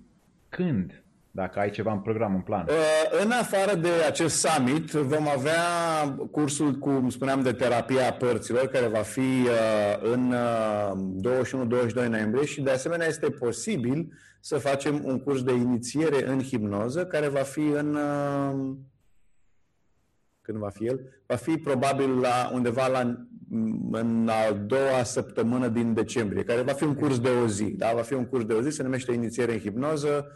când? 0.49 1.02
Dacă 1.30 1.59
ai 1.59 1.71
ceva 1.71 1.92
în 1.92 2.00
program, 2.00 2.35
în 2.35 2.40
plan. 2.40 2.66
Uh, 2.69 3.23
în 3.25 3.30
afară 3.30 3.75
de 3.75 3.88
acest 4.07 4.47
summit, 4.47 4.90
vom 4.90 5.28
avea 5.28 5.62
cursul, 6.30 6.73
cum 6.73 7.09
spuneam, 7.09 7.42
de 7.42 7.52
terapia 7.52 8.12
părților, 8.12 8.66
care 8.66 8.87
va 8.87 9.02
fi 9.02 9.21
uh, 9.21 10.12
în 10.12 10.35
21-22 12.04 12.09
noiembrie 12.09 12.45
și, 12.45 12.61
de 12.61 12.71
asemenea, 12.71 13.07
este 13.07 13.30
posibil 13.30 14.12
să 14.40 14.59
facem 14.59 15.04
un 15.04 15.21
curs 15.21 15.42
de 15.42 15.52
inițiere 15.52 16.28
în 16.28 16.42
hipnoză, 16.42 17.07
care 17.07 17.28
va 17.28 17.42
fi 17.42 17.61
în 17.61 17.99
când 20.50 20.62
va 20.62 20.71
fi 20.71 20.87
el, 20.87 21.00
va 21.26 21.37
fi 21.37 21.57
probabil 21.57 22.19
la 22.19 22.50
undeva 22.52 22.87
la, 22.87 23.26
în 23.90 24.28
a 24.28 24.52
doua 24.52 25.02
săptămână 25.02 25.69
din 25.69 25.95
decembrie, 25.95 26.42
care 26.42 26.61
va 26.61 26.73
fi 26.73 26.85
un 26.85 26.95
curs 26.95 27.21
de 27.21 27.28
o 27.28 27.47
zi. 27.47 27.64
Da? 27.64 27.92
Va 27.95 28.02
fi 28.02 28.12
un 28.12 28.26
curs 28.26 28.45
de 28.45 28.52
o 28.52 28.61
zi, 28.62 28.71
se 28.71 28.83
numește 28.83 29.12
Inițiere 29.12 29.52
în 29.52 29.59
hipnoză. 29.59 30.26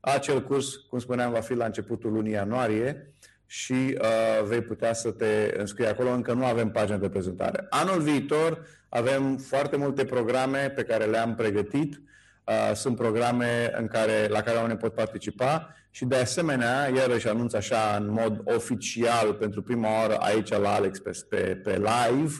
Acel 0.00 0.42
curs, 0.42 0.74
cum 0.74 0.98
spuneam, 0.98 1.32
va 1.32 1.40
fi 1.40 1.54
la 1.54 1.64
începutul 1.64 2.12
lunii 2.12 2.32
ianuarie 2.32 3.14
și 3.46 3.72
uh, 3.72 4.44
vei 4.46 4.60
putea 4.60 4.92
să 4.92 5.10
te 5.10 5.54
înscrii 5.56 5.86
acolo. 5.86 6.10
Încă 6.10 6.32
nu 6.32 6.44
avem 6.44 6.70
pagina 6.70 6.96
de 6.96 7.08
prezentare. 7.08 7.66
Anul 7.70 8.00
viitor 8.00 8.66
avem 8.88 9.36
foarte 9.36 9.76
multe 9.76 10.04
programe 10.04 10.72
pe 10.74 10.82
care 10.82 11.04
le-am 11.04 11.34
pregătit. 11.34 12.00
Uh, 12.44 12.74
sunt 12.74 12.96
programe 12.96 13.70
în 13.76 13.86
care, 13.86 14.26
la 14.28 14.40
care 14.40 14.56
oamenii 14.56 14.76
pot 14.76 14.94
participa 14.94 15.74
și 15.90 16.04
de 16.04 16.16
asemenea, 16.16 16.90
iarăși 16.96 17.28
anunț 17.28 17.52
așa 17.52 17.96
în 18.00 18.10
mod 18.10 18.40
oficial 18.44 19.34
pentru 19.34 19.62
prima 19.62 19.88
oară 20.00 20.16
aici 20.16 20.48
la 20.48 20.74
Alex 20.74 20.98
pe, 20.98 21.10
pe, 21.28 21.36
pe 21.36 21.70
live, 21.70 22.32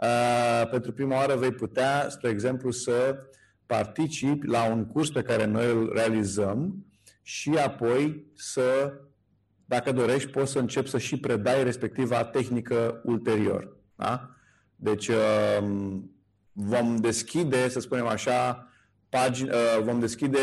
uh, 0.00 0.68
pentru 0.70 0.92
prima 0.92 1.16
oară 1.16 1.36
vei 1.36 1.52
putea, 1.52 2.06
spre 2.08 2.28
exemplu, 2.28 2.70
să 2.70 3.16
participi 3.66 4.46
la 4.46 4.64
un 4.64 4.86
curs 4.86 5.10
pe 5.10 5.22
care 5.22 5.44
noi 5.44 5.70
îl 5.70 5.92
realizăm 5.94 6.86
și 7.22 7.50
apoi 7.50 8.26
să, 8.34 8.92
dacă 9.64 9.92
dorești, 9.92 10.30
poți 10.30 10.52
să 10.52 10.58
începi 10.58 10.88
să 10.88 10.98
și 10.98 11.16
predai 11.16 11.64
respectiva 11.64 12.24
tehnică 12.24 13.00
ulterior. 13.04 13.76
Da? 13.96 14.30
Deci 14.76 15.08
uh, 15.08 15.58
vom 16.52 16.96
deschide, 16.96 17.68
să 17.68 17.80
spunem 17.80 18.06
așa, 18.06 18.68
pagini, 19.08 19.48
uh, 19.48 19.82
vom 19.82 20.00
deschide 20.00 20.38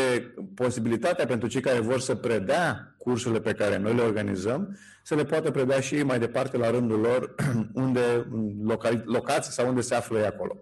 posibilitatea 0.54 1.26
pentru 1.26 1.48
cei 1.48 1.60
care 1.60 1.80
vor 1.80 2.00
să 2.00 2.14
predea 2.14 2.96
cursurile 3.08 3.40
pe 3.40 3.52
care 3.52 3.78
noi 3.78 3.94
le 3.94 4.02
organizăm, 4.02 4.78
să 5.02 5.14
le 5.14 5.24
poată 5.24 5.50
predea 5.50 5.80
și 5.80 5.94
ei 5.94 6.02
mai 6.02 6.18
departe 6.18 6.56
la 6.56 6.70
rândul 6.70 7.00
lor, 7.00 7.34
unde 7.84 8.26
loca- 8.62 9.02
locații 9.04 9.52
sau 9.52 9.68
unde 9.68 9.80
se 9.80 9.94
află 9.94 10.18
ei 10.18 10.26
acolo. 10.26 10.56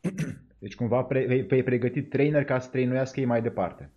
Deci 0.58 0.74
cumva 0.74 1.02
pre- 1.02 1.44
vei 1.48 1.62
pregăti 1.62 2.02
trainer 2.02 2.44
ca 2.44 2.58
să 2.58 2.68
trăinuiască 2.68 3.20
ei 3.20 3.26
mai 3.26 3.42
departe. 3.42 3.90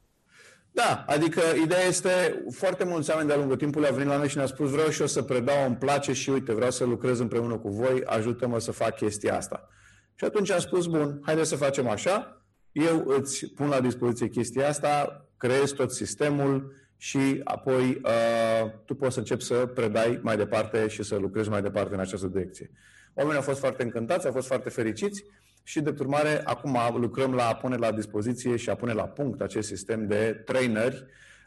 Da, 0.71 1.03
adică 1.07 1.41
ideea 1.63 1.85
este, 1.87 2.43
foarte 2.51 2.83
mulți 2.83 3.09
oameni 3.09 3.27
de-a 3.27 3.37
lungul 3.37 3.55
timpului 3.55 3.87
au 3.87 3.93
venit 3.93 4.09
la 4.09 4.17
noi 4.17 4.27
și 4.27 4.35
ne-au 4.35 4.47
spus 4.47 4.69
vreau 4.69 4.89
și 4.89 5.01
eu 5.01 5.07
să 5.07 5.21
predau, 5.21 5.65
îmi 5.65 5.75
place 5.75 6.13
și 6.13 6.29
uite, 6.29 6.53
vreau 6.53 6.71
să 6.71 6.83
lucrez 6.85 7.19
împreună 7.19 7.57
cu 7.57 7.69
voi, 7.69 8.03
ajută-mă 8.05 8.59
să 8.59 8.71
fac 8.71 8.95
chestia 8.95 9.35
asta. 9.35 9.67
Și 10.15 10.25
atunci 10.25 10.51
am 10.51 10.59
spus, 10.59 10.85
bun, 10.85 11.21
haideți 11.25 11.49
să 11.49 11.55
facem 11.55 11.87
așa, 11.87 12.38
eu 12.71 13.03
îți 13.07 13.45
pun 13.45 13.67
la 13.67 13.81
dispoziție 13.81 14.27
chestia 14.27 14.67
asta, 14.67 15.25
creez 15.37 15.71
tot 15.71 15.91
sistemul 15.91 16.73
și 16.97 17.41
apoi 17.43 18.01
uh, 18.03 18.71
tu 18.85 18.95
poți 18.95 19.13
să 19.13 19.19
începi 19.19 19.43
să 19.43 19.65
predai 19.65 20.19
mai 20.23 20.37
departe 20.37 20.87
și 20.87 21.03
să 21.03 21.15
lucrezi 21.15 21.49
mai 21.49 21.61
departe 21.61 21.93
în 21.93 21.99
această 21.99 22.27
direcție. 22.27 22.71
Oamenii 23.13 23.39
au 23.39 23.45
fost 23.45 23.59
foarte 23.59 23.83
încântați, 23.83 24.25
au 24.25 24.31
fost 24.31 24.47
foarte 24.47 24.69
fericiți 24.69 25.23
și, 25.63 25.81
de 25.81 25.95
urmare, 25.99 26.41
acum 26.43 26.77
lucrăm 26.95 27.33
la 27.33 27.47
a 27.47 27.55
pune 27.55 27.75
la 27.75 27.91
dispoziție 27.91 28.55
și 28.55 28.69
a 28.69 28.75
pune 28.75 28.93
la 28.93 29.07
punct 29.07 29.41
acest 29.41 29.67
sistem 29.67 30.07
de 30.07 30.41
traineri 30.45 31.05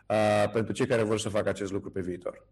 uh, 0.09 0.51
pentru 0.53 0.73
cei 0.73 0.87
care 0.87 1.03
vor 1.03 1.19
să 1.19 1.29
facă 1.29 1.49
acest 1.49 1.73
lucru 1.73 1.91
pe 1.91 2.01
viitor. 2.01 2.47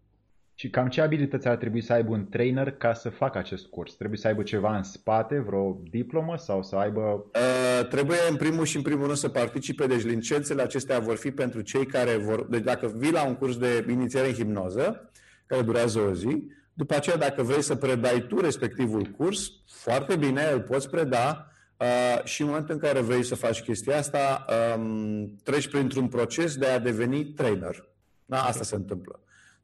Și 0.61 0.69
cam 0.69 0.87
ce 0.87 1.01
abilități 1.01 1.47
ar 1.47 1.55
trebui 1.55 1.81
să 1.81 1.93
aibă 1.93 2.11
un 2.11 2.29
trainer 2.29 2.71
ca 2.71 2.93
să 2.93 3.09
facă 3.09 3.37
acest 3.37 3.65
curs? 3.65 3.93
Trebuie 3.93 4.19
să 4.19 4.27
aibă 4.27 4.43
ceva 4.43 4.75
în 4.75 4.83
spate, 4.83 5.39
vreo 5.39 5.81
diplomă 5.89 6.37
sau 6.37 6.63
să 6.63 6.75
aibă... 6.75 7.25
Uh, 7.35 7.87
trebuie 7.87 8.17
în 8.29 8.35
primul 8.35 8.65
și 8.65 8.75
în 8.75 8.81
primul 8.81 9.05
rând 9.05 9.17
să 9.17 9.29
participe, 9.29 9.87
deci 9.87 10.03
licențele 10.03 10.61
acestea 10.61 10.99
vor 10.99 11.15
fi 11.15 11.31
pentru 11.31 11.61
cei 11.61 11.85
care 11.85 12.15
vor... 12.15 12.45
Deci 12.45 12.63
dacă 12.63 12.93
vii 12.95 13.11
la 13.11 13.25
un 13.25 13.35
curs 13.35 13.57
de 13.57 13.85
inițiare 13.89 14.27
în 14.27 14.33
hipnoză, 14.33 15.11
care 15.45 15.61
durează 15.61 15.99
o 15.99 16.13
zi, 16.13 16.43
după 16.73 16.95
aceea 16.95 17.17
dacă 17.17 17.43
vrei 17.43 17.61
să 17.61 17.75
predai 17.75 18.25
tu 18.27 18.41
respectivul 18.41 19.05
curs, 19.17 19.51
foarte 19.65 20.15
bine, 20.15 20.49
îl 20.53 20.61
poți 20.61 20.89
preda 20.89 21.51
uh, 21.77 22.23
și 22.23 22.41
în 22.41 22.47
momentul 22.47 22.73
în 22.73 22.79
care 22.79 22.99
vrei 22.99 23.23
să 23.23 23.35
faci 23.35 23.61
chestia 23.61 23.97
asta, 23.97 24.45
um, 24.77 25.35
treci 25.43 25.67
printr-un 25.67 26.07
proces 26.07 26.55
de 26.55 26.65
a 26.65 26.79
deveni 26.79 27.25
trainer. 27.25 27.89
Da? 28.25 28.37
Asta 28.37 28.49
okay. 28.49 28.65
se 28.65 28.75
întâmplă 28.75 29.19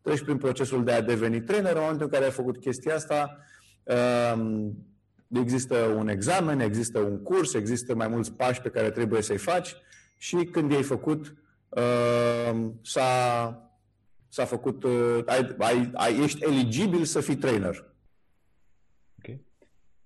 treci 0.07 0.23
prin 0.23 0.37
procesul 0.37 0.83
de 0.83 0.91
a 0.91 1.01
deveni 1.01 1.41
trainer. 1.41 1.71
În 1.71 1.79
momentul 1.79 2.05
în 2.05 2.11
care 2.11 2.23
ai 2.23 2.31
făcut 2.31 2.57
chestia 2.57 2.95
asta, 2.95 3.37
um, 4.33 4.77
există 5.27 5.75
un 5.75 6.07
examen, 6.07 6.59
există 6.59 6.99
un 6.99 7.21
curs, 7.21 7.53
există 7.53 7.95
mai 7.95 8.07
mulți 8.07 8.33
pași 8.33 8.61
pe 8.61 8.69
care 8.69 8.91
trebuie 8.91 9.21
să-i 9.21 9.37
faci 9.37 9.75
și 10.17 10.35
când 10.35 10.71
i-ai 10.71 10.83
făcut, 10.83 11.35
um, 11.69 12.79
s-a, 12.83 13.71
s-a 14.29 14.45
făcut, 14.45 14.83
uh, 14.83 15.19
ai, 15.25 15.55
ai, 15.57 15.91
ai, 15.93 16.23
ești 16.23 16.43
eligibil 16.43 17.03
să 17.03 17.19
fii 17.19 17.35
trainer. 17.35 17.85
Ok. 19.17 19.35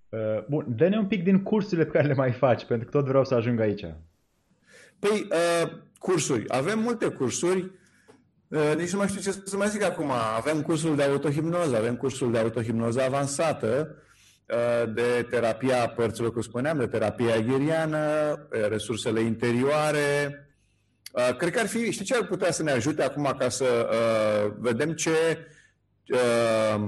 Uh, 0.10 0.46
bun, 0.50 0.66
dă-ne 0.76 0.98
un 0.98 1.08
pic 1.08 1.24
din 1.24 1.44
cursurile 1.44 1.86
pe 1.86 1.92
care 1.92 2.08
le 2.08 2.14
mai 2.14 2.32
faci, 2.32 2.66
pentru 2.66 2.90
că 2.90 2.98
tot 2.98 3.08
vreau 3.08 3.26
să 3.26 3.36
ajung 3.36 3.60
aici. 3.60 3.86
Păi, 5.00 5.28
uh, 5.30 5.72
cursuri. 6.00 6.50
Avem 6.50 6.80
multe 6.80 7.08
cursuri. 7.08 7.80
Uh, 8.52 8.74
nici 8.78 8.92
nu 8.92 8.98
mai 8.98 9.08
știu 9.08 9.22
ce 9.22 9.42
să 9.46 9.58
mai 9.58 9.70
zic 9.70 9.84
acum. 9.84 10.12
Avem 10.12 10.62
cursul 10.62 10.96
de 10.96 11.04
autohipnoză, 11.04 11.76
avem 11.76 11.96
cursul 11.96 12.32
de 12.32 12.38
autohipnoză 12.38 13.02
avansată, 13.02 13.96
uh, 14.48 14.94
de 14.94 15.28
terapia 15.30 15.90
părților, 15.90 16.34
cum 16.34 16.42
spuneam, 16.42 16.78
de 16.78 16.88
terapia 16.88 17.36
agheriană, 17.36 18.00
uh, 18.52 18.68
resursele 18.68 19.20
interioare. 19.22 20.36
Cred 21.38 21.52
că 21.54 21.60
ar 21.60 21.68
fi, 21.68 21.92
știi 21.92 22.06
ce 22.06 22.16
ar 22.16 22.26
putea 22.26 22.52
să 22.52 22.64
ne 22.64 22.72
ajute 22.72 23.04
acum 23.04 23.36
ca 23.38 23.50
să 23.50 23.90
uh, 23.92 24.54
vedem 24.60 24.94
ce 24.94 25.48
uh, 26.08 26.82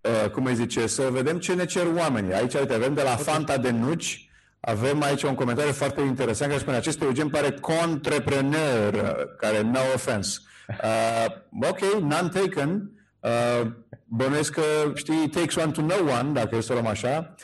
uh, 0.00 0.30
cum 0.30 0.44
îi 0.44 0.54
zice, 0.54 0.86
să 0.86 1.02
vedem 1.10 1.38
ce 1.38 1.54
ne 1.54 1.64
cer 1.64 1.86
oamenii. 1.96 2.34
Aici, 2.34 2.54
uite, 2.54 2.74
avem 2.74 2.94
de 2.94 3.02
la 3.02 3.16
Fanta 3.16 3.58
de 3.58 3.70
nuci, 3.70 4.30
avem 4.64 5.02
aici 5.02 5.22
un 5.22 5.34
comentariu 5.34 5.72
foarte 5.72 6.00
interesant 6.00 6.50
care 6.50 6.62
spune 6.62 6.76
acest 6.76 7.02
Eugen 7.02 7.28
pare 7.28 7.50
contrepreneur, 7.50 8.94
care 9.38 9.60
no 9.60 9.80
offense. 9.94 10.38
Uh, 10.82 11.68
ok, 11.68 11.80
none 12.00 12.28
taken. 12.32 12.90
Uh, 13.20 13.70
bănuiesc 14.04 14.52
că, 14.52 14.62
știi, 14.94 15.28
takes 15.28 15.54
one 15.56 15.70
to 15.70 15.80
know 15.80 16.06
one, 16.18 16.32
dacă 16.32 16.56
e 16.56 16.60
să 16.60 16.72
luăm 16.72 16.86
așa. 16.86 17.34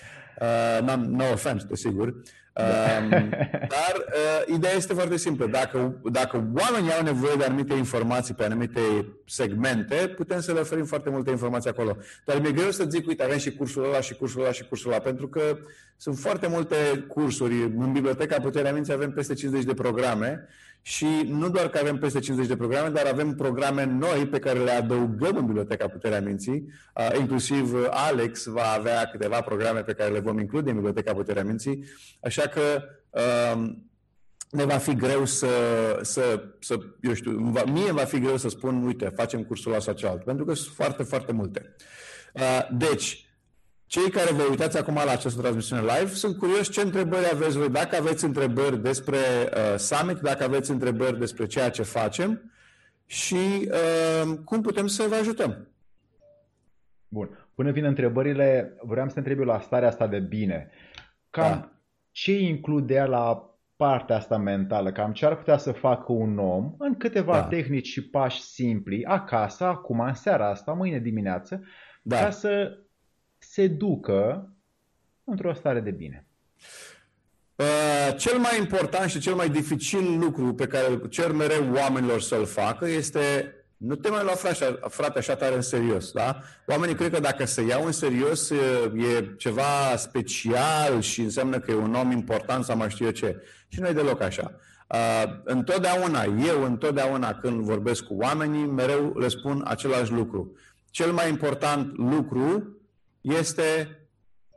Uh, 0.41 0.97
no 0.97 1.25
offense, 1.33 1.67
desigur. 1.69 2.15
Um, 2.59 3.09
dar 3.75 3.95
uh, 3.97 4.55
ideea 4.55 4.73
este 4.75 4.95
foarte 4.95 5.17
simplă. 5.17 5.47
Dacă, 5.47 6.01
dacă 6.13 6.51
oamenii 6.55 6.93
au 6.93 7.03
nevoie 7.03 7.35
de 7.39 7.45
anumite 7.45 7.75
informații 7.75 8.35
pe 8.35 8.45
anumite 8.45 8.81
segmente, 9.27 9.95
putem 9.95 10.41
să 10.41 10.53
le 10.53 10.61
oferim 10.61 10.85
foarte 10.85 11.11
multe 11.11 11.31
informații 11.31 11.71
acolo. 11.71 11.97
Dar 12.25 12.41
mi-e 12.41 12.53
greu 12.53 12.71
să 12.71 12.85
zic, 12.89 13.07
uite, 13.07 13.25
avem 13.25 13.39
și 13.39 13.53
cursul 13.53 13.85
ăla 13.85 14.01
și 14.01 14.15
cursul 14.15 14.41
ăla 14.41 14.53
și 14.53 14.65
cursul 14.65 14.91
ăla, 14.91 15.01
pentru 15.01 15.29
că 15.29 15.59
sunt 15.97 16.19
foarte 16.19 16.47
multe 16.47 16.77
cursuri. 17.09 17.63
În 17.63 17.93
Biblioteca 17.93 18.41
Puterea 18.41 18.73
Minții 18.73 18.93
avem 18.93 19.13
peste 19.13 19.35
50 19.35 19.65
de 19.65 19.75
programe 19.75 20.49
și 20.83 21.07
nu 21.27 21.51
doar 21.51 21.69
că 21.69 21.79
avem 21.79 21.99
peste 21.99 22.21
50 22.21 22.49
de 22.49 22.57
programe, 22.57 22.89
dar 22.89 23.07
avem 23.07 23.35
programe 23.35 23.85
noi 23.85 24.27
pe 24.27 24.39
care 24.39 24.59
le 24.59 24.71
adăugăm 24.71 25.37
în 25.37 25.47
Biblioteca 25.47 25.89
Puterea 25.89 26.21
Minții. 26.21 26.69
Inclusiv 27.19 27.75
Alex 27.91 28.47
va 28.47 28.75
avea 28.79 29.05
câteva 29.05 29.41
programe 29.41 29.83
pe 29.83 29.93
care 29.93 30.13
le 30.13 30.21
vom 30.21 30.39
include 30.39 30.71
în 30.71 30.77
Biblioteca 30.77 31.15
Puterea 31.15 31.45
Minții. 31.45 31.85
Așa 32.21 32.43
că 32.43 32.83
ne 34.51 34.65
va 34.65 34.77
fi 34.79 34.95
greu 34.95 35.25
să, 35.25 35.49
să, 36.03 36.43
să 36.61 36.79
eu 37.01 37.15
știu, 37.15 37.31
mie 37.67 37.93
va 37.93 38.05
fi 38.05 38.21
greu 38.21 38.37
să 38.37 38.49
spun, 38.49 38.87
uite, 38.87 39.13
facem 39.17 39.45
cursul 39.45 39.73
ăsta 39.73 39.85
sau 39.85 39.95
celălalt, 39.95 40.25
pentru 40.25 40.45
că 40.45 40.55
sunt 40.55 40.75
foarte, 40.75 41.03
foarte 41.03 41.33
multe. 41.33 41.75
Uh, 42.35 42.69
deci, 42.73 43.28
cei 43.89 44.11
care 44.11 44.33
vă 44.33 44.43
uitați 44.51 44.79
acum 44.79 44.95
la 44.95 45.11
această 45.11 45.41
transmisiune 45.41 45.83
live, 45.83 46.13
sunt 46.13 46.39
curios 46.39 46.71
ce 46.71 46.81
întrebări 46.81 47.31
aveți 47.33 47.59
voi. 47.59 47.71
Dacă 47.71 47.97
aveți 47.97 48.25
întrebări 48.25 48.83
despre 48.83 49.17
uh, 49.17 49.77
Summit, 49.77 50.19
dacă 50.19 50.45
aveți 50.45 50.71
întrebări 50.71 51.19
despre 51.19 51.47
ceea 51.47 51.71
ce 51.71 51.83
facem 51.83 52.53
și 53.07 53.71
uh, 53.71 54.39
cum 54.45 54.61
putem 54.61 54.87
să 54.87 55.07
vă 55.09 55.15
ajutăm. 55.15 55.69
Bun. 57.09 57.49
Până 57.55 57.71
vin 57.71 57.85
întrebările, 57.85 58.77
vreau 58.83 59.07
să 59.07 59.13
te 59.13 59.19
întreb 59.19 59.39
eu 59.39 59.45
la 59.45 59.61
starea 59.61 59.89
asta 59.89 60.07
de 60.07 60.19
bine. 60.19 60.71
Cam 61.31 61.51
da. 61.51 61.73
ce 62.11 62.33
include 62.39 63.03
la 63.03 63.55
partea 63.77 64.17
asta 64.17 64.37
mentală? 64.37 64.93
Cam 64.93 65.13
ce 65.13 65.27
ar 65.27 65.37
putea 65.37 65.57
să 65.57 65.73
facă 65.73 66.13
un 66.13 66.39
om 66.39 66.75
în 66.79 66.97
câteva 66.97 67.33
da. 67.33 67.45
tehnici 67.45 67.87
și 67.87 68.09
pași 68.11 68.41
simpli, 68.41 69.05
acasă, 69.05 69.65
acum, 69.65 70.01
în 70.01 70.15
seara 70.15 70.49
asta, 70.49 70.73
mâine 70.73 70.99
dimineață, 70.99 71.63
da. 72.03 72.17
ca 72.19 72.31
să 72.31 72.79
se 73.59 73.67
ducă 73.67 74.53
într-o 75.25 75.55
stare 75.55 75.81
de 75.81 75.91
bine? 75.91 76.27
Uh, 77.55 78.17
cel 78.17 78.39
mai 78.39 78.59
important 78.59 79.11
și 79.11 79.19
cel 79.19 79.35
mai 79.35 79.49
dificil 79.49 80.19
lucru 80.19 80.55
pe 80.55 80.67
care 80.67 80.91
îl 80.91 81.09
cer 81.09 81.33
mereu 81.33 81.73
oamenilor 81.73 82.21
să-l 82.21 82.47
facă 82.47 82.89
este 82.89 83.53
nu 83.77 83.95
te 83.95 84.11
mai 84.11 84.23
lua 84.23 84.33
frate, 84.33 84.79
frate 84.89 85.19
așa 85.19 85.37
tare 85.37 85.55
în 85.55 85.61
serios. 85.61 86.13
Da? 86.13 86.41
Oamenii 86.67 86.95
cred 86.95 87.13
că 87.13 87.21
dacă 87.21 87.45
se 87.45 87.63
iau 87.63 87.85
în 87.85 87.93
serios 87.93 88.51
e 88.51 89.35
ceva 89.37 89.97
special 89.97 91.01
și 91.01 91.21
înseamnă 91.21 91.59
că 91.59 91.71
e 91.71 91.75
un 91.75 91.95
om 91.95 92.11
important 92.11 92.65
sau 92.65 92.77
mai 92.77 92.91
știu 92.91 93.05
eu 93.05 93.13
ce. 93.13 93.43
Și 93.69 93.81
nu 93.81 93.89
e 93.89 93.93
deloc 93.93 94.21
așa. 94.21 94.55
Uh, 94.89 95.25
întotdeauna, 95.45 96.23
eu 96.23 96.65
întotdeauna 96.65 97.35
când 97.35 97.61
vorbesc 97.61 98.05
cu 98.05 98.15
oamenii, 98.15 98.67
mereu 98.67 99.19
le 99.19 99.29
spun 99.29 99.65
același 99.67 100.13
lucru. 100.13 100.57
Cel 100.91 101.13
mai 101.13 101.29
important 101.29 101.97
lucru 101.97 102.78
este 103.39 103.99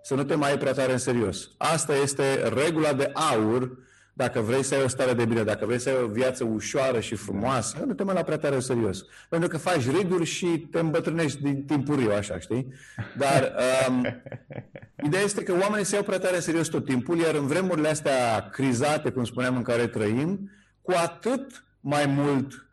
să 0.04 0.16
nu 0.16 0.24
te 0.24 0.36
mai 0.36 0.50
ai 0.50 0.58
prea 0.58 0.74
tare 0.74 0.92
în 0.92 0.98
serios. 0.98 1.50
Asta 1.58 1.96
este 1.96 2.48
regula 2.54 2.94
de 2.94 3.12
aur 3.14 3.78
dacă 4.14 4.40
vrei 4.40 4.64
să 4.64 4.76
ai 4.76 4.84
o 4.84 4.88
stare 4.88 5.14
de 5.14 5.26
bine, 5.26 5.44
dacă 5.44 5.66
vrei 5.66 5.80
să 5.80 5.90
ai 5.90 6.04
o 6.04 6.08
viață 6.08 6.44
ușoară 6.44 7.00
și 7.00 7.16
frumoasă, 7.16 7.84
nu 7.86 7.94
te 7.94 8.04
mai 8.04 8.14
la 8.14 8.24
prea 8.24 8.38
tare 8.38 8.56
în 8.56 8.62
serios. 8.62 9.06
Pentru 9.30 9.50
că 9.50 9.58
faci 9.58 9.90
riduri 9.90 10.26
și 10.26 10.46
te 10.46 10.80
îmbătrânești 10.80 11.42
din 11.42 11.66
timpuriu, 11.66 12.12
așa, 12.12 12.40
știi? 12.40 12.74
Dar 13.18 13.54
um, 13.88 14.24
ideea 15.06 15.24
este 15.24 15.44
că 15.44 15.58
oamenii 15.62 15.86
se 15.86 15.96
iau 15.96 16.04
prea 16.04 16.20
tare 16.20 16.36
în 16.36 16.42
serios 16.42 16.68
tot 16.68 16.86
timpul, 16.86 17.18
iar 17.18 17.36
în 17.36 17.48
vremurile 17.48 17.88
astea 17.88 18.50
crizate, 18.52 19.10
cum 19.10 19.24
spuneam, 19.24 19.56
în 19.56 19.64
care 19.64 19.88
trăim, 19.88 20.52
cu 20.82 20.92
atât 20.92 21.66
mai 21.80 22.06
mult 22.06 22.66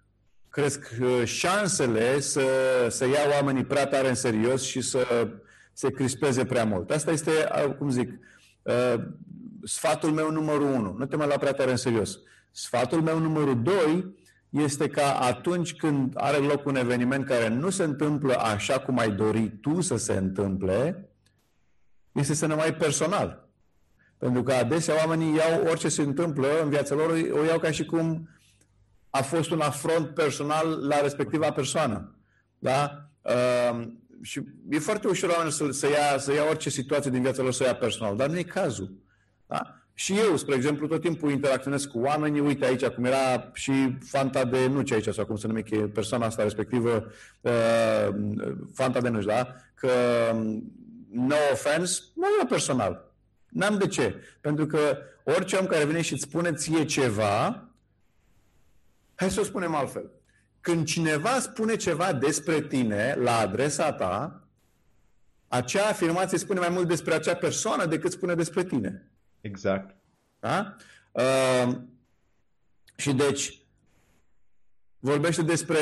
cresc 0.48 0.90
uh, 1.00 1.24
șansele 1.24 2.20
să, 2.20 2.42
să 2.88 3.06
ia 3.06 3.20
oamenii 3.38 3.64
prea 3.64 3.87
tare 3.87 4.08
în 4.08 4.14
serios 4.14 4.62
și 4.62 4.80
să 4.80 5.28
se 5.78 5.90
crispeze 5.90 6.44
prea 6.44 6.64
mult. 6.64 6.90
Asta 6.90 7.10
este, 7.10 7.30
cum 7.78 7.90
zic, 7.90 8.18
sfatul 9.64 10.10
meu 10.10 10.30
numărul 10.30 10.66
unu. 10.66 10.94
Nu 10.98 11.06
te 11.06 11.16
mai 11.16 11.26
lua 11.26 11.36
prea 11.36 11.52
tare 11.52 11.70
în 11.70 11.76
serios. 11.76 12.18
Sfatul 12.50 13.02
meu 13.02 13.18
numărul 13.18 13.62
doi 13.62 14.16
este 14.50 14.88
ca 14.88 15.18
atunci 15.18 15.74
când 15.74 16.12
are 16.16 16.36
loc 16.36 16.66
un 16.66 16.76
eveniment 16.76 17.24
care 17.24 17.48
nu 17.48 17.70
se 17.70 17.82
întâmplă 17.82 18.34
așa 18.38 18.78
cum 18.78 18.98
ai 18.98 19.10
dori 19.10 19.58
tu 19.60 19.80
să 19.80 19.96
se 19.96 20.12
întâmple, 20.12 21.08
este 22.12 22.34
să 22.34 22.46
ne 22.46 22.54
mai 22.54 22.74
personal. 22.74 23.48
Pentru 24.16 24.42
că 24.42 24.52
adesea 24.52 24.94
oamenii 24.96 25.34
iau 25.34 25.62
orice 25.62 25.88
se 25.88 26.02
întâmplă 26.02 26.48
în 26.62 26.68
viața 26.68 26.94
lor, 26.94 27.10
o 27.10 27.44
iau 27.44 27.58
ca 27.58 27.70
și 27.70 27.84
cum 27.84 28.28
a 29.10 29.22
fost 29.22 29.50
un 29.50 29.60
afront 29.60 30.08
personal 30.08 30.86
la 30.86 31.00
respectiva 31.00 31.52
persoană. 31.52 32.16
Da? 32.58 33.10
Uh, 34.20 34.26
și 34.26 34.42
e 34.70 34.78
foarte 34.78 35.09
ușor 35.09 35.31
oamenii 35.31 35.52
să, 35.52 35.70
să, 35.70 35.88
ia, 35.88 36.18
să 36.18 36.33
ia 36.33 36.44
orice 36.48 36.70
situație 36.70 37.11
din 37.11 37.22
viața 37.22 37.42
lor 37.42 37.52
să 37.52 37.64
ia 37.64 37.74
personal, 37.74 38.16
dar 38.16 38.28
nu 38.28 38.38
e 38.38 38.42
cazul. 38.42 38.92
Da? 39.46 39.78
Și 39.94 40.18
eu, 40.18 40.37
spre 40.37 40.54
exemplu, 40.54 40.87
tot 40.87 41.00
timpul 41.00 41.31
interacționez 41.31 41.85
cu 41.85 41.98
oamenii, 41.98 42.40
uite 42.40 42.64
aici 42.64 42.87
cum 42.87 43.04
era 43.04 43.50
și 43.52 43.96
Fanta 44.04 44.44
de 44.44 44.66
Nuci 44.66 44.90
aici, 44.90 45.09
sau 45.09 45.26
cum 45.26 45.37
se 45.37 45.46
numește 45.46 45.76
persoana 45.76 46.26
asta 46.26 46.42
respectivă, 46.42 47.12
uh, 47.40 48.09
Fanta 48.74 49.00
de 49.00 49.09
Nuci, 49.09 49.24
da? 49.24 49.54
Că, 49.74 49.90
no 51.11 51.35
offense, 51.52 52.00
nu 52.14 52.26
e 52.42 52.46
personal. 52.48 53.12
N-am 53.48 53.78
de 53.78 53.87
ce. 53.87 54.22
Pentru 54.40 54.66
că 54.66 54.98
orice 55.24 55.57
om 55.57 55.66
care 55.66 55.85
vine 55.85 56.00
și 56.00 56.12
îți 56.12 56.22
spune 56.22 56.52
ție 56.52 56.85
ceva, 56.85 57.68
hai 59.14 59.31
să 59.31 59.40
o 59.40 59.44
spunem 59.44 59.74
altfel. 59.74 60.11
Când 60.68 60.87
cineva 60.87 61.38
spune 61.40 61.76
ceva 61.76 62.12
despre 62.12 62.61
tine 62.61 63.16
la 63.18 63.38
adresa 63.38 63.92
ta, 63.92 64.42
acea 65.48 65.88
afirmație 65.88 66.38
spune 66.38 66.59
mai 66.59 66.68
mult 66.68 66.88
despre 66.88 67.14
acea 67.14 67.35
persoană 67.35 67.87
decât 67.87 68.12
spune 68.12 68.35
despre 68.35 68.64
tine. 68.64 69.11
Exact. 69.40 69.96
Da? 70.40 70.76
Uh, 71.12 71.76
și 72.96 73.12
deci, 73.12 73.61
vorbește 74.98 75.42
despre 75.42 75.78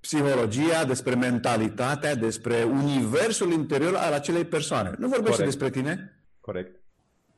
psihologia, 0.00 0.84
despre 0.84 1.14
mentalitatea, 1.14 2.14
despre 2.14 2.62
universul 2.62 3.52
interior 3.52 3.94
al 3.94 4.12
acelei 4.12 4.44
persoane. 4.44 4.94
Nu 4.98 5.08
vorbește 5.08 5.42
Corect. 5.42 5.58
despre 5.58 5.70
tine. 5.70 6.22
Corect. 6.40 6.80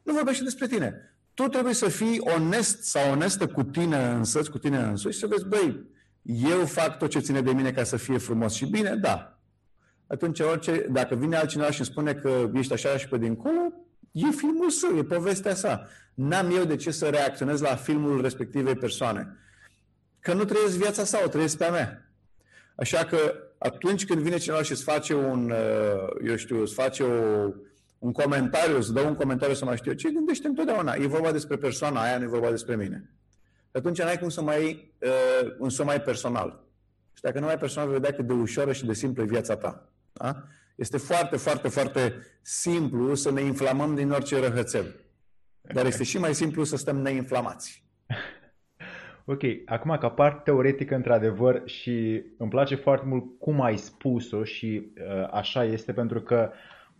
Nu 0.02 0.12
vorbește 0.12 0.44
despre 0.44 0.66
tine. 0.66 1.16
Tu 1.34 1.48
trebuie 1.48 1.74
să 1.74 1.88
fii 1.88 2.20
onest 2.20 2.82
sau 2.82 3.10
onestă 3.10 3.46
cu 3.46 3.62
tine 3.62 4.06
însăți, 4.06 4.50
cu 4.50 4.58
tine 4.58 4.78
însuși 4.78 5.14
și 5.14 5.20
să 5.20 5.26
vezi, 5.26 5.46
băi, 5.46 5.94
eu 6.26 6.64
fac 6.64 6.98
tot 6.98 7.10
ce 7.10 7.18
ține 7.18 7.40
de 7.40 7.52
mine 7.52 7.72
ca 7.72 7.84
să 7.84 7.96
fie 7.96 8.18
frumos 8.18 8.54
și 8.54 8.66
bine, 8.66 8.94
da. 8.94 9.38
Atunci, 10.06 10.40
orice, 10.40 10.86
dacă 10.90 11.14
vine 11.14 11.36
altcineva 11.36 11.70
și 11.70 11.80
îmi 11.80 11.88
spune 11.88 12.14
că 12.14 12.50
ești 12.54 12.72
așa 12.72 12.96
și 12.96 13.08
pe 13.08 13.18
dincolo, 13.18 13.72
e 14.12 14.30
filmul 14.30 14.70
său, 14.70 14.96
e 14.96 15.04
povestea 15.04 15.54
sa. 15.54 15.88
N-am 16.14 16.56
eu 16.56 16.64
de 16.64 16.76
ce 16.76 16.90
să 16.90 17.08
reacționez 17.08 17.60
la 17.60 17.74
filmul 17.74 18.22
respectivei 18.22 18.74
persoane. 18.74 19.36
Că 20.20 20.32
nu 20.32 20.44
trăiesc 20.44 20.76
viața 20.76 21.04
sa, 21.04 21.20
o 21.24 21.28
trăiesc 21.28 21.56
pe 21.56 21.64
a 21.64 21.70
mea. 21.70 22.10
Așa 22.76 23.04
că 23.04 23.18
atunci 23.58 24.06
când 24.06 24.20
vine 24.20 24.36
cineva 24.36 24.62
și 24.62 24.72
îți 24.72 24.82
face 24.82 25.14
un, 25.14 25.50
uh, 25.50 26.26
eu 26.26 26.36
știu, 26.36 26.60
îți 26.60 26.74
face 26.74 27.02
o, 27.02 27.50
un 27.98 28.12
comentariu, 28.12 28.76
îți 28.76 28.92
dă 28.92 29.00
un 29.00 29.14
comentariu 29.14 29.54
să 29.54 29.64
mai 29.64 29.76
știu 29.76 29.90
eu, 29.90 29.96
ce 29.96 30.10
gândește 30.10 30.46
întotdeauna? 30.46 30.94
E 30.94 31.06
vorba 31.06 31.32
despre 31.32 31.56
persoana 31.56 32.02
aia, 32.02 32.18
nu 32.18 32.24
e 32.24 32.26
vorba 32.26 32.50
despre 32.50 32.76
mine 32.76 33.10
atunci 33.76 34.02
n-ai 34.02 34.18
cum 34.18 34.28
să 34.28 34.42
mai, 34.42 34.92
uh, 35.00 35.54
un 35.58 35.68
să 35.68 35.84
mai 35.84 36.00
personal. 36.00 36.64
Și 37.12 37.22
dacă 37.22 37.38
nu 37.38 37.46
mai 37.46 37.58
personal, 37.58 37.88
vei 37.88 37.98
vedea 37.98 38.16
cât 38.16 38.26
de 38.26 38.32
ușoară 38.32 38.72
și 38.72 38.86
de 38.86 38.92
simplă 38.92 39.22
e 39.22 39.26
viața 39.26 39.56
ta. 39.56 39.88
Da? 40.12 40.42
Este 40.76 40.98
foarte, 40.98 41.36
foarte, 41.36 41.68
foarte 41.68 42.14
simplu 42.42 43.14
să 43.14 43.30
ne 43.30 43.40
inflamăm 43.40 43.94
din 43.94 44.10
orice 44.10 44.40
răhățel. 44.40 44.94
Dar 45.60 45.86
este 45.86 46.04
și 46.04 46.18
mai 46.18 46.34
simplu 46.34 46.64
să 46.64 46.76
stăm 46.76 46.96
neinflamați. 46.96 47.84
Ok, 49.28 49.42
acum 49.64 49.96
ca 50.00 50.08
parte 50.08 50.40
teoretică 50.44 50.94
într-adevăr 50.94 51.62
și 51.64 52.22
îmi 52.38 52.50
place 52.50 52.74
foarte 52.74 53.06
mult 53.06 53.24
cum 53.38 53.60
ai 53.60 53.76
spus-o 53.76 54.44
și 54.44 54.92
uh, 54.96 55.28
așa 55.30 55.64
este 55.64 55.92
pentru 55.92 56.20
că 56.20 56.50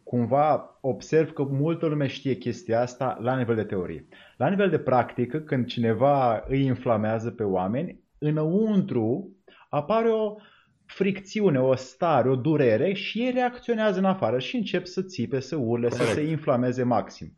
cumva 0.07 0.79
observ 0.81 1.33
că 1.33 1.42
multă 1.42 1.87
lume 1.87 2.07
știe 2.07 2.35
chestia 2.35 2.81
asta 2.81 3.19
la 3.21 3.37
nivel 3.37 3.55
de 3.55 3.64
teorie. 3.64 4.07
La 4.37 4.49
nivel 4.49 4.71
de 4.71 4.79
practică, 4.79 5.38
când 5.38 5.66
cineva 5.66 6.45
îi 6.49 6.64
inflamează 6.64 7.31
pe 7.31 7.42
oameni, 7.42 8.01
înăuntru 8.19 9.37
apare 9.69 10.09
o 10.09 10.35
fricțiune, 10.85 11.61
o 11.61 11.75
stare, 11.75 12.29
o 12.29 12.37
durere 12.37 12.92
și 12.92 13.21
ei 13.21 13.31
reacționează 13.31 13.99
în 13.99 14.05
afară 14.05 14.38
și 14.38 14.57
încep 14.57 14.87
să 14.87 15.03
țipe, 15.03 15.40
să 15.40 15.57
urle, 15.57 15.88
Correct. 15.88 16.09
să 16.09 16.14
se 16.14 16.23
inflameze 16.23 16.83
maxim. 16.83 17.37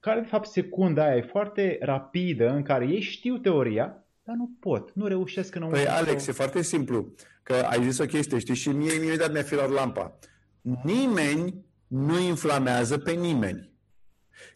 Care, 0.00 0.20
de 0.20 0.26
fapt, 0.26 0.46
secunda 0.46 1.04
aia 1.04 1.16
e 1.16 1.22
foarte 1.22 1.78
rapidă 1.80 2.50
în 2.50 2.62
care 2.62 2.86
ei 2.86 3.00
știu 3.00 3.38
teoria, 3.38 4.04
dar 4.24 4.36
nu 4.36 4.50
pot, 4.60 4.94
nu 4.94 5.06
reușesc 5.06 5.54
în 5.54 5.68
Păi, 5.68 5.86
Alex, 5.86 6.26
e 6.26 6.32
foarte 6.32 6.62
simplu. 6.62 7.14
Că 7.42 7.54
ai 7.54 7.82
zis 7.82 7.98
o 7.98 8.04
chestie, 8.04 8.38
știi, 8.38 8.54
și 8.54 8.68
mie 8.68 8.94
imediat 8.94 9.32
mi-a 9.32 9.42
filat 9.42 9.70
lampa. 9.70 10.18
Nimeni 10.84 11.64
nu 11.92 12.18
inflamează 12.18 12.98
pe 12.98 13.12
nimeni. 13.12 13.70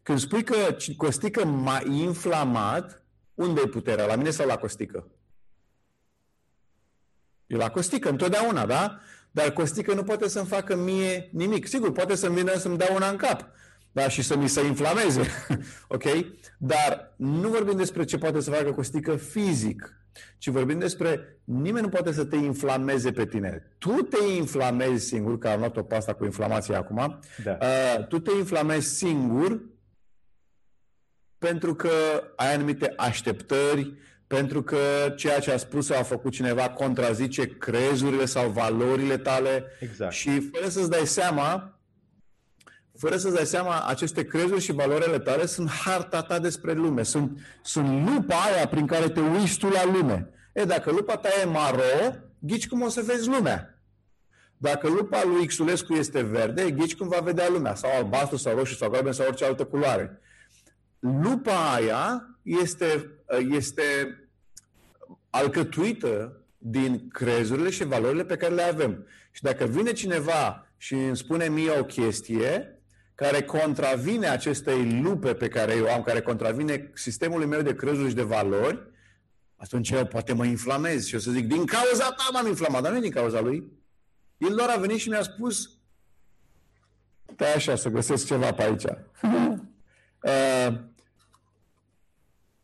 Când 0.03 0.19
spui 0.19 0.45
că 0.45 0.77
Costică 0.97 1.45
m-a 1.45 1.83
inflamat, 1.85 3.03
unde 3.35 3.61
e 3.65 3.69
puterea? 3.69 4.07
La 4.07 4.17
mine 4.17 4.31
sau 4.31 4.47
la 4.47 4.57
Costică? 4.57 5.11
E 7.47 7.57
la 7.57 7.71
Costică, 7.71 8.09
întotdeauna, 8.09 8.67
da? 8.67 9.01
Dar 9.31 9.53
Costică 9.53 9.95
nu 9.95 10.03
poate 10.03 10.29
să-mi 10.29 10.47
facă 10.47 10.77
mie 10.77 11.29
nimic. 11.33 11.67
Sigur, 11.67 11.93
poate 11.93 12.15
să-mi 12.15 12.35
vină 12.35 12.57
să-mi 12.57 12.79
dea 12.79 12.93
una 12.95 13.09
în 13.09 13.17
cap. 13.17 13.49
Da, 13.93 14.09
și 14.09 14.23
să 14.23 14.37
mi 14.37 14.49
se 14.49 14.65
inflameze. 14.65 15.27
ok? 15.89 16.05
Dar 16.59 17.15
nu 17.17 17.49
vorbim 17.49 17.77
despre 17.77 18.05
ce 18.05 18.19
poate 18.19 18.41
să 18.41 18.51
facă 18.51 18.73
Costică 18.73 19.17
fizic, 19.17 20.06
ci 20.39 20.49
vorbim 20.49 20.79
despre 20.79 21.41
nimeni 21.45 21.85
nu 21.85 21.91
poate 21.91 22.13
să 22.13 22.25
te 22.25 22.37
inflameze 22.37 23.13
pe 23.13 23.27
tine. 23.27 23.77
Tu 23.79 23.91
te 23.91 24.25
inflamezi 24.37 25.07
singur, 25.07 25.39
că 25.39 25.49
am 25.49 25.59
luat 25.59 25.77
o 25.77 25.83
pasta 25.83 26.15
cu 26.15 26.25
inflamație 26.25 26.75
acum, 26.75 27.19
da. 27.45 27.59
uh, 27.61 28.07
tu 28.07 28.19
te 28.19 28.31
inflamezi 28.39 28.97
singur 28.97 29.61
pentru 31.39 31.75
că 31.75 31.91
ai 32.37 32.55
anumite 32.55 32.93
așteptări, 32.97 33.95
pentru 34.27 34.63
că 34.63 34.79
ceea 35.17 35.39
ce 35.39 35.53
a 35.53 35.57
spus 35.57 35.87
sau 35.87 35.99
a 35.99 36.03
făcut 36.03 36.33
cineva 36.33 36.71
contrazice 36.71 37.57
crezurile 37.57 38.25
sau 38.25 38.51
valorile 38.51 39.17
tale 39.17 39.65
exact. 39.81 40.13
și 40.13 40.41
fără 40.41 40.69
să-ți 40.69 40.91
dai 40.91 41.07
seama, 41.07 41.76
fără 42.99 43.17
să-ți 43.17 43.35
dai 43.35 43.47
seama, 43.47 43.87
aceste 43.87 44.25
crezuri 44.25 44.61
și 44.61 44.73
valorile 44.73 45.19
tale 45.19 45.47
sunt 45.47 45.71
harta 45.71 46.23
ta 46.23 46.39
despre 46.39 46.73
lume, 46.73 47.03
sunt, 47.03 47.39
sunt 47.63 48.09
lupa 48.09 48.35
aia 48.35 48.67
prin 48.67 48.87
care 48.87 49.09
te 49.09 49.21
uiți 49.21 49.59
tu 49.59 49.69
la 49.69 49.85
lume. 49.85 50.31
E, 50.53 50.65
dacă 50.65 50.91
lupa 50.91 51.17
ta 51.17 51.29
e 51.43 51.45
maro, 51.45 51.83
ghici 52.39 52.69
cum 52.69 52.83
o 52.83 52.89
să 52.89 53.03
vezi 53.07 53.29
lumea. 53.29 53.81
Dacă 54.57 54.89
lupa 54.89 55.25
lui 55.25 55.47
Xulescu 55.47 55.93
este 55.93 56.23
verde, 56.23 56.71
ghici 56.71 56.97
cum 56.97 57.09
va 57.09 57.21
vedea 57.21 57.49
lumea, 57.49 57.75
sau 57.75 57.91
albastru, 57.97 58.37
sau 58.37 58.57
roșu, 58.57 58.75
sau 58.75 58.91
galben, 58.91 59.13
sau 59.13 59.27
orice 59.27 59.45
altă 59.45 59.65
culoare. 59.65 60.21
Lupa 60.99 61.73
aia 61.73 62.29
este, 62.43 63.11
este 63.51 63.83
alcătuită 65.31 66.41
din 66.59 67.09
crezurile 67.09 67.71
și 67.71 67.85
valorile 67.85 68.25
pe 68.25 68.37
care 68.37 68.55
le 68.55 68.63
avem. 68.63 69.07
Și 69.31 69.43
dacă 69.43 69.65
vine 69.65 69.93
cineva 69.93 70.67
și 70.77 70.95
îmi 70.95 71.17
spune 71.17 71.49
mie 71.49 71.79
o 71.79 71.85
chestie 71.85 72.76
care 73.17 73.43
contravine 73.43 74.29
acestei 74.29 75.01
lupe 75.01 75.35
pe 75.35 75.49
care 75.49 75.75
eu 75.75 75.93
am, 75.93 76.03
care 76.03 76.21
contravine 76.21 76.91
sistemului 76.95 77.47
meu 77.47 77.63
de 77.63 77.75
crezuri 77.75 78.09
și 78.09 78.15
de 78.15 78.23
valori, 78.23 78.91
atunci 79.57 79.91
eu 79.91 80.07
poate 80.07 80.33
mă 80.33 80.45
inflamez 80.45 81.07
și 81.07 81.15
o 81.15 81.19
să 81.19 81.31
zic, 81.31 81.47
din 81.47 81.65
cauza 81.65 82.05
ta 82.05 82.29
m-am 82.33 82.47
inflamat, 82.47 82.83
dar 82.83 82.93
nu 82.93 83.01
din 83.01 83.11
cauza 83.11 83.41
lui. 83.41 83.73
El 84.37 84.55
doar 84.55 84.69
a 84.69 84.77
venit 84.77 84.99
și 84.99 85.09
mi-a 85.09 85.23
spus, 85.23 85.71
stai 87.33 87.55
așa 87.55 87.77
să 87.77 87.89
găsesc 87.89 88.27
ceva 88.27 88.53
pe 88.53 88.63
aici. 88.63 88.85
uh, 90.23 90.79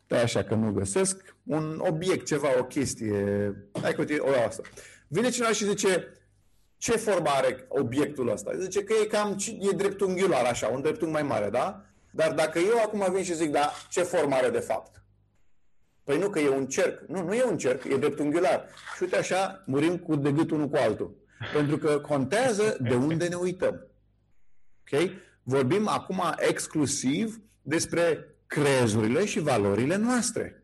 stai 0.05 0.21
așa 0.21 0.43
că 0.43 0.55
nu 0.55 0.71
găsesc. 0.71 1.35
Un 1.43 1.79
obiect, 1.79 2.25
ceva, 2.25 2.59
o 2.59 2.63
chestie. 2.63 3.53
Hai 3.81 3.93
că 3.93 4.05
o 4.19 4.29
asta. 4.47 4.63
Vine 5.07 5.29
cineva 5.29 5.51
și 5.51 5.65
zice, 5.65 6.07
ce 6.83 6.97
formă 6.97 7.29
are 7.29 7.65
obiectul 7.67 8.29
ăsta? 8.29 8.51
Zice 8.57 8.83
că 8.83 8.93
e 8.93 9.05
cam, 9.05 9.37
e 9.59 9.71
dreptunghiular 9.71 10.45
așa, 10.45 10.67
un 10.67 10.81
dreptunghi 10.81 11.13
mai 11.13 11.23
mare, 11.23 11.49
da? 11.49 11.85
Dar 12.11 12.33
dacă 12.33 12.59
eu 12.59 12.77
acum 12.77 13.13
vin 13.13 13.23
și 13.23 13.35
zic, 13.35 13.51
da, 13.51 13.71
ce 13.89 14.01
formă 14.01 14.35
are 14.35 14.49
de 14.49 14.59
fapt? 14.59 15.03
Păi 16.03 16.17
nu, 16.17 16.29
că 16.29 16.39
e 16.39 16.49
un 16.49 16.65
cerc. 16.65 17.01
Nu, 17.07 17.23
nu 17.23 17.33
e 17.33 17.43
un 17.43 17.57
cerc, 17.57 17.83
e 17.83 17.97
dreptunghiular. 17.97 18.65
Și 18.95 19.03
uite 19.03 19.17
așa, 19.17 19.63
murim 19.65 19.97
cu 19.97 20.15
de 20.15 20.31
gât 20.31 20.51
unul 20.51 20.69
cu 20.69 20.75
altul. 20.75 21.15
Pentru 21.53 21.77
că 21.77 21.99
contează 21.99 22.77
de 22.81 22.95
unde 22.95 23.27
ne 23.27 23.35
uităm. 23.35 23.87
Ok? 24.79 25.09
Vorbim 25.43 25.87
acum 25.87 26.21
exclusiv 26.37 27.41
despre 27.61 28.35
crezurile 28.47 29.25
și 29.25 29.39
valorile 29.39 29.95
noastre. 29.95 30.62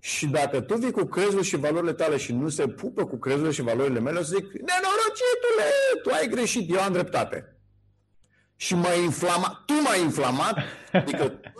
Și 0.00 0.26
dacă 0.26 0.60
tu 0.60 0.76
vii 0.76 0.90
cu 0.90 1.04
crezul 1.04 1.42
și 1.42 1.56
valorile 1.56 1.92
tale 1.92 2.16
și 2.16 2.32
nu 2.32 2.48
se 2.48 2.68
pupă 2.68 3.06
cu 3.06 3.16
crezurile 3.16 3.52
și 3.52 3.62
valorile 3.62 4.00
mele, 4.00 4.18
o 4.18 4.22
să 4.22 4.34
zic, 4.34 4.44
nenorocitule, 4.44 5.70
tu 6.02 6.10
ai 6.10 6.28
greșit, 6.28 6.74
eu 6.74 6.80
am 6.80 6.92
dreptate 6.92 7.54
și 8.60 8.74
m-ai 8.74 9.04
inflamat, 9.04 9.64
tu 9.64 9.72
m-ai 9.72 10.02
inflamat, 10.02 10.58
adică 10.92 11.28
tu, 11.28 11.50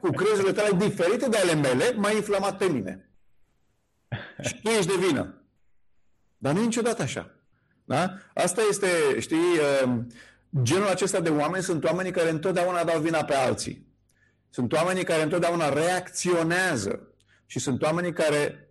cu 0.00 0.10
crezurile 0.10 0.52
tale 0.52 0.76
diferite 0.76 1.28
de 1.28 1.36
ale 1.36 1.54
mele, 1.54 1.92
m-ai 1.92 2.16
inflamat 2.16 2.56
pe 2.56 2.68
mine. 2.68 3.10
Și 4.40 4.60
tu 4.62 4.68
ești 4.68 4.86
de 4.86 5.06
vină. 5.06 5.44
Dar 6.38 6.52
nu 6.52 6.60
e 6.60 6.64
niciodată 6.64 7.02
așa. 7.02 7.34
Da? 7.84 8.14
Asta 8.34 8.62
este, 8.68 8.86
știi, 9.18 9.58
um, 9.84 10.06
genul 10.62 10.86
acesta 10.86 11.20
de 11.20 11.30
oameni 11.30 11.62
sunt 11.62 11.84
oamenii 11.84 12.12
care 12.12 12.30
întotdeauna 12.30 12.84
dau 12.84 13.00
vina 13.00 13.24
pe 13.24 13.34
alții. 13.34 13.86
Sunt 14.50 14.72
oamenii 14.72 15.04
care 15.04 15.22
întotdeauna 15.22 15.68
reacționează. 15.68 17.09
Și 17.50 17.58
sunt 17.58 17.82
oamenii 17.82 18.12
care 18.12 18.68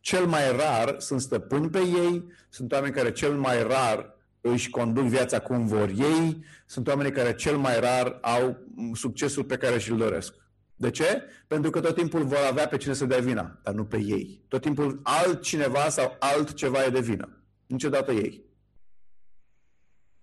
cel 0.00 0.26
mai 0.26 0.56
rar 0.56 0.94
sunt 0.98 1.20
stăpâni 1.20 1.70
pe 1.70 1.78
ei, 1.78 2.24
sunt 2.48 2.72
oameni 2.72 2.94
care 2.94 3.12
cel 3.12 3.34
mai 3.34 3.62
rar 3.62 4.16
își 4.40 4.70
conduc 4.70 5.04
viața 5.04 5.38
cum 5.38 5.66
vor 5.66 5.88
ei, 5.88 6.44
sunt 6.66 6.88
oamenii 6.88 7.12
care 7.12 7.34
cel 7.34 7.56
mai 7.56 7.80
rar 7.80 8.18
au 8.22 8.56
succesul 8.92 9.44
pe 9.44 9.56
care 9.56 9.78
și-l 9.78 9.96
doresc. 9.96 10.34
De 10.76 10.90
ce? 10.90 11.22
Pentru 11.46 11.70
că 11.70 11.80
tot 11.80 11.94
timpul 11.94 12.24
vor 12.24 12.38
avea 12.50 12.68
pe 12.68 12.76
cine 12.76 12.92
să 12.92 13.06
dea 13.06 13.18
vina, 13.18 13.60
dar 13.62 13.74
nu 13.74 13.84
pe 13.84 13.96
ei. 13.96 14.44
Tot 14.48 14.60
timpul 14.60 15.00
altcineva 15.02 15.88
sau 15.88 16.16
altceva 16.18 16.84
e 16.84 16.90
de 16.90 17.00
vină. 17.00 17.42
Niciodată 17.66 18.12
ei. 18.12 18.44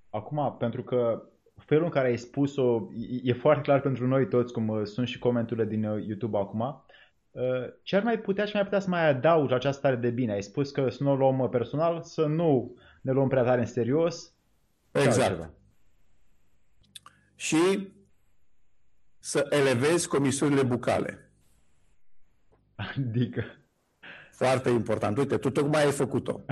Acum, 0.10 0.56
pentru 0.58 0.84
că 0.84 1.24
felul 1.66 1.84
în 1.84 1.90
care 1.90 2.08
ai 2.08 2.18
spus-o 2.18 2.88
e 3.24 3.34
foarte 3.34 3.62
clar 3.62 3.82
pentru 3.82 4.08
noi 4.08 4.28
toți, 4.28 4.54
cum 4.54 4.68
uh, 4.68 4.84
sunt 4.84 5.08
și 5.08 5.20
comenturile 5.20 5.66
din 5.66 5.86
uh, 5.86 6.06
YouTube 6.06 6.38
acum, 6.38 6.60
uh, 6.60 6.89
ce 7.84 7.96
ar 7.96 8.04
mai 8.04 8.20
putea 8.20 8.46
și 8.46 8.54
mai 8.54 8.64
putea 8.64 8.80
să 8.80 8.90
mai 8.90 9.08
adaugi 9.08 9.54
această 9.54 9.80
stare 9.80 9.96
de 9.96 10.10
bine? 10.10 10.32
Ai 10.32 10.44
spus 10.44 10.72
că 10.72 10.90
să 10.90 11.04
nu 11.04 11.12
o 11.12 11.16
luăm 11.16 11.50
personal, 11.50 12.02
să 12.02 12.26
nu 12.26 12.76
ne 13.02 13.12
luăm 13.12 13.28
prea 13.28 13.44
tare 13.44 13.60
în 13.60 13.66
serios. 13.66 14.34
Exact. 14.92 15.50
Și 17.36 17.92
să 19.20 19.48
elevezi 19.50 20.08
comisurile 20.08 20.64
bucale. 20.64 21.32
Adică? 22.76 23.44
Foarte 24.32 24.70
important. 24.70 25.18
Uite, 25.18 25.38
tu 25.38 25.50
tocmai 25.50 25.84
ai 25.84 25.92
făcut-o. 25.92 26.42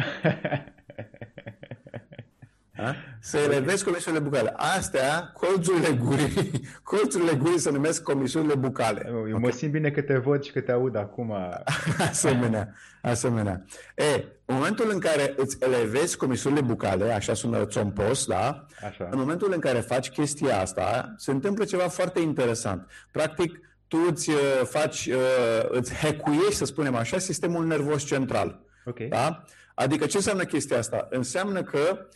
Da? 2.78 2.96
Să 3.20 3.38
elevezi 3.38 3.84
comisiunile 3.84 4.24
bucale. 4.24 4.54
Astea, 4.56 5.32
colțurile 5.34 5.92
gurii, 5.92 6.52
colțurile 6.84 7.34
gurii 7.34 7.60
se 7.60 7.72
numesc 7.72 8.04
comisiunile 8.04 8.56
bucale. 8.56 9.06
Eu 9.08 9.20
okay. 9.20 9.32
mă 9.32 9.50
simt 9.50 9.72
bine 9.72 9.90
că 9.90 10.02
te 10.02 10.18
văd 10.18 10.44
și 10.44 10.52
că 10.52 10.62
te 10.62 10.72
aud 10.72 10.96
acum. 10.96 11.34
asemenea, 12.10 12.74
asemenea. 13.02 13.66
E, 13.96 14.26
în 14.46 14.56
momentul 14.56 14.90
în 14.92 15.00
care 15.00 15.34
îți 15.38 15.58
elevezi 15.60 16.18
comisiunile 16.18 16.62
bucale, 16.62 17.12
așa 17.12 17.34
sună 17.34 17.66
țompos, 17.66 18.26
da? 18.26 18.66
Așa. 18.88 19.08
În 19.12 19.20
momentul 19.20 19.52
în 19.54 19.60
care 19.60 19.80
faci 19.80 20.10
chestia 20.10 20.60
asta, 20.60 21.14
se 21.18 21.32
întâmplă 21.32 21.66
ceva 21.66 21.88
foarte 21.88 22.20
interesant. 22.20 22.90
Practic, 23.12 23.60
tu 23.88 23.98
îți 24.10 24.30
uh, 24.30 24.62
faci, 24.64 25.06
uh, 25.06 25.70
îți 25.70 25.96
hackuiești, 25.96 26.54
să 26.54 26.66
spunem 26.66 26.96
așa, 26.96 27.18
sistemul 27.18 27.66
nervos 27.66 28.06
central. 28.06 28.62
Okay. 28.86 29.08
Da? 29.08 29.44
Adică 29.76 30.06
ce 30.06 30.18
înseamnă 30.18 30.44
chestia 30.44 30.78
asta? 30.78 31.08
Înseamnă 31.10 31.64
că 31.64 32.08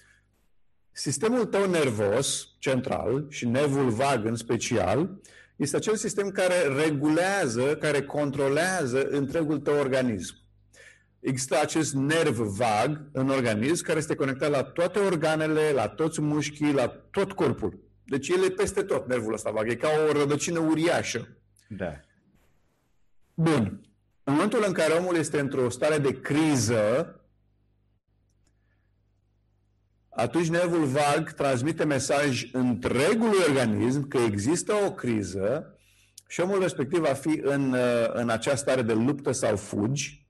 Sistemul 0.92 1.46
tău 1.46 1.70
nervos 1.70 2.48
central 2.58 3.26
și 3.30 3.48
nervul 3.48 3.90
vag 3.90 4.26
în 4.26 4.36
special 4.36 5.20
este 5.56 5.76
acel 5.76 5.96
sistem 5.96 6.30
care 6.30 6.56
regulează, 6.84 7.76
care 7.76 8.02
controlează 8.02 9.08
întregul 9.10 9.60
tău 9.60 9.80
organism. 9.80 10.36
Există 11.20 11.60
acest 11.62 11.94
nerv 11.94 12.38
vag 12.38 13.02
în 13.12 13.30
organism 13.30 13.86
care 13.86 13.98
este 13.98 14.16
conectat 14.16 14.50
la 14.50 14.64
toate 14.64 15.00
organele, 15.00 15.72
la 15.72 15.88
toți 15.88 16.22
mușchii, 16.22 16.74
la 16.74 16.88
tot 16.88 17.32
corpul. 17.32 17.80
Deci 18.06 18.30
el 18.30 18.44
e 18.44 18.50
peste 18.50 18.82
tot, 18.84 19.08
nervul 19.08 19.34
ăsta 19.34 19.52
vag. 19.52 19.70
E 19.70 19.76
ca 19.76 19.90
o 20.10 20.12
rădăcină 20.12 20.60
uriașă. 20.60 21.28
Da. 21.68 22.00
Bun. 23.34 23.82
În 24.24 24.34
momentul 24.34 24.64
în 24.68 24.74
care 24.74 24.94
omul 24.94 25.16
este 25.16 25.40
într-o 25.40 25.70
stare 25.70 25.98
de 25.98 26.20
criză, 26.20 27.16
atunci 30.14 30.48
nervul 30.48 30.86
vag 30.86 31.32
transmite 31.32 31.84
mesaj 31.84 32.50
întregului 32.52 33.38
organism 33.48 34.08
că 34.08 34.18
există 34.18 34.74
o 34.86 34.92
criză 34.92 35.76
și 36.28 36.40
omul 36.40 36.60
respectiv 36.60 37.00
va 37.00 37.14
fi 37.14 37.40
în, 37.44 37.74
uh, 37.74 38.10
în 38.14 38.30
acea 38.30 38.56
stare 38.56 38.82
de 38.82 38.94
luptă 38.94 39.32
sau 39.32 39.56
fugi 39.56 40.28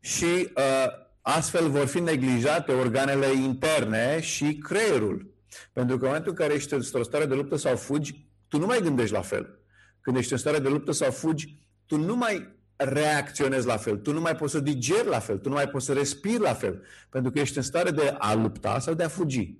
și 0.00 0.24
uh, 0.24 0.86
astfel 1.20 1.68
vor 1.68 1.86
fi 1.86 2.00
neglijate 2.00 2.72
organele 2.72 3.26
interne 3.32 4.20
și 4.20 4.56
creierul. 4.56 5.34
Pentru 5.72 5.96
că 5.96 6.02
în 6.02 6.08
momentul 6.08 6.30
în 6.30 6.36
care 6.36 6.54
ești 6.54 6.74
într-o 6.74 7.02
stare 7.02 7.26
de 7.26 7.34
luptă 7.34 7.56
sau 7.56 7.76
fugi, 7.76 8.28
tu 8.48 8.58
nu 8.58 8.66
mai 8.66 8.80
gândești 8.82 9.12
la 9.12 9.22
fel. 9.22 9.58
Când 10.00 10.16
ești 10.16 10.32
în 10.32 10.38
stare 10.38 10.58
de 10.58 10.68
luptă 10.68 10.92
sau 10.92 11.10
fugi, 11.10 11.56
tu 11.86 11.96
nu 11.96 12.16
mai 12.16 12.57
reacționezi 12.78 13.66
la 13.66 13.76
fel, 13.76 13.96
tu 13.96 14.12
nu 14.12 14.20
mai 14.20 14.36
poți 14.36 14.52
să 14.52 14.60
digeri 14.60 15.08
la 15.08 15.18
fel, 15.18 15.38
tu 15.38 15.48
nu 15.48 15.54
mai 15.54 15.68
poți 15.68 15.84
să 15.84 15.92
respiri 15.92 16.38
la 16.38 16.54
fel, 16.54 16.82
pentru 17.08 17.30
că 17.30 17.38
ești 17.38 17.56
în 17.56 17.62
stare 17.62 17.90
de 17.90 18.14
a 18.18 18.34
lupta 18.34 18.78
sau 18.78 18.94
de 18.94 19.02
a 19.02 19.08
fugi. 19.08 19.54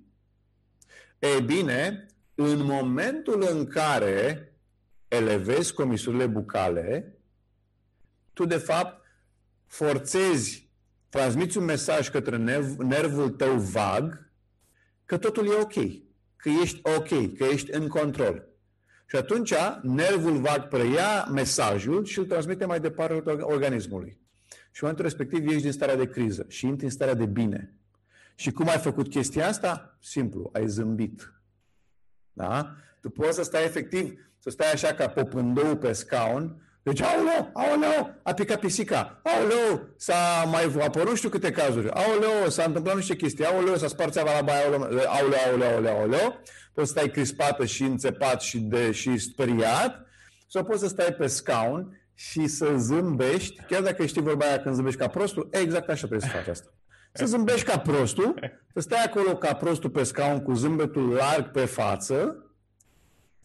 Ei 1.19 1.41
bine, 1.41 2.05
în 2.35 2.63
momentul 2.63 3.47
în 3.49 3.67
care 3.67 4.51
elevezi 5.07 5.73
comisurile 5.73 6.25
bucale, 6.25 7.17
tu 8.33 8.45
de 8.45 8.57
fapt 8.57 9.05
forțezi, 9.65 10.69
transmiți 11.09 11.57
un 11.57 11.63
mesaj 11.63 12.09
către 12.09 12.37
nerv, 12.37 12.77
nervul 12.77 13.29
tău 13.29 13.57
vag 13.57 14.31
că 15.05 15.17
totul 15.17 15.47
e 15.47 15.53
ok, 15.53 15.73
că 16.35 16.49
ești 16.61 16.79
ok, 16.83 17.37
că 17.37 17.43
ești 17.43 17.71
în 17.71 17.87
control. 17.87 18.48
Și 19.09 19.15
atunci 19.15 19.53
nervul 19.81 20.37
vag 20.37 20.67
preia 20.67 21.25
mesajul 21.25 22.05
și 22.05 22.19
îl 22.19 22.25
transmite 22.25 22.65
mai 22.65 22.79
departe 22.79 23.29
organismului. 23.29 24.19
Și 24.47 24.83
în 24.83 24.89
momentul 24.89 25.05
respectiv 25.05 25.47
ești 25.47 25.61
din 25.61 25.71
starea 25.71 25.95
de 25.95 26.09
criză 26.09 26.45
și 26.47 26.65
intri 26.65 26.85
în 26.85 26.91
starea 26.91 27.13
de 27.13 27.25
bine. 27.25 27.73
Și 28.35 28.51
cum 28.51 28.67
ai 28.67 28.77
făcut 28.77 29.09
chestia 29.09 29.47
asta? 29.47 29.97
Simplu, 30.01 30.49
ai 30.53 30.67
zâmbit. 30.67 31.33
Da? 32.33 32.75
Tu 33.01 33.09
poți 33.09 33.35
să 33.35 33.43
stai 33.43 33.63
efectiv 33.63 34.31
să 34.39 34.49
stai 34.49 34.71
așa 34.71 34.93
ca 34.93 35.09
popândou 35.09 35.77
pe 35.77 35.91
scaun, 35.91 36.68
deci, 36.83 37.01
aoleu, 37.01 37.49
aoleu, 37.53 38.15
a 38.23 38.33
picat 38.33 38.59
pisica, 38.59 39.21
aoleu, 39.23 39.89
s-a 39.95 40.43
mai 40.51 40.73
apărut 40.85 41.15
știu 41.15 41.29
câte 41.29 41.51
cazuri, 41.51 41.89
aoleu, 41.89 42.49
s-a 42.49 42.63
întâmplat 42.63 42.95
nu 42.95 43.01
știu 43.01 43.13
ce 43.13 43.19
chestie, 43.19 43.45
aoleu, 43.45 43.75
s-a 43.75 43.87
spart 43.87 44.11
țeava 44.11 44.31
la 44.33 44.41
baie, 44.41 44.63
aoleu, 44.63 45.07
aoleu, 45.07 45.39
aoleu, 45.49 45.67
aoleu, 45.69 45.97
aoleu, 45.97 46.41
poți 46.73 46.87
să 46.87 46.93
stai 46.97 47.09
crispată 47.09 47.65
și 47.65 47.83
înțepat 47.83 48.41
și, 48.41 48.59
de, 48.59 48.91
și 48.91 49.17
speriat, 49.17 50.05
sau 50.47 50.63
poți 50.63 50.79
să 50.79 50.87
stai 50.87 51.13
pe 51.17 51.27
scaun 51.27 52.01
și 52.13 52.47
să 52.47 52.73
zâmbești, 52.77 53.63
chiar 53.67 53.81
dacă 53.81 54.05
știi 54.05 54.21
vorba 54.21 54.45
aia 54.45 54.59
când 54.59 54.75
zâmbești 54.75 54.99
ca 54.99 55.07
prostul, 55.07 55.47
exact 55.51 55.89
așa 55.89 56.07
trebuie 56.07 56.29
să 56.29 56.35
faci 56.35 56.47
asta. 56.47 56.73
Să 57.13 57.25
zâmbești 57.25 57.65
ca 57.65 57.79
prostul, 57.79 58.39
să 58.73 58.79
stai 58.79 59.03
acolo 59.03 59.37
ca 59.37 59.53
prostul 59.53 59.89
pe 59.89 60.03
scaun 60.03 60.39
cu 60.43 60.53
zâmbetul 60.53 61.09
larg 61.09 61.51
pe 61.51 61.65
față 61.65 62.43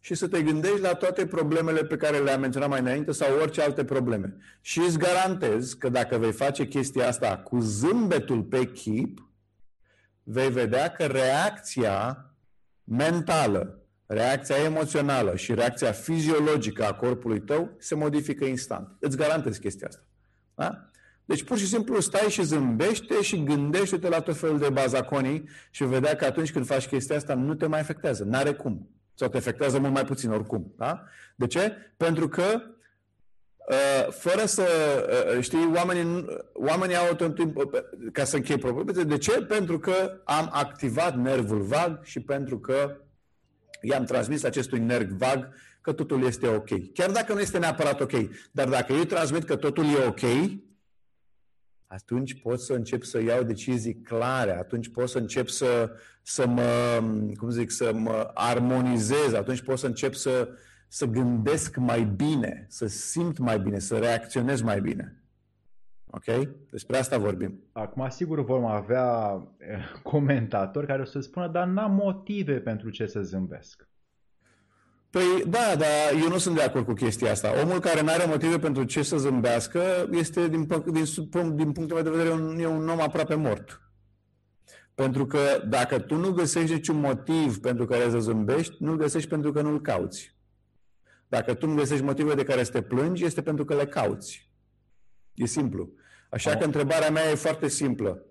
și 0.05 0.15
să 0.15 0.29
te 0.29 0.43
gândești 0.43 0.81
la 0.81 0.95
toate 0.95 1.27
problemele 1.27 1.85
pe 1.85 1.97
care 1.97 2.19
le-am 2.19 2.41
menționat 2.41 2.69
mai 2.69 2.81
înainte 2.81 3.13
sau 3.13 3.39
orice 3.41 3.63
alte 3.63 3.85
probleme. 3.85 4.37
Și 4.61 4.79
îți 4.79 4.99
garantez 4.99 5.73
că 5.73 5.89
dacă 5.89 6.19
vei 6.19 6.33
face 6.33 6.67
chestia 6.67 7.09
asta 7.09 7.39
cu 7.39 7.59
zâmbetul 7.61 8.43
pe 8.43 8.67
chip, 8.67 9.29
vei 10.23 10.51
vedea 10.51 10.91
că 10.91 11.05
reacția 11.05 12.27
mentală, 12.85 13.83
reacția 14.07 14.57
emoțională 14.57 15.37
și 15.37 15.55
reacția 15.55 15.93
fiziologică 15.93 16.85
a 16.85 16.95
corpului 16.95 17.41
tău 17.41 17.75
se 17.79 17.95
modifică 17.95 18.45
instant. 18.45 18.97
Îți 19.01 19.17
garantez 19.17 19.57
chestia 19.57 19.87
asta. 19.87 20.03
Da? 20.55 20.89
Deci 21.25 21.45
pur 21.45 21.59
și 21.59 21.67
simplu 21.67 22.01
stai 22.01 22.31
și 22.31 22.43
zâmbește 22.43 23.23
și 23.23 23.43
gândește-te 23.43 24.09
la 24.09 24.21
tot 24.21 24.37
felul 24.37 24.59
de 24.59 24.69
bazaconii 24.69 25.49
și 25.71 25.85
vedea 25.85 26.17
că 26.17 26.25
atunci 26.25 26.53
când 26.53 26.67
faci 26.67 26.87
chestia 26.87 27.17
asta 27.17 27.35
nu 27.35 27.55
te 27.55 27.67
mai 27.67 27.81
afectează. 27.81 28.25
N-are 28.25 28.53
cum. 28.53 28.89
Sau 29.15 29.29
te 29.29 29.37
afectează 29.37 29.79
mult 29.79 29.93
mai 29.93 30.05
puțin 30.05 30.31
oricum. 30.31 30.75
Da? 30.77 31.05
De 31.37 31.47
ce? 31.47 31.77
Pentru 31.97 32.29
că 32.29 32.63
Uh, 33.69 34.13
fără 34.13 34.47
să 34.47 34.63
uh, 35.35 35.43
știi, 35.43 35.71
oamenii, 35.75 36.25
oamenii 36.53 36.97
au 36.97 37.15
tot 37.15 37.35
timpul, 37.35 37.71
ca 38.13 38.25
să 38.25 38.37
închei 38.37 38.59
probleme. 38.59 39.03
De 39.03 39.19
ce? 39.19 39.43
Pentru 39.43 39.79
că 39.79 40.21
am 40.25 40.49
activat 40.53 41.17
nervul 41.17 41.63
vag 41.63 41.99
și 42.03 42.21
pentru 42.21 42.59
că 42.59 42.97
i-am 43.81 44.05
transmis 44.05 44.45
acestui 44.45 44.79
nerv 44.79 45.09
vag 45.09 45.49
că 45.81 45.93
totul 45.93 46.25
este 46.25 46.47
ok. 46.47 46.69
Chiar 46.93 47.11
dacă 47.11 47.33
nu 47.33 47.41
este 47.41 47.59
neapărat 47.59 48.01
ok, 48.01 48.13
dar 48.51 48.69
dacă 48.69 48.93
eu 48.93 49.05
transmit 49.05 49.45
că 49.45 49.57
totul 49.57 49.85
e 49.85 50.07
ok, 50.07 50.51
atunci 51.95 52.41
pot 52.41 52.61
să 52.61 52.73
încep 52.73 53.03
să 53.03 53.23
iau 53.23 53.43
decizii 53.43 53.95
clare, 53.95 54.59
atunci 54.59 54.89
pot 54.89 55.09
să 55.09 55.19
încep 55.19 55.49
să, 55.49 55.91
să 56.23 56.47
mă, 56.47 57.03
cum 57.37 57.51
zic, 57.51 57.71
să 57.71 57.93
mă 57.95 58.31
armonizez, 58.35 59.33
atunci 59.33 59.63
pot 59.63 59.79
să 59.79 59.87
încep 59.87 60.15
să, 60.15 60.49
să 60.89 61.07
gândesc 61.07 61.77
mai 61.77 62.05
bine, 62.05 62.67
să 62.69 62.87
simt 62.87 63.39
mai 63.39 63.59
bine, 63.59 63.79
să 63.79 63.99
reacționez 63.99 64.61
mai 64.61 64.81
bine. 64.81 65.23
Ok? 66.07 66.49
Despre 66.71 66.97
asta 66.97 67.19
vorbim. 67.19 67.63
Acum, 67.73 68.09
sigur, 68.09 68.45
vom 68.45 68.65
avea 68.65 69.41
eh, 69.59 69.79
comentatori 70.03 70.87
care 70.87 71.03
o 71.03 71.05
să 71.05 71.21
spună, 71.21 71.49
dar 71.49 71.67
n-am 71.67 71.95
motive 71.95 72.59
pentru 72.61 72.91
ce 72.91 73.07
să 73.07 73.23
zâmbesc. 73.23 73.89
Păi 75.15 75.45
da, 75.47 75.77
dar 75.77 76.13
eu 76.23 76.29
nu 76.29 76.39
sunt 76.39 76.55
de 76.55 76.63
acord 76.63 76.85
cu 76.85 76.93
chestia 76.93 77.31
asta. 77.31 77.61
Omul 77.63 77.81
care 77.81 78.01
nu 78.01 78.09
are 78.09 78.25
motive 78.27 78.59
pentru 78.59 78.85
ce 78.85 79.03
să 79.03 79.17
zâmbească 79.17 80.09
este, 80.11 80.49
din, 80.49 80.67
din, 80.93 81.57
din 81.57 81.73
punctul 81.73 81.95
meu 81.95 82.03
de 82.03 82.11
vedere, 82.11 82.31
un, 82.31 82.59
e 82.59 82.67
un 82.67 82.89
om 82.89 83.01
aproape 83.01 83.35
mort. 83.35 83.81
Pentru 84.95 85.27
că 85.27 85.39
dacă 85.69 85.99
tu 85.99 86.17
nu 86.17 86.33
găsești 86.33 86.73
niciun 86.73 87.01
motiv 87.01 87.59
pentru 87.59 87.85
care 87.85 88.11
să 88.11 88.19
zâmbești, 88.19 88.77
nu-l 88.79 88.97
găsești 88.97 89.29
pentru 89.29 89.53
că 89.53 89.63
nu-l 89.63 89.81
cauți. 89.81 90.37
Dacă 91.29 91.55
tu 91.55 91.67
nu 91.67 91.75
găsești 91.75 92.05
motive 92.05 92.35
de 92.35 92.45
care 92.45 92.65
să 92.65 92.71
te 92.71 92.83
plângi, 92.83 93.25
este 93.25 93.43
pentru 93.43 93.65
că 93.65 93.75
le 93.75 93.87
cauți. 93.87 94.51
E 95.35 95.47
simplu. 95.47 95.93
Așa 96.31 96.51
oh. 96.51 96.59
că 96.59 96.65
întrebarea 96.65 97.11
mea 97.11 97.31
e 97.31 97.35
foarte 97.35 97.69
simplă. 97.69 98.27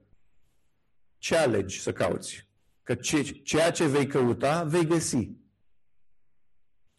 Ce 1.17 1.35
alegi 1.35 1.79
să 1.79 1.91
cauți? 1.93 2.49
Că 2.83 2.93
ce, 2.95 3.21
ceea 3.21 3.71
ce 3.71 3.87
vei 3.87 4.07
căuta, 4.07 4.63
vei 4.63 4.85
găsi. 4.85 5.41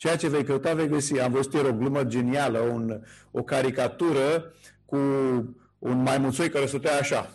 Ceea 0.05 0.17
ce 0.17 0.29
vei 0.29 0.45
căuta, 0.45 0.75
vei 0.75 0.89
găsi. 0.89 1.19
Am 1.19 1.33
văzut 1.33 1.53
ieri 1.53 1.69
o 1.69 1.73
glumă 1.73 2.05
genială, 2.05 2.59
un, 2.59 3.01
o 3.31 3.43
caricatură 3.43 4.53
cu 4.85 4.97
un 5.79 6.03
maimuțoi 6.03 6.49
care 6.49 6.67
stătea 6.67 6.99
așa. 6.99 7.31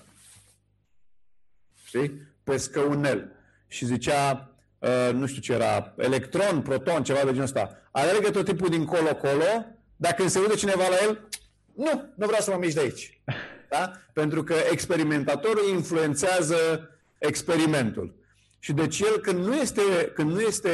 Știi? 1.84 2.22
Pe 2.44 2.58
scăunel. 2.58 3.32
Și 3.68 3.86
zicea, 3.86 4.52
uh, 4.80 5.14
nu 5.14 5.26
știu 5.26 5.42
ce 5.42 5.54
era, 5.54 5.94
electron, 5.98 6.62
proton, 6.62 7.04
ceva 7.04 7.20
de 7.20 7.26
genul 7.26 7.44
ăsta. 7.44 7.78
Alergă 7.92 8.30
tot 8.32 8.46
timpul 8.46 8.70
din 8.70 8.86
colo-colo, 8.86 9.66
dacă 9.96 10.16
când 10.16 10.30
se 10.30 10.40
udă 10.40 10.56
cineva 10.56 10.88
la 10.88 10.96
el, 11.08 11.28
nu, 11.74 12.14
nu 12.16 12.26
vreau 12.26 12.42
să 12.42 12.52
mă 12.52 12.58
mișc 12.58 12.76
de 12.76 12.82
aici. 12.82 13.22
Da? 13.70 13.92
Pentru 14.14 14.44
că 14.44 14.56
experimentatorul 14.72 15.70
influențează 15.70 16.90
experimentul. 17.18 18.16
Și 18.60 18.74
deci 18.74 19.00
el 19.00 19.20
când 19.22 19.46
nu 19.46 19.56
este, 19.56 19.82
când 20.14 20.32
nu 20.32 20.40
este 20.40 20.70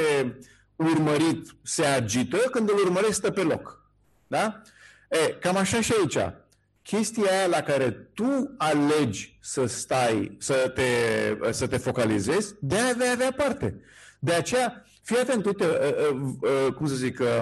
urmărit 0.76 1.56
se 1.62 1.86
agită, 1.86 2.38
când 2.38 2.70
îl 2.70 2.78
urmărești 2.78 3.14
stă 3.14 3.32
pe 3.32 3.42
loc. 3.42 3.90
Da? 4.28 4.62
E, 5.10 5.18
cam 5.18 5.56
așa 5.56 5.82
și 5.82 5.94
aici. 6.00 6.34
Chestia 6.82 7.32
aia 7.32 7.48
la 7.48 7.62
care 7.62 7.92
tu 7.92 8.54
alegi 8.58 9.38
să 9.42 9.66
stai, 9.66 10.36
să 10.40 10.72
te, 10.76 11.52
să 11.52 11.68
te 11.68 11.78
focalizezi, 11.78 12.56
de 12.60 12.76
aia 12.76 12.94
vei 12.98 13.10
avea 13.10 13.32
parte. 13.32 13.82
De 14.20 14.34
aceea, 14.34 14.86
fii 15.02 15.18
atent, 15.18 15.46
uite, 15.46 15.66
uh, 15.66 16.12
uh, 16.12 16.34
uh, 16.42 16.74
cum 16.74 16.88
să 16.88 16.96
zic, 16.96 17.20
uh, 17.20 17.40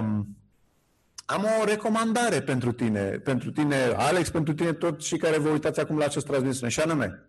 am 1.26 1.44
o 1.62 1.66
recomandare 1.66 2.42
pentru 2.42 2.72
tine, 2.72 3.10
pentru 3.10 3.52
tine, 3.52 3.76
Alex, 3.96 4.30
pentru 4.30 4.54
tine 4.54 4.74
tot 4.74 5.02
și 5.02 5.18
care 5.18 5.38
vă 5.38 5.50
uitați 5.50 5.80
acum 5.80 5.98
la 5.98 6.06
acest 6.06 6.26
transmisiune, 6.26 6.72
și 6.72 6.80
anume, 6.80 7.28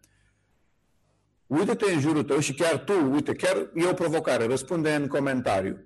uite-te 1.47 1.93
în 1.93 2.01
jurul 2.01 2.23
tău 2.23 2.39
și 2.39 2.55
chiar 2.55 2.79
tu, 2.79 3.11
uite, 3.13 3.35
chiar 3.35 3.57
e 3.75 3.87
o 3.87 3.93
provocare, 3.93 4.47
răspunde 4.47 4.95
în 4.95 5.07
comentariu. 5.07 5.79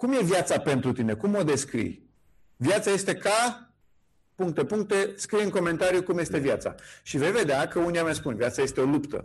Cum 0.00 0.12
e 0.12 0.22
viața 0.22 0.58
pentru 0.58 0.92
tine? 0.92 1.14
Cum 1.14 1.34
o 1.34 1.42
descrii? 1.42 2.10
Viața 2.56 2.90
este 2.90 3.14
ca 3.14 3.70
puncte, 4.34 4.64
puncte, 4.64 5.12
scrie 5.16 5.42
în 5.42 5.50
comentariu 5.50 6.02
cum 6.02 6.18
este 6.18 6.38
viața. 6.38 6.74
Și 7.02 7.18
vei 7.18 7.30
vedea 7.30 7.68
că 7.68 7.78
unii 7.78 8.02
mi 8.02 8.14
spun, 8.14 8.36
viața 8.36 8.62
este 8.62 8.80
o 8.80 8.84
luptă. 8.84 9.24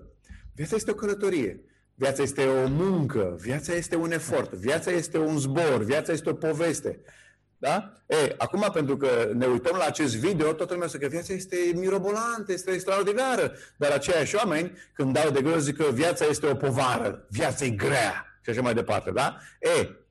Viața 0.55 0.75
este 0.75 0.91
o 0.91 0.93
călătorie. 0.93 1.63
Viața 1.93 2.21
este 2.21 2.45
o 2.45 2.67
muncă, 2.67 3.35
viața 3.39 3.73
este 3.73 3.95
un 3.95 4.11
efort, 4.11 4.53
viața 4.53 4.91
este 4.91 5.17
un 5.17 5.37
zbor, 5.37 5.83
viața 5.83 6.11
este 6.11 6.29
o 6.29 6.33
poveste. 6.33 6.99
Da? 7.57 7.93
E, 8.05 8.35
acum, 8.37 8.69
pentru 8.73 8.97
că 8.97 9.31
ne 9.33 9.45
uităm 9.45 9.75
la 9.77 9.85
acest 9.85 10.15
video, 10.15 10.53
toată 10.53 10.73
lumea 10.73 10.87
zice 10.87 11.03
că 11.03 11.07
viața 11.07 11.33
este 11.33 11.57
mirobolantă, 11.75 12.51
este 12.51 12.71
extraordinară. 12.71 13.53
Dar 13.77 13.91
aceiași 13.91 14.35
oameni, 14.35 14.71
când 14.93 15.13
dau 15.13 15.29
de 15.29 15.41
greu, 15.41 15.57
zic 15.57 15.77
că 15.77 15.85
viața 15.93 16.25
este 16.25 16.47
o 16.47 16.55
povară, 16.55 17.25
viața 17.29 17.65
e 17.65 17.69
grea 17.69 18.39
și 18.41 18.49
așa 18.49 18.61
mai 18.61 18.73
departe. 18.73 19.11
Da? 19.11 19.37
E, 19.59 20.03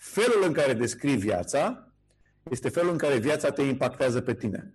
felul 0.00 0.42
în 0.46 0.52
care 0.52 0.72
descrii 0.72 1.16
viața 1.16 1.92
este 2.50 2.68
felul 2.68 2.90
în 2.90 2.98
care 2.98 3.18
viața 3.18 3.50
te 3.50 3.62
impactează 3.62 4.20
pe 4.20 4.34
tine. 4.34 4.74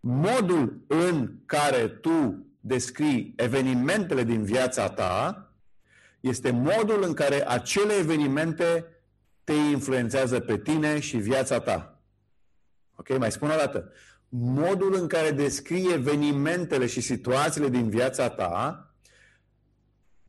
Modul 0.00 0.84
în 0.86 1.38
care 1.46 1.88
tu 1.88 2.46
descrii 2.60 3.32
evenimentele 3.36 4.24
din 4.24 4.44
viața 4.44 4.88
ta 4.88 5.50
este 6.20 6.50
modul 6.50 7.02
în 7.02 7.14
care 7.14 7.48
acele 7.48 7.92
evenimente 7.92 8.84
te 9.44 9.52
influențează 9.52 10.40
pe 10.40 10.58
tine 10.58 11.00
și 11.00 11.16
viața 11.16 11.60
ta. 11.60 12.00
Ok? 12.96 13.18
Mai 13.18 13.32
spun 13.32 13.50
o 13.50 13.56
dată. 13.56 13.92
Modul 14.28 14.94
în 14.94 15.06
care 15.06 15.30
descrii 15.30 15.92
evenimentele 15.92 16.86
și 16.86 17.00
situațiile 17.00 17.68
din 17.68 17.88
viața 17.88 18.28
ta 18.28 18.86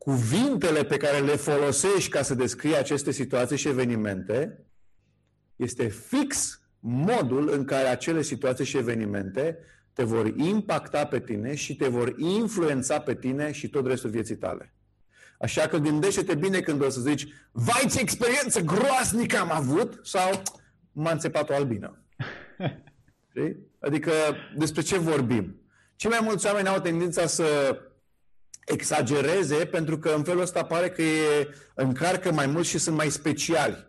cuvintele 0.08 0.84
pe 0.84 0.96
care 0.96 1.18
le 1.18 1.36
folosești 1.36 2.10
ca 2.10 2.22
să 2.22 2.34
descrii 2.34 2.76
aceste 2.76 3.10
situații 3.10 3.56
și 3.56 3.68
evenimente 3.68 4.64
este 5.56 5.88
fix 5.88 6.60
modul 6.80 7.50
în 7.52 7.64
care 7.64 7.88
acele 7.88 8.22
situații 8.22 8.64
și 8.64 8.76
evenimente 8.76 9.58
te 9.92 10.02
vor 10.02 10.26
impacta 10.36 11.06
pe 11.06 11.20
tine 11.20 11.54
și 11.54 11.76
te 11.76 11.88
vor 11.88 12.14
influența 12.16 13.00
pe 13.00 13.14
tine 13.14 13.52
și 13.52 13.68
tot 13.68 13.86
restul 13.86 14.10
vieții 14.10 14.36
tale. 14.36 14.74
Așa 15.38 15.66
că 15.66 15.76
gândește-te 15.76 16.34
bine 16.34 16.60
când 16.60 16.82
o 16.82 16.88
să 16.88 17.00
zici 17.00 17.26
vai 17.52 17.86
ce 17.90 18.00
experiență 18.00 18.60
groasnică 18.60 19.38
am 19.38 19.50
avut 19.52 20.00
sau 20.02 20.42
m-a 20.92 21.10
înțepat 21.10 21.50
o 21.50 21.54
albină. 21.54 22.02
Adică 23.86 24.12
despre 24.56 24.82
ce 24.82 24.98
vorbim? 24.98 25.60
Cei 25.96 26.10
mai 26.10 26.20
mulți 26.22 26.46
oameni 26.46 26.68
au 26.68 26.80
tendința 26.80 27.26
să 27.26 27.78
exagereze 28.68 29.54
pentru 29.54 29.98
că 29.98 30.08
în 30.16 30.22
felul 30.22 30.42
ăsta 30.42 30.64
pare 30.64 30.90
că 30.90 31.02
e, 31.02 31.48
încarcă 31.74 32.32
mai 32.32 32.46
mult 32.46 32.66
și 32.66 32.78
sunt 32.78 32.96
mai 32.96 33.08
speciali. 33.10 33.86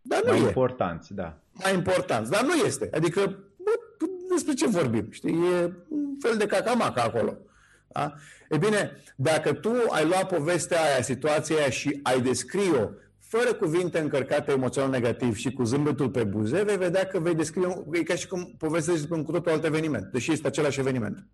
Dar 0.00 0.22
nu 0.24 0.30
mai 0.30 0.40
e. 0.40 0.46
importanți, 0.46 1.14
da. 1.14 1.38
Mai 1.52 1.74
importanți, 1.74 2.30
dar 2.30 2.42
nu 2.42 2.54
este. 2.54 2.90
Adică, 2.94 3.20
bă, 3.56 3.70
despre 4.30 4.54
ce 4.54 4.68
vorbim? 4.68 5.06
Știi, 5.10 5.32
e 5.32 5.72
un 5.88 6.16
fel 6.20 6.36
de 6.36 6.46
cacamaca 6.46 7.02
acolo. 7.02 7.36
Da? 7.88 8.14
E 8.50 8.56
bine, 8.56 9.02
dacă 9.16 9.52
tu 9.52 9.72
ai 9.88 10.06
luat 10.06 10.28
povestea 10.28 10.82
aia, 10.82 11.02
situația 11.02 11.56
aia 11.56 11.70
și 11.70 12.00
ai 12.02 12.20
descrie-o 12.20 12.88
fără 13.18 13.54
cuvinte 13.54 13.98
încărcate 13.98 14.52
emoțional 14.52 14.90
negativ 14.90 15.36
și 15.36 15.52
cu 15.52 15.62
zâmbetul 15.62 16.10
pe 16.10 16.24
buze, 16.24 16.62
vei 16.62 16.76
vedea 16.76 17.06
că 17.06 17.18
vei 17.18 17.34
descrie, 17.34 17.84
e 17.92 18.02
ca 18.02 18.14
și 18.14 18.26
cum 18.26 18.54
povestești 18.58 18.98
despre 18.98 19.16
un 19.16 19.24
cu 19.24 19.32
totul 19.32 19.52
alt 19.52 19.64
eveniment, 19.64 20.12
deși 20.12 20.32
este 20.32 20.46
același 20.46 20.80
eveniment. 20.80 21.26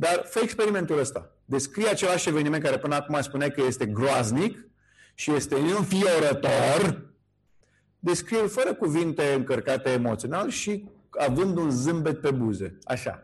Dar 0.00 0.22
fă 0.24 0.40
experimentul 0.42 0.98
ăsta. 0.98 1.30
Descrie 1.44 1.88
același 1.88 2.28
eveniment 2.28 2.62
care 2.62 2.78
până 2.78 2.94
acum 2.94 3.20
spuneai 3.20 3.50
că 3.50 3.62
este 3.66 3.86
groaznic 3.86 4.68
și 5.14 5.32
este 5.32 5.54
înfiorător, 5.54 7.10
descrie-l 7.98 8.48
fără 8.48 8.74
cuvinte 8.74 9.22
încărcate 9.36 9.90
emoțional 9.90 10.48
și 10.48 10.88
având 11.10 11.56
un 11.56 11.70
zâmbet 11.70 12.20
pe 12.20 12.30
buze. 12.30 12.78
Așa. 12.84 13.22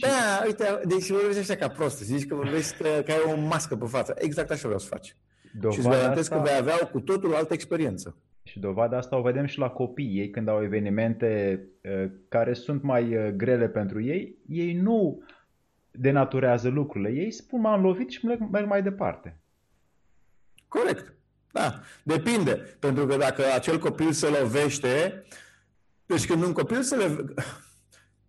Da, 0.00 0.42
uite, 0.46 0.80
deci 0.84 1.10
vorbești 1.10 1.38
așa 1.38 1.54
ca 1.54 1.68
prost, 1.68 2.02
zici 2.02 2.26
că 2.26 2.34
vorbești 2.34 2.76
că, 2.76 3.02
că 3.04 3.12
ai 3.12 3.32
o 3.32 3.40
mască 3.40 3.76
pe 3.76 3.86
față. 3.86 4.14
Exact 4.18 4.50
așa 4.50 4.62
vreau 4.62 4.78
să 4.78 4.86
faci. 4.86 5.16
Dovada 5.52 5.80
și 5.80 5.86
îți 5.86 5.88
garantez 5.88 6.22
asta... 6.22 6.36
că 6.36 6.42
vei 6.42 6.56
avea 6.58 6.76
cu 6.76 7.00
totul 7.00 7.34
altă 7.34 7.52
experiență. 7.52 8.16
Și 8.42 8.58
dovada 8.58 8.96
asta 8.96 9.16
o 9.16 9.22
vedem 9.22 9.44
și 9.44 9.58
la 9.58 9.68
copii. 9.68 10.18
Ei 10.18 10.30
când 10.30 10.48
au 10.48 10.62
evenimente 10.62 11.60
uh, 11.82 12.10
care 12.28 12.52
sunt 12.52 12.82
mai 12.82 13.16
uh, 13.16 13.32
grele 13.32 13.68
pentru 13.68 14.02
ei, 14.02 14.38
ei 14.48 14.72
nu 14.72 15.22
denaturează 15.98 16.68
lucrurile. 16.68 17.10
Ei 17.10 17.30
spun 17.30 17.60
m-am 17.60 17.82
lovit 17.82 18.10
și 18.10 18.24
merg 18.24 18.66
mai 18.66 18.82
departe. 18.82 19.36
Corect. 20.68 21.12
Da. 21.52 21.80
Depinde. 22.02 22.76
Pentru 22.78 23.06
că 23.06 23.16
dacă 23.16 23.42
acel 23.54 23.78
copil 23.78 24.12
se 24.12 24.26
lovește, 24.26 25.24
deci 26.06 26.26
când 26.26 26.42
un 26.42 26.52
copil 26.52 26.82
se, 26.82 26.96
le... 26.96 27.24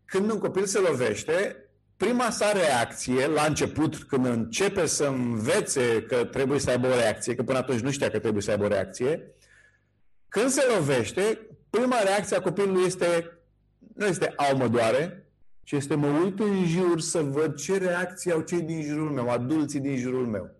când 0.05 0.31
un 0.31 0.39
copil 0.39 0.65
se 0.65 0.79
lovește, 0.79 1.67
prima 1.97 2.29
sa 2.29 2.51
reacție, 2.51 3.27
la 3.27 3.43
început, 3.43 3.95
când 3.95 4.25
începe 4.25 4.85
să 4.85 5.05
învețe 5.05 6.01
că 6.01 6.25
trebuie 6.25 6.59
să 6.59 6.69
aibă 6.69 6.87
o 6.87 6.95
reacție, 6.95 7.35
că 7.35 7.43
până 7.43 7.57
atunci 7.57 7.79
nu 7.79 7.91
știa 7.91 8.09
că 8.09 8.19
trebuie 8.19 8.41
să 8.41 8.51
aibă 8.51 8.63
o 8.63 8.67
reacție, 8.67 9.31
când 10.29 10.49
se 10.49 10.61
lovește, 10.75 11.39
prima 11.69 12.01
reacție 12.01 12.37
a 12.37 12.41
copilului 12.41 12.85
este, 12.85 13.37
nu 13.95 14.05
este 14.05 14.33
au 14.35 14.57
mă 14.57 14.67
doare, 14.67 15.26
ci 15.67 15.71
este 15.71 15.95
mă 15.95 16.07
uit 16.07 16.39
în 16.39 16.65
jur 16.65 16.99
să 16.99 17.21
văd 17.21 17.55
ce 17.55 17.77
reacție 17.77 18.31
au 18.31 18.41
cei 18.41 18.61
din 18.61 18.81
jurul 18.81 19.09
meu, 19.09 19.29
adulții 19.29 19.79
din 19.79 19.97
jurul 19.97 20.27
meu. 20.27 20.55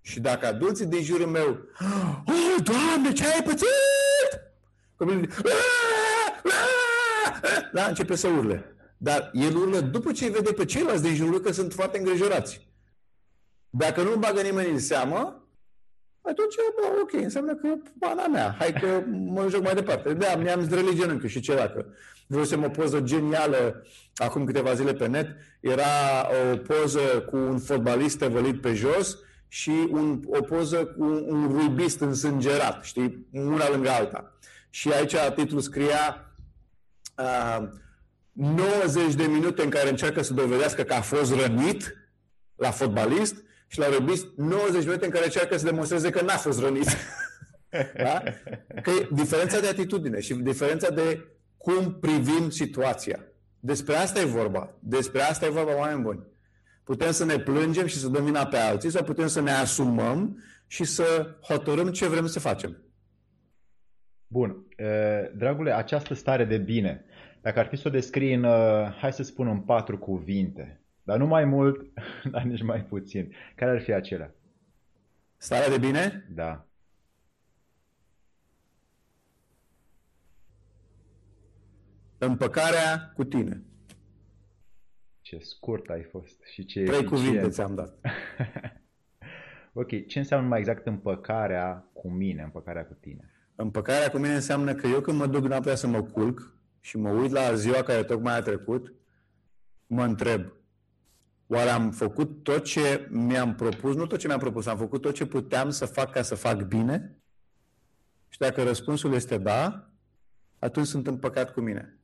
Și 0.00 0.20
dacă 0.20 0.46
adulții 0.46 0.86
din 0.86 1.02
jurul 1.02 1.26
meu, 1.26 1.58
oh, 2.26 2.56
Doamne, 2.62 3.12
ce 3.12 3.24
ai 3.24 3.42
pățit? 3.42 4.40
Copilul, 4.96 5.28
da, 7.72 7.86
începe 7.86 8.14
să 8.14 8.28
urle. 8.28 8.76
Dar 8.96 9.30
el 9.32 9.56
urlă 9.56 9.80
după 9.80 10.12
ce 10.12 10.24
îi 10.24 10.30
vede 10.30 10.52
pe 10.52 10.64
ceilalți 10.64 11.02
din 11.02 11.14
jurul 11.14 11.40
că 11.40 11.52
sunt 11.52 11.72
foarte 11.72 11.98
îngrijorați. 11.98 12.68
Dacă 13.70 14.02
nu 14.02 14.16
bagă 14.16 14.40
nimeni 14.40 14.70
în 14.70 14.78
seamă, 14.78 15.46
atunci, 16.20 16.54
bă, 16.76 17.00
ok, 17.00 17.12
înseamnă 17.12 17.54
că 17.54 17.68
pana 17.98 18.26
mea, 18.26 18.54
hai 18.58 18.72
că 18.72 19.02
mă 19.06 19.48
joc 19.48 19.62
mai 19.62 19.74
departe. 19.74 20.14
Da, 20.14 20.36
mi-am 20.36 20.62
zdrălit 20.62 20.94
genunchiul 20.94 21.28
și 21.28 21.40
ce 21.40 21.54
dacă. 21.54 21.86
Vreau 22.32 22.64
o 22.64 22.68
poză 22.68 23.00
genială 23.00 23.86
acum 24.14 24.44
câteva 24.44 24.74
zile 24.74 24.92
pe 24.92 25.06
net. 25.06 25.36
Era 25.60 25.84
o 26.52 26.56
poză 26.56 27.00
cu 27.30 27.36
un 27.36 27.58
fotbalist 27.58 28.18
tăvălit 28.18 28.60
pe 28.60 28.74
jos 28.74 29.18
și 29.48 29.88
un, 29.90 30.22
o 30.26 30.40
poză 30.40 30.84
cu 30.84 31.04
un 31.04 31.48
ruibist 31.50 32.00
însângerat, 32.00 32.84
știi, 32.84 33.26
una 33.32 33.70
lângă 33.70 33.90
alta. 33.90 34.38
Și 34.70 34.92
aici 34.92 35.16
titlul 35.34 35.60
scria 35.60 36.34
uh, 37.16 37.68
90 38.32 39.14
de 39.14 39.24
minute 39.24 39.62
în 39.62 39.70
care 39.70 39.88
încearcă 39.88 40.22
să 40.22 40.34
dovedească 40.34 40.82
că 40.82 40.94
a 40.94 41.00
fost 41.00 41.34
rănit 41.34 41.96
la 42.54 42.70
fotbalist 42.70 43.34
și 43.66 43.78
la 43.78 43.88
rugbyist 43.88 44.26
90 44.36 44.72
de 44.72 44.78
minute 44.78 45.04
în 45.04 45.10
care 45.10 45.24
încearcă 45.24 45.56
să 45.56 45.64
demonstreze 45.64 46.10
că 46.10 46.20
n-a 46.20 46.36
fost 46.36 46.60
rănit. 46.60 46.86
da? 48.04 48.22
Că 48.82 48.90
e 48.90 49.08
diferența 49.10 49.60
de 49.60 49.68
atitudine 49.68 50.20
și 50.20 50.34
diferența 50.34 50.90
de 50.90 51.31
cum 51.62 51.98
privim 52.00 52.50
situația. 52.50 53.18
Despre 53.60 53.94
asta 53.94 54.20
e 54.20 54.24
vorba. 54.24 54.74
Despre 54.78 55.20
asta 55.20 55.46
e 55.46 55.50
vorba, 55.50 55.76
oameni 55.76 56.02
buni. 56.02 56.26
Putem 56.84 57.10
să 57.10 57.24
ne 57.24 57.38
plângem 57.38 57.86
și 57.86 57.96
să 57.98 58.08
dăm 58.08 58.24
vina 58.24 58.46
pe 58.46 58.56
alții 58.56 58.90
sau 58.90 59.04
putem 59.04 59.26
să 59.26 59.40
ne 59.40 59.50
asumăm 59.50 60.42
și 60.66 60.84
să 60.84 61.36
hotărâm 61.42 61.90
ce 61.90 62.08
vrem 62.08 62.26
să 62.26 62.40
facem. 62.40 62.76
Bun. 64.26 64.66
Dragule, 65.34 65.72
această 65.72 66.14
stare 66.14 66.44
de 66.44 66.58
bine, 66.58 67.04
dacă 67.40 67.58
ar 67.58 67.66
fi 67.66 67.76
să 67.76 67.88
o 67.88 67.90
descrii 67.90 68.34
în, 68.34 68.44
uh, 68.44 68.96
hai 69.00 69.12
să 69.12 69.22
spun, 69.22 69.46
în 69.46 69.60
patru 69.60 69.98
cuvinte, 69.98 70.80
dar 71.02 71.18
nu 71.18 71.26
mai 71.26 71.44
mult, 71.44 71.92
dar 72.32 72.42
nici 72.42 72.62
mai 72.62 72.84
puțin, 72.84 73.34
care 73.54 73.70
ar 73.70 73.80
fi 73.80 73.92
acelea? 73.92 74.34
Starea 75.36 75.68
de 75.68 75.78
bine? 75.78 76.26
Da. 76.34 76.66
Împăcarea 82.26 83.12
cu 83.14 83.24
tine. 83.24 83.62
Ce 85.20 85.38
scurt 85.38 85.88
ai 85.88 86.02
fost 86.02 86.42
și 86.52 86.64
ce 86.64 86.82
Trei 86.82 87.04
cuvinte 87.04 87.48
ți-am 87.48 87.74
dat. 87.74 87.98
ok, 89.82 90.06
ce 90.06 90.18
înseamnă 90.18 90.48
mai 90.48 90.58
exact 90.58 90.86
împăcarea 90.86 91.90
cu 91.92 92.10
mine, 92.10 92.42
împăcarea 92.42 92.86
cu 92.86 92.94
tine? 92.94 93.30
Împăcarea 93.54 94.10
cu 94.10 94.16
mine 94.16 94.34
înseamnă 94.34 94.74
că 94.74 94.86
eu 94.86 95.00
când 95.00 95.18
mă 95.18 95.26
duc 95.26 95.44
noaptea 95.44 95.74
să 95.74 95.86
mă 95.86 96.02
culc, 96.02 96.56
și 96.80 96.96
mă 96.96 97.10
uit 97.10 97.30
la 97.30 97.54
ziua 97.54 97.82
care 97.82 98.04
tocmai 98.04 98.36
a 98.36 98.42
trecut, 98.42 98.94
mă 99.86 100.04
întreb, 100.04 100.52
oare 101.46 101.68
am 101.68 101.90
făcut 101.90 102.42
tot 102.42 102.64
ce 102.64 103.08
mi-am 103.10 103.54
propus? 103.54 103.94
Nu 103.96 104.06
tot 104.06 104.18
ce 104.18 104.26
mi-am 104.26 104.38
propus, 104.38 104.66
am 104.66 104.78
făcut 104.78 105.00
tot 105.00 105.14
ce 105.14 105.26
puteam 105.26 105.70
să 105.70 105.86
fac 105.86 106.12
ca 106.12 106.22
să 106.22 106.34
fac 106.34 106.62
bine? 106.62 107.22
Și 108.28 108.38
dacă 108.38 108.62
răspunsul 108.62 109.12
este 109.12 109.38
da, 109.38 109.90
atunci 110.58 110.86
sunt 110.86 111.06
împăcat 111.06 111.52
cu 111.52 111.60
mine. 111.60 112.01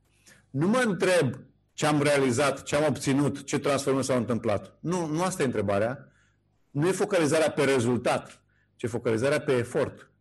Nu 0.49 0.67
mă 0.67 0.83
întreb 0.85 1.35
ce 1.73 1.85
am 1.85 2.01
realizat, 2.01 2.63
ce 2.63 2.75
am 2.75 2.85
obținut, 2.87 3.43
ce 3.43 3.59
transformări 3.59 4.05
s-au 4.05 4.17
întâmplat. 4.17 4.77
Nu, 4.79 5.05
nu 5.05 5.23
asta 5.23 5.41
e 5.41 5.45
întrebarea. 5.45 6.11
Nu 6.69 6.87
e 6.87 6.91
focalizarea 6.91 7.51
pe 7.51 7.63
rezultat, 7.63 8.41
ci 8.75 8.87
focalizarea 8.87 9.41
pe 9.41 9.51
efort. 9.51 10.11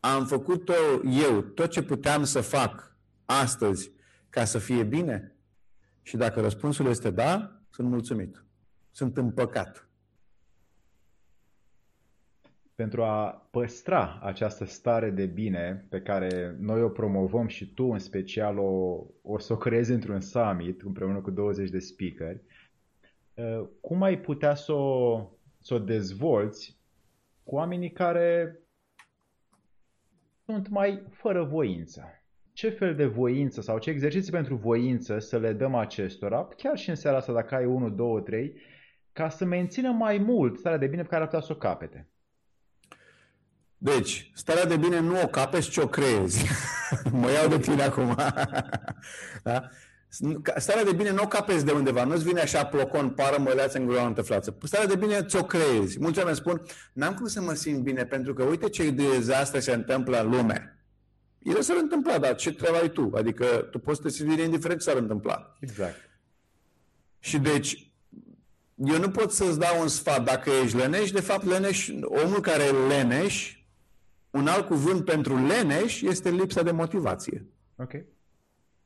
Am 0.00 0.26
făcut 0.26 0.70
eu 1.04 1.40
tot 1.40 1.70
ce 1.70 1.82
puteam 1.82 2.24
să 2.24 2.40
fac 2.40 2.96
astăzi 3.24 3.92
ca 4.30 4.44
să 4.44 4.58
fie 4.58 4.82
bine? 4.82 5.36
Și 6.02 6.16
dacă 6.16 6.40
răspunsul 6.40 6.86
este 6.86 7.10
da, 7.10 7.62
sunt 7.70 7.88
mulțumit. 7.88 8.44
Sunt 8.90 9.16
împăcat. 9.16 9.87
Pentru 12.78 13.02
a 13.02 13.48
păstra 13.50 14.18
această 14.22 14.64
stare 14.64 15.10
de 15.10 15.26
bine 15.26 15.86
pe 15.88 16.00
care 16.00 16.56
noi 16.58 16.82
o 16.82 16.88
promovăm 16.88 17.46
și 17.46 17.74
tu 17.74 17.84
în 17.84 17.98
special 17.98 18.58
o, 18.58 19.04
o 19.22 19.38
să 19.38 19.52
o 19.52 19.56
creezi 19.56 19.92
într-un 19.92 20.20
summit 20.20 20.82
împreună 20.82 21.20
cu 21.20 21.30
20 21.30 21.70
de 21.70 21.78
speakeri, 21.78 22.42
uh, 23.34 23.68
cum 23.80 24.02
ai 24.02 24.20
putea 24.20 24.54
să 24.54 24.72
o, 24.72 25.28
să 25.58 25.74
o 25.74 25.78
dezvolți 25.78 26.78
cu 27.42 27.54
oamenii 27.54 27.92
care 27.92 28.58
sunt 30.44 30.68
mai 30.68 31.02
fără 31.10 31.44
voință? 31.44 32.04
ce 32.52 32.68
fel 32.68 32.94
de 32.94 33.06
voință 33.06 33.60
sau 33.60 33.78
ce 33.78 33.90
exerciții 33.90 34.32
pentru 34.32 34.54
voință 34.54 35.18
să 35.18 35.38
le 35.38 35.52
dăm 35.52 35.74
acestora, 35.74 36.48
chiar 36.56 36.76
și 36.76 36.88
în 36.88 36.94
seara 36.94 37.16
asta, 37.16 37.32
dacă 37.32 37.54
ai 37.54 37.64
1, 37.64 37.90
2, 37.90 38.22
3, 38.22 38.54
ca 39.12 39.28
să 39.28 39.44
mențină 39.44 39.90
mai 39.90 40.18
mult 40.18 40.58
starea 40.58 40.78
de 40.78 40.86
bine 40.86 41.02
pe 41.02 41.08
care 41.08 41.20
ar 41.22 41.28
putea 41.28 41.42
să 41.42 41.52
o 41.52 41.56
capete. 41.56 42.08
Deci, 43.78 44.30
starea 44.34 44.64
de 44.64 44.76
bine 44.76 45.00
nu 45.00 45.20
o 45.22 45.26
capeți, 45.26 45.70
ci 45.70 45.76
o 45.76 45.88
creezi. 45.88 46.44
mă 47.20 47.30
iau 47.30 47.48
de 47.48 47.58
tine 47.58 47.82
acum. 47.82 48.14
da? 49.44 49.70
Starea 50.56 50.84
de 50.84 50.92
bine 50.92 51.10
nu 51.10 51.22
o 51.22 51.26
capezi 51.26 51.64
de 51.64 51.72
undeva, 51.72 52.04
nu-ți 52.04 52.24
vine 52.24 52.40
așa 52.40 52.66
plocon, 52.66 53.08
pară, 53.10 53.42
măleață, 53.42 53.78
în 53.78 54.14
tăflață. 54.14 54.56
Starea 54.62 54.86
de 54.86 54.96
bine 54.96 55.22
ți-o 55.22 55.44
creezi. 55.44 56.00
Mulți 56.00 56.18
oameni 56.18 56.36
spun, 56.36 56.62
n-am 56.92 57.14
cum 57.14 57.26
să 57.26 57.40
mă 57.40 57.52
simt 57.52 57.78
bine, 57.78 58.04
pentru 58.04 58.34
că 58.34 58.42
uite 58.42 58.68
ce 58.68 58.90
dezastre 58.90 59.60
se 59.60 59.72
întâmplă 59.72 60.20
în 60.20 60.30
lume. 60.30 60.78
Ele 61.38 61.60
s-ar 61.60 61.76
întâmpla, 61.76 62.18
dar 62.18 62.34
ce 62.34 62.52
treabă 62.52 62.76
ai 62.76 62.90
tu? 62.90 63.12
Adică 63.14 63.44
tu 63.70 63.78
poți 63.78 63.96
să 63.96 64.02
te 64.02 64.08
simți 64.08 64.42
indiferent 64.42 64.80
ce 64.80 64.88
s-ar 64.88 64.96
întâmpla. 64.96 65.56
Exact. 65.60 66.10
Și 67.18 67.38
deci, 67.38 67.92
eu 68.74 68.98
nu 68.98 69.10
pot 69.10 69.32
să-ți 69.32 69.58
dau 69.58 69.80
un 69.80 69.88
sfat 69.88 70.24
dacă 70.24 70.50
ești 70.62 70.76
leneș. 70.76 71.10
De 71.10 71.20
fapt, 71.20 71.44
leneș, 71.44 71.88
omul 72.02 72.40
care 72.40 72.62
e 72.62 72.70
leneș, 72.70 73.57
un 74.30 74.46
alt 74.46 74.66
cuvânt 74.66 75.04
pentru 75.04 75.46
leneș 75.46 76.00
este 76.00 76.30
lipsa 76.30 76.62
de 76.62 76.70
motivație. 76.70 77.46
Ok. 77.76 77.92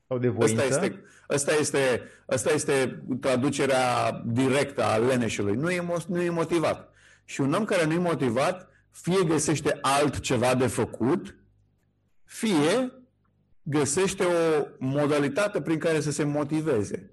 Sau 0.07 0.17
de 0.17 0.27
voință. 0.27 0.61
Asta 0.61 0.63
este, 0.63 1.03
asta 1.27 1.51
este, 1.53 2.01
asta 2.25 2.51
este 2.51 3.03
traducerea 3.19 4.11
directă 4.25 4.83
a 4.83 4.97
leneșului. 4.97 5.55
Nu 5.55 5.71
e, 5.71 5.85
nu 6.07 6.21
e 6.21 6.29
motivat. 6.29 6.93
Și 7.25 7.41
un 7.41 7.53
om 7.53 7.65
care 7.65 7.85
nu 7.85 7.93
e 7.93 7.97
motivat, 7.97 8.69
fie 8.91 9.23
găsește 9.23 9.77
altceva 9.81 10.55
de 10.55 10.67
făcut, 10.67 11.35
fie 12.23 12.91
găsește 13.63 14.23
o 14.23 14.65
modalitate 14.79 15.61
prin 15.61 15.79
care 15.79 15.99
să 15.99 16.11
se 16.11 16.23
motiveze. 16.23 17.11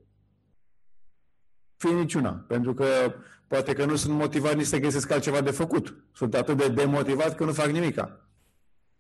fie 1.77 1.91
niciuna. 1.91 2.45
Pentru 2.49 2.75
că 2.75 3.15
poate 3.51 3.73
că 3.73 3.85
nu 3.85 3.97
sunt 3.97 4.15
motivat 4.15 4.57
nici 4.57 4.67
să 4.67 4.79
găsesc 4.79 5.11
altceva 5.11 5.41
de 5.41 5.51
făcut. 5.51 5.95
Sunt 6.15 6.35
atât 6.35 6.57
de 6.57 6.69
demotivat 6.69 7.35
că 7.35 7.45
nu 7.45 7.53
fac 7.53 7.67
nimica. 7.67 8.29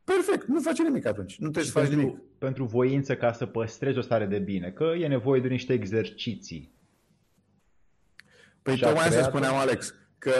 Perfect, 0.04 0.46
nu 0.46 0.60
faci 0.60 0.78
nimic 0.78 1.06
atunci. 1.06 1.38
Nu 1.38 1.50
trebuie 1.50 1.64
să 1.64 1.70
faci 1.78 1.88
pentru, 1.88 2.00
nimic. 2.06 2.20
Pentru 2.38 2.64
voință 2.64 3.16
ca 3.16 3.32
să 3.32 3.46
păstrezi 3.46 3.98
o 3.98 4.00
stare 4.00 4.26
de 4.26 4.38
bine, 4.38 4.70
că 4.70 4.84
e 4.98 5.06
nevoie 5.06 5.40
de 5.40 5.48
niște 5.48 5.72
exerciții. 5.72 6.72
Păi 8.62 8.76
Și 8.76 8.84
a 8.84 8.86
tocmai 8.86 9.04
asta 9.06 9.16
creat- 9.18 9.28
spuneam, 9.30 9.54
Alex, 9.54 9.94
că 10.18 10.32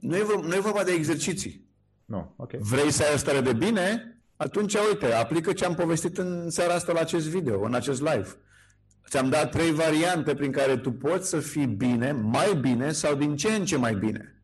nu 0.00 0.16
e, 0.16 0.22
vor- 0.22 0.44
nu 0.44 0.54
e 0.54 0.58
vorba 0.60 0.84
de 0.84 0.92
exerciții. 0.92 1.68
Nu, 2.04 2.34
ok. 2.36 2.50
Vrei 2.52 2.90
să 2.90 3.02
ai 3.02 3.14
o 3.14 3.16
stare 3.16 3.40
de 3.40 3.52
bine? 3.52 4.18
Atunci, 4.36 4.74
uite, 4.74 5.12
aplică 5.12 5.52
ce 5.52 5.64
am 5.64 5.74
povestit 5.74 6.18
în 6.18 6.50
seara 6.50 6.74
asta 6.74 6.92
la 6.92 7.00
acest 7.00 7.26
video, 7.28 7.62
în 7.64 7.74
acest 7.74 8.00
live. 8.00 8.28
Ți-am 9.08 9.28
dat 9.28 9.50
trei 9.50 9.72
variante 9.72 10.34
prin 10.34 10.52
care 10.52 10.76
tu 10.76 10.92
poți 10.92 11.28
să 11.28 11.38
fii 11.38 11.66
bine, 11.66 12.12
mai 12.12 12.54
bine 12.60 12.92
sau 12.92 13.14
din 13.14 13.36
ce 13.36 13.48
în 13.48 13.64
ce 13.64 13.76
mai 13.76 13.94
bine. 13.94 14.42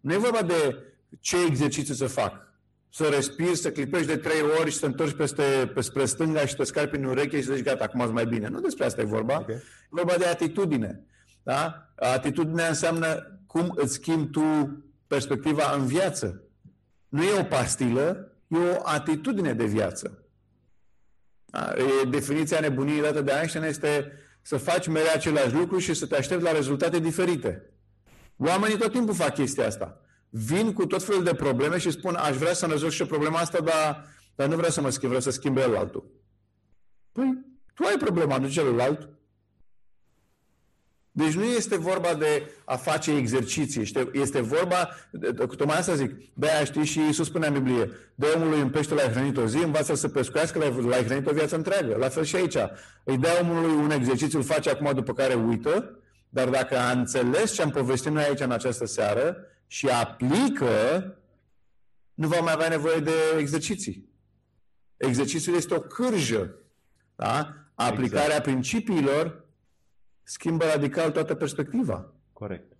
Nu 0.00 0.12
e 0.12 0.16
vorba 0.16 0.42
de 0.42 0.76
ce 1.20 1.36
exercițiu 1.46 1.94
să 1.94 2.06
fac. 2.06 2.50
Să 2.90 3.04
respiri, 3.04 3.56
să 3.56 3.70
clipești 3.72 4.06
de 4.06 4.16
trei 4.16 4.42
ori 4.60 4.70
și 4.70 4.74
să 4.74 4.80
te 4.80 4.86
întorci 4.86 5.16
peste, 5.16 5.70
pe 5.74 5.80
spre 5.80 6.04
stânga 6.04 6.46
și 6.46 6.56
te 6.56 6.64
scarpi 6.64 6.96
în 6.96 7.04
ureche 7.04 7.36
și 7.36 7.46
să 7.46 7.54
zici 7.54 7.64
gata, 7.64 7.84
acum 7.84 8.00
sunt 8.00 8.12
mai 8.12 8.26
bine. 8.26 8.48
Nu 8.48 8.60
despre 8.60 8.84
asta 8.84 9.00
e 9.00 9.04
vorba. 9.04 9.38
Ok. 9.38 9.48
E 9.48 9.62
vorba 9.88 10.14
de 10.18 10.24
atitudine. 10.24 11.04
Da? 11.42 11.92
Atitudinea 11.96 12.68
înseamnă 12.68 13.38
cum 13.46 13.72
îți 13.76 13.92
schimbi 13.92 14.30
tu 14.30 14.42
perspectiva 15.06 15.74
în 15.76 15.86
viață. 15.86 16.42
Nu 17.08 17.22
e 17.22 17.40
o 17.40 17.44
pastilă, 17.44 18.32
e 18.48 18.56
o 18.56 18.80
atitudine 18.82 19.52
de 19.52 19.64
viață. 19.64 20.21
Da? 21.52 21.72
E 21.76 22.04
definiția 22.08 22.60
nebuniei 22.60 23.00
dată 23.00 23.20
de 23.20 23.32
Einstein 23.32 23.64
este 23.64 24.12
să 24.42 24.56
faci 24.56 24.86
mereu 24.86 25.10
același 25.14 25.54
lucru 25.54 25.78
și 25.78 25.94
să 25.94 26.06
te 26.06 26.16
aștepți 26.16 26.44
la 26.44 26.52
rezultate 26.52 26.98
diferite. 26.98 27.70
Oamenii 28.36 28.76
tot 28.76 28.92
timpul 28.92 29.14
fac 29.14 29.34
chestia 29.34 29.66
asta. 29.66 30.00
Vin 30.30 30.72
cu 30.72 30.86
tot 30.86 31.02
felul 31.02 31.24
de 31.24 31.34
probleme 31.34 31.78
și 31.78 31.90
spun 31.90 32.14
aș 32.14 32.36
vrea 32.36 32.52
să 32.52 32.66
rezolv 32.66 32.92
și 32.92 33.04
problema 33.04 33.38
asta, 33.38 33.60
dar, 33.60 34.06
dar 34.34 34.48
nu 34.48 34.56
vreau 34.56 34.70
să 34.70 34.80
mă 34.80 34.90
schimb, 34.90 35.06
vreau 35.06 35.22
să 35.22 35.30
schimb 35.30 35.56
el 35.56 35.76
altul. 35.76 36.10
Păi, 37.12 37.38
tu 37.74 37.84
ai 37.84 37.96
problema, 37.98 38.38
nu 38.38 38.48
celălalt. 38.48 39.08
Deci 41.14 41.32
nu 41.32 41.44
este 41.44 41.76
vorba 41.76 42.14
de 42.14 42.50
a 42.64 42.76
face 42.76 43.16
exerciții, 43.16 43.82
este, 43.82 44.10
este 44.12 44.40
vorba, 44.40 44.88
tocmai 45.36 45.78
asta 45.78 45.94
zic, 45.94 46.34
de-aia 46.34 46.64
știi 46.64 46.84
și 46.84 46.98
Iisus 46.98 47.26
spunea 47.26 47.48
în 47.48 47.54
Biblie, 47.54 47.90
de 48.14 48.26
omului 48.36 48.60
un 48.60 48.70
pește 48.70 48.94
l-ai 48.94 49.08
hrănit 49.08 49.36
o 49.36 49.46
zi, 49.46 49.56
învață 49.56 49.94
să 49.94 50.08
pescuiască, 50.08 50.58
l-ai, 50.58 50.82
l-ai 50.82 51.04
hrănit 51.04 51.26
o 51.26 51.32
viață 51.32 51.56
întreagă. 51.56 51.96
La 51.98 52.08
fel 52.08 52.24
și 52.24 52.36
aici. 52.36 52.56
Îi 53.04 53.18
dea 53.18 53.30
omului 53.40 53.74
un 53.74 53.90
exercițiu, 53.90 54.38
îl 54.38 54.44
face 54.44 54.70
acum 54.70 54.92
după 54.94 55.12
care 55.12 55.34
uită, 55.34 55.98
dar 56.28 56.48
dacă 56.48 56.78
a 56.78 56.90
înțeles 56.90 57.52
ce 57.52 57.62
am 57.62 57.70
povestit 57.70 58.12
noi 58.12 58.24
aici 58.24 58.40
în 58.40 58.50
această 58.50 58.86
seară 58.86 59.36
și 59.66 59.88
aplică, 59.88 60.68
nu 62.14 62.28
va 62.28 62.40
mai 62.40 62.52
avea 62.52 62.68
nevoie 62.68 62.98
de 62.98 63.12
exerciții. 63.38 64.08
Exercițiul 64.96 65.56
este 65.56 65.74
o 65.74 65.80
cârjă. 65.80 66.54
Da? 67.16 67.54
Aplicarea 67.74 68.24
Exact. 68.24 68.42
principiilor 68.42 69.41
schimbă 70.22 70.64
radical 70.64 71.10
toată 71.10 71.34
perspectiva. 71.34 72.12
Corect. 72.32 72.72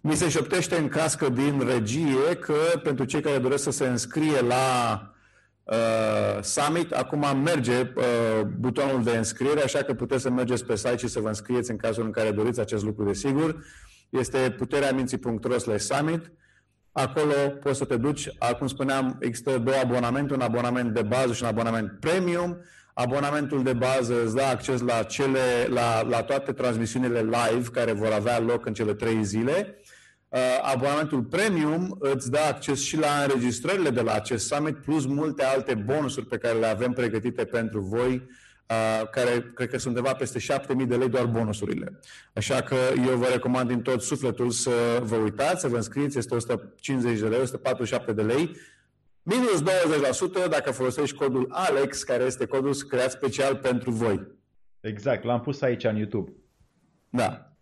Mi 0.00 0.16
se 0.16 0.28
șoptește 0.28 0.76
în 0.76 0.88
cască 0.88 1.28
din 1.28 1.60
regie 1.66 2.36
că 2.40 2.54
pentru 2.82 3.04
cei 3.04 3.20
care 3.20 3.38
doresc 3.38 3.62
să 3.62 3.70
se 3.70 3.86
înscrie 3.86 4.40
la 4.40 5.00
uh, 5.64 6.42
summit, 6.42 6.92
acum 6.92 7.40
merge 7.42 7.80
uh, 7.80 8.42
butonul 8.58 9.02
de 9.02 9.16
înscriere, 9.16 9.62
așa 9.62 9.82
că 9.82 9.94
puteți 9.94 10.22
să 10.22 10.30
mergeți 10.30 10.64
pe 10.64 10.76
site 10.76 10.96
și 10.96 11.08
să 11.08 11.20
vă 11.20 11.28
înscrieți 11.28 11.70
în 11.70 11.76
cazul 11.76 12.04
în 12.04 12.10
care 12.10 12.30
doriți 12.30 12.60
acest 12.60 12.84
lucru, 12.84 13.04
desigur. 13.04 13.64
Este 14.10 14.54
putereaminții.ro 14.58 15.58
slash 15.58 15.84
summit. 15.84 16.32
Acolo 16.92 17.32
poți 17.62 17.78
să 17.78 17.84
te 17.84 17.96
duci, 17.96 18.28
acum 18.38 18.66
spuneam, 18.66 19.16
există 19.20 19.58
două 19.58 19.76
abonamente, 19.76 20.34
un 20.34 20.40
abonament 20.40 20.94
de 20.94 21.02
bază 21.02 21.32
și 21.32 21.42
un 21.42 21.48
abonament 21.48 22.00
premium. 22.00 22.60
Abonamentul 22.98 23.62
de 23.62 23.72
bază 23.72 24.22
îți 24.24 24.34
dă 24.34 24.42
acces 24.42 24.80
la, 24.80 25.02
cele, 25.02 25.66
la, 25.68 26.02
la 26.02 26.22
toate 26.22 26.52
transmisiunile 26.52 27.20
live 27.20 27.68
care 27.72 27.92
vor 27.92 28.12
avea 28.12 28.38
loc 28.38 28.66
în 28.66 28.74
cele 28.74 28.94
trei 28.94 29.24
zile. 29.24 29.76
Uh, 30.28 30.40
abonamentul 30.62 31.22
premium 31.22 31.96
îți 31.98 32.30
dă 32.30 32.38
acces 32.38 32.80
și 32.80 32.98
la 32.98 33.08
înregistrările 33.22 33.90
de 33.90 34.00
la 34.00 34.12
acest 34.12 34.46
summit, 34.46 34.76
plus 34.76 35.06
multe 35.06 35.44
alte 35.44 35.74
bonusuri 35.74 36.26
pe 36.26 36.36
care 36.36 36.58
le 36.58 36.66
avem 36.66 36.92
pregătite 36.92 37.44
pentru 37.44 37.80
voi, 37.80 38.12
uh, 38.68 39.08
care 39.10 39.52
cred 39.54 39.68
că 39.68 39.78
sunt 39.78 39.96
undeva 39.96 40.14
peste 40.14 40.38
7000 40.38 40.86
de 40.86 40.96
lei 40.96 41.08
doar 41.08 41.24
bonusurile. 41.24 42.00
Așa 42.34 42.62
că 42.62 42.76
eu 43.08 43.16
vă 43.16 43.26
recomand 43.26 43.68
din 43.68 43.82
tot 43.82 44.02
sufletul 44.02 44.50
să 44.50 45.00
vă 45.02 45.16
uitați, 45.16 45.60
să 45.60 45.68
vă 45.68 45.76
înscrieți, 45.76 46.18
este 46.18 46.34
150 46.34 47.18
de 47.18 47.26
lei, 47.26 47.40
147 47.40 48.12
de 48.12 48.22
lei, 48.22 48.56
minus 49.26 49.62
20% 50.46 50.48
dacă 50.50 50.70
folosești 50.70 51.16
codul 51.16 51.46
ALEX, 51.50 52.02
care 52.02 52.24
este 52.24 52.46
codul 52.46 52.74
creat 52.74 53.10
special 53.10 53.56
pentru 53.56 53.90
voi. 53.90 54.26
Exact, 54.80 55.24
l-am 55.24 55.40
pus 55.40 55.60
aici 55.60 55.84
în 55.84 55.96
YouTube. 55.96 56.32
Da. 57.10 57.52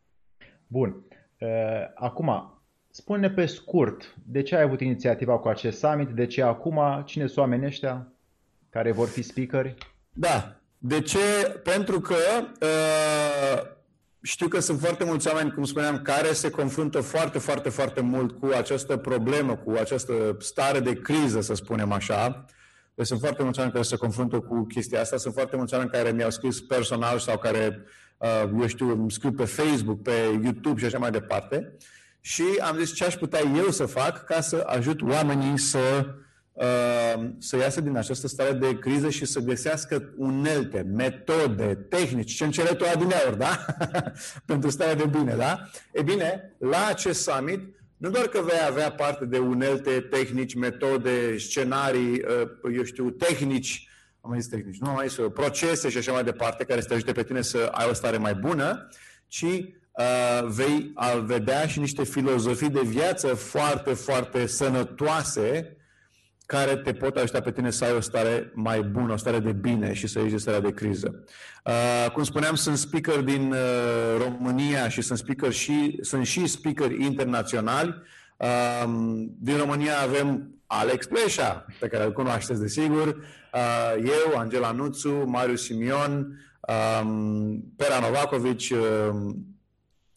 Bun. 0.67 1.05
Uh, 1.39 1.49
Acum, 1.95 2.61
spune 2.91 3.31
pe 3.31 3.47
scurt, 3.47 4.15
de 4.27 4.43
ce 4.43 4.57
ai 4.57 4.63
avut 4.63 4.81
inițiativa 4.81 5.39
cu 5.39 5.49
acest 5.49 5.79
summit? 5.79 6.09
De 6.09 6.27
ce 6.27 6.43
acum? 6.43 7.03
Cine 7.05 7.27
sunt 7.27 7.39
oamenii 7.39 7.67
ăștia 7.67 8.13
care 8.71 8.93
vor 8.93 9.09
fi 9.09 9.23
speakeri? 9.23 9.75
Da. 10.13 10.57
De 10.79 11.01
ce? 11.01 11.19
Pentru 11.63 12.01
că 12.01 12.17
uh, 12.61 13.75
știu 14.27 14.49
că 14.49 14.61
sunt 14.61 14.81
foarte 14.81 15.05
mulți 15.05 15.29
oameni, 15.29 15.53
cum 15.53 15.65
spuneam, 15.65 16.03
care 16.03 16.33
se 16.33 16.51
confruntă 16.51 17.01
foarte, 17.01 17.39
foarte, 17.39 17.69
foarte 17.69 18.01
mult 18.01 18.39
cu 18.39 18.51
această 18.57 18.97
problemă, 18.97 19.57
cu 19.57 19.71
această 19.71 20.37
stare 20.39 20.81
de 20.81 20.93
criză, 20.93 21.41
să 21.41 21.55
spunem 21.55 21.93
așa. 21.93 22.45
Deci 22.95 23.07
sunt 23.07 23.21
foarte 23.21 23.43
mulți 23.43 23.59
oameni 23.59 23.77
care 23.77 23.89
se 23.89 23.97
confruntă 23.97 24.39
cu 24.39 24.67
chestia 24.67 25.01
asta, 25.01 25.17
sunt 25.17 25.35
foarte 25.35 25.57
mulți 25.57 25.75
oameni 25.75 25.91
care 25.91 26.11
mi-au 26.11 26.31
scris 26.31 26.61
personal 26.61 27.19
sau 27.19 27.39
care, 27.39 27.85
uh, 28.19 28.51
eu 28.61 28.67
știu, 28.67 28.91
îmi 28.91 29.11
scriu 29.11 29.33
pe 29.33 29.45
Facebook, 29.45 30.03
pe 30.03 30.41
YouTube 30.43 30.81
și 30.81 30.87
așa 30.87 30.99
mai 30.99 31.11
departe. 31.11 31.77
Și 32.21 32.45
am 32.61 32.77
zis 32.79 32.95
ce 32.95 33.05
aș 33.05 33.15
putea 33.15 33.41
eu 33.57 33.71
să 33.71 33.87
fac 33.87 34.25
ca 34.25 34.41
să 34.41 34.65
ajut 34.67 35.03
oamenii 35.03 35.59
să 35.59 35.79
uh, 35.79 36.13
să 37.39 37.57
iasă 37.57 37.81
din 37.81 37.97
această 37.97 38.27
stare 38.27 38.53
de 38.53 38.79
criză 38.79 39.11
și 39.11 39.25
să 39.25 39.41
găsească 39.41 40.13
unelte, 40.17 40.81
metode, 40.81 41.75
tehnici, 41.89 42.35
ce 42.35 42.45
înțeleg 42.45 42.77
tu 42.77 42.85
adineori, 42.85 43.39
da? 43.39 43.65
Pentru 44.47 44.71
starea 44.71 44.95
de 44.95 45.07
bine, 45.07 45.35
da? 45.35 45.71
E 45.93 46.03
bine, 46.03 46.55
la 46.59 46.87
acest 46.87 47.23
summit, 47.23 47.61
nu 47.97 48.11
doar 48.11 48.27
că 48.27 48.41
vei 48.43 48.59
avea 48.69 48.93
parte 48.93 49.25
de 49.25 49.39
unelte, 49.39 50.01
tehnici, 50.01 50.55
metode, 50.55 51.39
scenarii, 51.39 52.23
uh, 52.65 52.75
eu 52.77 52.83
știu, 52.83 53.11
tehnici, 53.11 53.89
am 54.21 54.31
mai 54.31 54.41
zis 54.41 54.51
tehnici, 54.51 54.79
nu 54.79 54.89
am 54.89 54.95
mai 54.95 55.09
zis 55.09 55.17
uh, 55.17 55.33
procese 55.33 55.89
și 55.89 55.99
așa 55.99 56.13
mai 56.13 56.25
departe, 56.25 56.65
care 56.65 56.81
să 56.81 56.87
te 56.87 56.95
ajute 56.95 57.13
pe 57.13 57.23
tine 57.23 57.43
să 57.43 57.69
ai 57.73 57.89
o 57.89 57.93
stare 57.93 58.17
mai 58.17 58.35
bună, 58.35 58.89
ci 59.27 59.43
uh, 59.43 60.47
vei 60.49 60.91
a 60.95 61.17
vedea 61.17 61.67
și 61.67 61.79
niște 61.79 62.05
filozofii 62.05 62.71
de 62.71 62.83
viață 62.83 63.27
foarte, 63.27 63.93
foarte 63.93 64.47
sănătoase 64.47 65.77
care 66.47 66.77
te 66.77 66.93
pot 66.93 67.17
ajuta 67.17 67.41
pe 67.41 67.53
tine 67.53 67.71
să 67.71 67.85
ai 67.85 67.93
o 67.93 68.01
stare 68.01 68.51
mai 68.55 68.83
bună, 68.83 69.13
o 69.13 69.17
stare 69.17 69.39
de 69.39 69.53
bine 69.53 69.93
și 69.93 70.07
să 70.07 70.19
ieși 70.19 70.31
de 70.31 70.39
starea 70.39 70.61
de 70.61 70.73
criză. 70.73 71.25
Uh, 71.65 72.11
cum 72.13 72.25
spuneam, 72.25 72.55
sunt 72.55 72.77
speaker 72.77 73.21
din 73.21 73.53
uh, 73.53 73.59
România 74.19 74.89
și 74.89 75.01
sunt 75.01 75.19
speaker 75.19 75.53
și 75.53 75.99
sunt 76.01 76.27
și 76.27 76.47
speaker 76.47 76.91
internaționali. 76.91 77.95
Uh, 78.37 78.85
din 79.39 79.57
România 79.57 79.99
avem 80.03 80.55
Alex 80.67 81.07
Pleșa, 81.07 81.67
pe 81.81 81.87
care 81.87 82.05
îl 82.05 82.13
cunoașteți 82.13 82.61
desigur, 82.61 83.07
uh, 83.53 84.05
eu, 84.05 84.39
Angela 84.39 84.71
Nuțu, 84.71 85.23
Marius 85.27 85.65
Simion, 85.65 86.39
um, 87.03 87.65
Pera 87.77 87.99
Novakovic, 88.01 88.61
uh, 88.71 89.35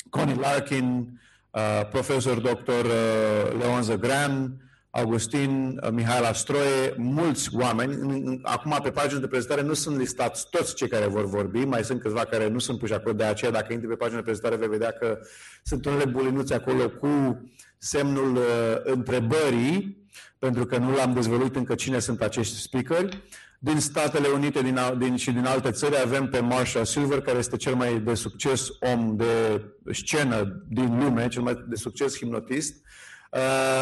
Connie 0.10 0.36
Larkin, 0.36 1.20
uh, 1.52 1.82
profesor 1.92 2.40
dr. 2.40 2.86
Uh, 2.86 3.60
Leon 3.60 3.84
Zăgrean, 3.84 4.62
Augustin, 4.90 5.80
uh, 5.84 5.90
Mihaela 5.92 6.34
Stroie, 6.34 6.94
mulți 6.98 7.50
oameni. 7.56 7.94
În- 7.94 8.10
în- 8.26 8.40
Acum, 8.44 8.80
pe 8.84 8.90
pagina 8.90 9.20
de 9.20 9.28
prezentare 9.28 9.62
nu 9.62 9.74
sunt 9.74 9.98
listați 9.98 10.50
toți 10.50 10.76
cei 10.76 10.88
care 10.88 11.06
vor 11.06 11.26
vorbi, 11.26 11.60
mai 11.66 11.84
sunt 11.84 12.02
câțiva 12.02 12.26
care 12.26 12.48
nu 12.50 12.60
sunt 12.60 12.80
puși 12.80 12.94
acolo, 12.94 13.14
de 13.16 13.24
aceea 13.24 13.52
dacă 13.52 13.74
intri 13.74 13.88
pe 13.88 13.96
pagina 13.96 14.18
de 14.18 14.24
prezentare 14.24 14.56
vei 14.56 14.68
vedea 14.68 14.92
că 14.92 15.20
sunt 15.64 15.86
unele 15.86 16.06
bulinuțe 16.06 16.54
acolo 16.54 16.90
cu 16.90 17.42
semnul 17.78 18.36
uh, 18.36 18.44
întrebării, 18.84 20.06
pentru 20.40 20.66
că 20.66 20.78
nu 20.78 20.96
l-am 20.96 21.14
dezvăluit 21.14 21.56
încă 21.56 21.76
cine 21.76 22.00
sunt 22.00 22.22
acești 22.22 22.60
speakeri. 22.60 23.24
Din 23.60 23.80
Statele 23.80 24.28
Unite 24.28 24.62
din, 24.62 24.78
al- 24.78 24.98
din, 24.98 25.16
și 25.16 25.32
din 25.32 25.46
alte 25.46 25.72
țări 25.72 26.02
avem 26.02 26.28
pe 26.30 26.40
Marshall 26.40 26.86
Silver, 26.86 27.22
care 27.22 27.38
este 27.38 27.58
cel 27.58 27.76
mai 27.76 28.00
de 28.00 28.14
succes 28.14 28.68
om 28.80 29.16
de 29.16 29.64
scenă 29.92 30.64
din 30.70 31.00
lume, 31.00 31.28
cel 31.28 31.42
mai 31.42 31.66
de 31.68 31.76
succes 31.76 32.18
hipnotist. 32.18 32.76
Uh, 32.76 32.82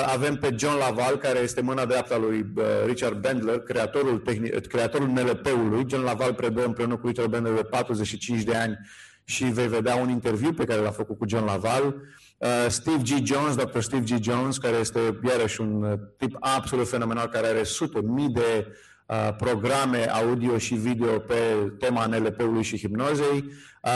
avem 0.06 0.36
pe 0.36 0.56
John 0.58 0.78
Laval, 0.78 1.18
care 1.18 1.40
este 1.40 1.62
mâna 1.62 1.86
dreapta 1.86 2.18
lui 2.18 2.46
uh, 2.56 2.64
Richard 2.86 3.22
Bandler, 3.22 3.60
creatorul, 3.60 4.18
tehni- 4.20 4.68
creatorul 4.68 5.08
NLP-ului. 5.08 5.86
John 5.90 6.04
Laval 6.04 6.34
predă 6.34 6.66
împreună 6.66 6.98
cu 6.98 7.08
Richard 7.08 7.30
Bandler 7.30 7.54
de 7.54 7.64
45 7.64 8.44
de 8.44 8.56
ani 8.56 8.78
și 9.24 9.44
vei 9.44 9.68
vedea 9.68 9.96
un 9.96 10.10
interviu 10.10 10.54
pe 10.54 10.66
care 10.66 10.82
l-a 10.82 10.92
făcut 10.92 11.18
cu 11.18 11.26
John 11.28 11.46
Laval. 11.46 11.96
Uh, 12.38 12.66
Steve 12.68 13.02
G. 13.02 13.26
Jones, 13.26 13.56
Dr. 13.56 13.80
Steve 13.80 14.04
G. 14.04 14.24
Jones, 14.24 14.58
care 14.58 14.76
este 14.76 15.20
iarăși 15.28 15.62
un 15.62 15.84
uh, 15.84 16.00
tip 16.18 16.38
absolut 16.40 16.90
fenomenal, 16.90 17.28
care 17.28 17.48
are 17.48 17.64
sute, 17.64 18.00
mii 18.02 18.30
de 18.30 18.68
uh, 19.06 19.30
programe 19.38 20.12
audio 20.12 20.58
și 20.58 20.76
video 20.76 21.20
pe 21.20 21.36
tema 21.80 22.06
NLP-ului 22.06 22.64
și 22.64 22.78
hipnozei 22.78 23.52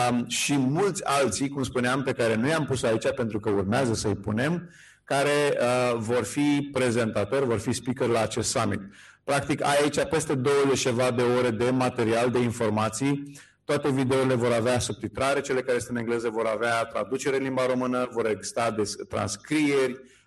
um, 0.09 0.27
și 0.27 0.57
mulți 0.57 1.05
alții, 1.05 1.49
cum 1.49 1.63
spuneam, 1.63 2.03
pe 2.03 2.11
care 2.11 2.35
nu 2.35 2.47
i-am 2.47 2.65
pus 2.65 2.83
aici 2.83 3.11
pentru 3.15 3.39
că 3.39 3.49
urmează 3.49 3.93
să-i 3.93 4.15
punem, 4.15 4.69
care 5.09 5.57
uh, 5.59 5.97
vor 5.97 6.23
fi 6.23 6.69
prezentatori, 6.71 7.45
vor 7.45 7.59
fi 7.59 7.71
speaker 7.71 8.07
la 8.07 8.21
acest 8.21 8.49
summit. 8.49 8.79
Practic, 9.23 9.63
ai 9.63 9.77
aici 9.81 10.03
peste 10.03 10.35
20 10.35 10.79
ceva 10.79 11.11
de 11.11 11.21
ore 11.21 11.49
de 11.49 11.69
material, 11.69 12.29
de 12.29 12.39
informații. 12.39 13.39
Toate 13.63 13.91
videourile 13.91 14.33
vor 14.33 14.51
avea 14.51 14.79
subtitrare, 14.79 15.41
cele 15.41 15.61
care 15.61 15.79
sunt 15.79 15.89
în 15.89 15.97
engleză 15.97 16.29
vor 16.29 16.45
avea 16.45 16.83
traducere 16.83 17.37
în 17.37 17.43
limba 17.43 17.65
română, 17.65 18.09
vor 18.11 18.27
exista 18.27 18.75
transcrieri, 19.09 19.91
uh, 19.91 20.18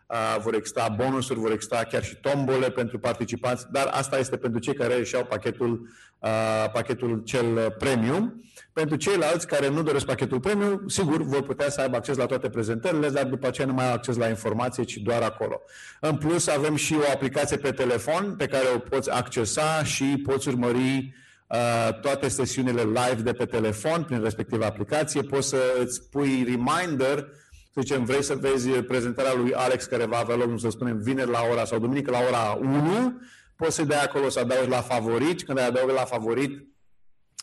vor 0.42 0.54
exista 0.54 0.88
bonusuri, 0.96 1.38
vor 1.38 1.50
exista 1.50 1.84
chiar 1.90 2.04
și 2.04 2.16
tombole 2.16 2.70
pentru 2.70 2.98
participanți, 2.98 3.66
dar 3.70 3.86
asta 3.92 4.18
este 4.18 4.36
pentru 4.36 4.60
cei 4.60 4.74
care 4.74 4.98
își 4.98 5.14
iau 5.14 5.24
pachetul, 5.24 5.88
uh, 6.18 6.70
pachetul 6.72 7.22
cel 7.24 7.74
premium. 7.78 8.44
Pentru 8.72 8.96
ceilalți 8.96 9.46
care 9.46 9.68
nu 9.68 9.82
doresc 9.82 10.06
pachetul 10.06 10.40
premium, 10.40 10.88
sigur, 10.88 11.22
vor 11.22 11.42
putea 11.42 11.68
să 11.70 11.80
aibă 11.80 11.96
acces 11.96 12.16
la 12.16 12.26
toate 12.26 12.48
prezentările, 12.48 13.08
dar 13.08 13.24
după 13.24 13.46
aceea 13.46 13.66
nu 13.66 13.72
mai 13.72 13.86
au 13.86 13.92
acces 13.92 14.16
la 14.16 14.28
informație, 14.28 14.84
ci 14.84 14.96
doar 14.96 15.22
acolo. 15.22 15.60
În 16.00 16.16
plus, 16.16 16.46
avem 16.46 16.76
și 16.76 16.94
o 16.94 17.10
aplicație 17.12 17.56
pe 17.56 17.70
telefon 17.70 18.34
pe 18.36 18.46
care 18.46 18.64
o 18.74 18.78
poți 18.78 19.10
accesa 19.10 19.84
și 19.84 20.22
poți 20.26 20.48
urmări 20.48 21.14
uh, 21.46 22.00
toate 22.00 22.28
sesiunile 22.28 22.82
live 22.82 23.22
de 23.22 23.32
pe 23.32 23.44
telefon 23.44 24.02
prin 24.02 24.22
respectiva 24.22 24.66
aplicație. 24.66 25.22
Poți 25.22 25.48
să 25.48 25.58
îți 25.80 26.08
pui 26.10 26.44
reminder 26.44 27.28
să 27.74 27.80
zicem, 27.80 28.04
vrei 28.04 28.22
să 28.22 28.34
vezi 28.34 28.70
prezentarea 28.70 29.34
lui 29.34 29.54
Alex 29.54 29.84
care 29.84 30.04
va 30.04 30.16
avea 30.16 30.36
loc, 30.36 30.46
nu 30.48 30.58
să 30.58 30.70
spunem, 30.70 30.98
vineri 30.98 31.30
la 31.30 31.40
ora 31.50 31.64
sau 31.64 31.78
duminică 31.78 32.10
la 32.10 32.18
ora 32.28 32.58
1, 32.60 33.20
poți 33.56 33.74
să 33.74 33.84
dai 33.84 34.02
acolo 34.02 34.28
să 34.28 34.38
adaugi 34.38 34.68
la 34.68 34.80
favorit. 34.80 35.42
Când 35.42 35.58
ai 35.58 35.66
adaugi 35.66 35.94
la 35.94 36.04
favorit, 36.04 36.66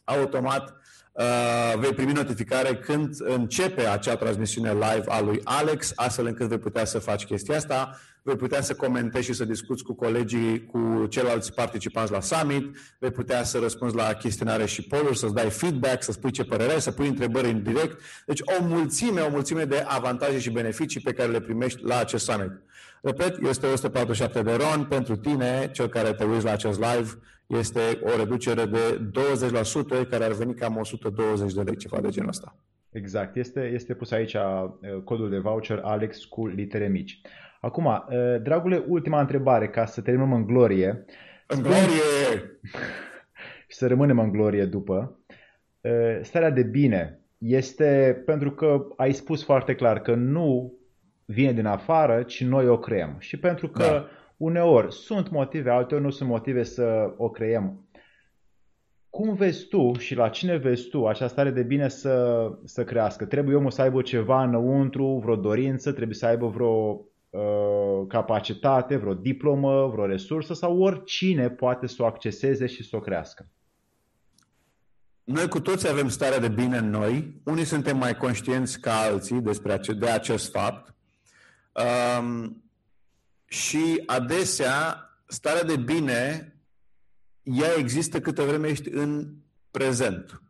automat 0.04 0.79
Uh, 1.20 1.80
vei 1.80 1.94
primi 1.94 2.12
notificare 2.12 2.76
când 2.76 3.16
începe 3.20 3.88
acea 3.88 4.16
transmisiune 4.16 4.74
live 4.74 5.04
a 5.08 5.22
lui 5.22 5.42
Alex, 5.44 5.92
astfel 5.96 6.26
încât 6.26 6.48
vei 6.48 6.58
putea 6.58 6.86
să 6.86 7.00
faci 7.00 7.26
chestia 7.26 7.56
asta, 7.56 8.00
vei 8.22 8.36
putea 8.36 8.62
să 8.62 8.74
comentezi 8.74 9.26
și 9.26 9.34
să 9.34 9.46
discuți 9.46 9.84
cu 9.84 9.94
colegii, 9.94 10.66
cu 10.66 11.06
ceilalți 11.10 11.54
participanți 11.54 12.12
la 12.12 12.22
summit, 12.22 12.78
vei 13.00 13.12
putea 13.12 13.44
să 13.44 13.58
răspunzi 13.58 13.96
la 13.96 14.14
chestionare 14.14 14.66
și 14.66 14.82
poluri, 14.82 15.18
să-ți 15.18 15.34
dai 15.34 15.50
feedback, 15.50 16.04
să 16.04 16.12
spui 16.12 16.32
ce 16.32 16.44
părere 16.44 16.72
ai, 16.72 16.82
să 16.82 16.92
pui 16.92 17.08
întrebări 17.08 17.50
în 17.50 17.64
direct. 17.64 18.02
Deci 18.26 18.42
o 18.42 18.64
mulțime, 18.64 19.22
o 19.22 19.30
mulțime 19.30 19.64
de 19.64 19.84
avantaje 19.88 20.40
și 20.40 20.50
beneficii 20.50 21.02
pe 21.02 21.14
care 21.14 21.32
le 21.32 21.42
primești 21.42 21.84
la 21.84 21.98
acest 21.98 22.26
summit. 22.26 22.52
Repet, 23.02 23.38
este 23.48 23.66
147 23.66 24.42
de 24.42 24.52
ron 24.54 24.84
pentru 24.84 25.16
tine, 25.16 25.70
cel 25.74 25.88
care 25.88 26.14
te 26.14 26.24
uiți 26.24 26.46
la 26.46 26.52
acest 26.52 26.80
live, 26.80 27.20
este 27.50 27.80
o 28.02 28.18
reducere 28.18 28.66
de 28.66 29.12
20% 30.06 30.10
care 30.10 30.24
ar 30.24 30.32
veni 30.32 30.54
cam 30.54 30.78
120 30.78 31.54
de 31.54 31.62
lei, 31.62 31.76
ceva 31.76 32.00
de 32.02 32.10
genul 32.10 32.30
ăsta. 32.30 32.56
Exact, 32.92 33.36
este, 33.36 33.72
este 33.74 33.94
pus 33.94 34.12
aici 34.12 34.34
uh, 34.34 34.42
codul 35.04 35.30
de 35.30 35.38
voucher 35.38 35.80
Alex 35.84 36.26
cu 36.26 36.48
litere 36.48 36.88
mici. 36.88 37.22
Acum, 37.62 37.86
uh, 37.86 38.42
dragule, 38.42 38.84
ultima 38.88 39.20
întrebare, 39.20 39.70
ca 39.70 39.86
să 39.86 40.02
terminăm 40.02 40.34
în 40.34 40.46
glorie. 40.46 41.06
În 41.48 41.62
glorie! 41.62 42.60
și 43.68 43.78
să 43.80 43.88
rămânem 43.88 44.20
în 44.20 44.32
glorie 44.32 44.66
după. 44.66 45.20
Uh, 45.82 46.20
starea 46.22 46.50
de 46.50 46.64
bine 46.64 47.20
este 47.38 48.22
pentru 48.26 48.52
că 48.52 48.86
ai 48.98 49.14
spus 49.14 49.44
foarte 49.44 49.76
clar 49.76 50.02
că 50.02 50.16
nu 50.16 50.74
vine 51.26 51.54
din 51.54 51.66
afară, 51.66 52.24
ci 52.24 52.44
noi 52.44 52.68
o 52.68 52.80
creăm. 52.80 53.16
Și 53.20 53.38
pentru 53.38 53.70
că 53.70 53.84
da. 53.84 54.08
Uneori 54.40 54.94
sunt 54.94 55.30
motive, 55.30 55.70
alteori 55.70 56.04
nu 56.04 56.10
sunt 56.10 56.30
motive 56.30 56.64
să 56.64 57.14
o 57.18 57.30
creăm. 57.30 57.88
Cum 59.10 59.34
vezi 59.34 59.68
tu 59.68 59.94
și 59.98 60.16
la 60.16 60.30
cine 60.30 60.56
vezi 60.56 60.88
tu 60.88 61.08
această 61.08 61.34
stare 61.34 61.52
de 61.52 61.64
bine 61.64 61.88
să, 61.88 62.48
să 62.64 62.84
crească? 62.84 63.26
Trebuie 63.26 63.56
omul 63.56 63.72
să 63.72 63.82
aibă 63.82 64.02
ceva 64.02 64.44
înăuntru, 64.44 65.20
vreo 65.24 65.36
dorință, 65.36 65.92
trebuie 65.92 66.16
să 66.16 66.26
aibă 66.26 66.48
vreo 66.48 67.02
uh, 67.30 68.08
capacitate, 68.08 68.96
vreo 68.96 69.14
diplomă, 69.14 69.88
vreo 69.88 70.06
resursă 70.06 70.54
sau 70.54 70.82
oricine 70.82 71.50
poate 71.50 71.88
să 71.88 72.04
o 72.04 72.06
acceseze 72.06 72.66
și 72.66 72.84
să 72.84 72.96
o 72.96 73.00
crească? 73.00 73.48
Noi 75.24 75.48
cu 75.48 75.60
toți 75.60 75.90
avem 75.90 76.08
starea 76.08 76.40
de 76.40 76.48
bine 76.48 76.78
în 76.78 76.90
noi. 76.90 77.42
Unii 77.44 77.64
suntem 77.64 77.98
mai 77.98 78.16
conștienți 78.16 78.80
ca 78.80 78.94
alții 78.94 79.42
despre 79.42 79.72
ace- 79.72 79.94
de 79.94 80.10
acest 80.10 80.52
fapt. 80.52 80.94
Um, 82.20 82.64
și 83.50 84.04
adesea 84.06 85.04
starea 85.28 85.64
de 85.64 85.76
bine 85.76 86.54
ea 87.44 87.74
există 87.78 88.20
câtă 88.20 88.44
vreme 88.44 88.68
ești 88.68 88.90
în 88.90 89.34
prezent. 89.72 90.42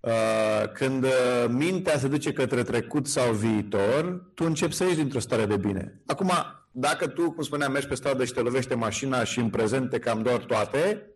Uh, 0.00 0.72
când 0.72 1.04
uh, 1.04 1.44
mintea 1.48 1.98
se 1.98 2.08
duce 2.08 2.32
către 2.32 2.62
trecut 2.62 3.06
sau 3.06 3.32
viitor, 3.32 4.30
tu 4.34 4.44
începi 4.44 4.74
să 4.74 4.84
ieși 4.84 4.96
dintr-o 4.96 5.18
stare 5.18 5.46
de 5.46 5.56
bine. 5.56 6.02
Acum, 6.06 6.32
dacă 6.70 7.08
tu, 7.08 7.32
cum 7.32 7.42
spuneam, 7.42 7.72
mergi 7.72 7.88
pe 7.88 7.94
stradă 7.94 8.24
și 8.24 8.32
te 8.32 8.40
lovește 8.40 8.74
mașina 8.74 9.24
și 9.24 9.38
în 9.38 9.50
prezent 9.50 9.90
te 9.90 9.98
cam 9.98 10.22
doar 10.22 10.44
toate, 10.44 11.08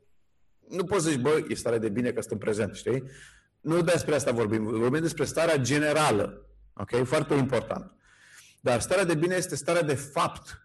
nu 0.69 0.85
poți 0.85 1.05
să 1.05 1.11
zici, 1.11 1.21
bă, 1.21 1.45
e 1.49 1.55
stare 1.55 1.79
de 1.79 1.89
bine 1.89 2.11
că 2.11 2.21
sunt 2.21 2.33
în 2.33 2.39
prezent, 2.39 2.75
știi? 2.75 3.03
Nu 3.61 3.83
despre 3.83 4.15
asta 4.15 4.31
vorbim, 4.31 4.65
vorbim 4.65 5.01
despre 5.01 5.25
starea 5.25 5.57
generală. 5.57 6.47
Ok? 6.73 7.05
Foarte 7.05 7.35
important. 7.35 7.93
Dar 8.69 8.81
starea 8.81 9.05
de 9.05 9.15
bine 9.15 9.35
este 9.35 9.57
starea 9.57 9.83
de 9.83 9.95
fapt. 9.95 10.61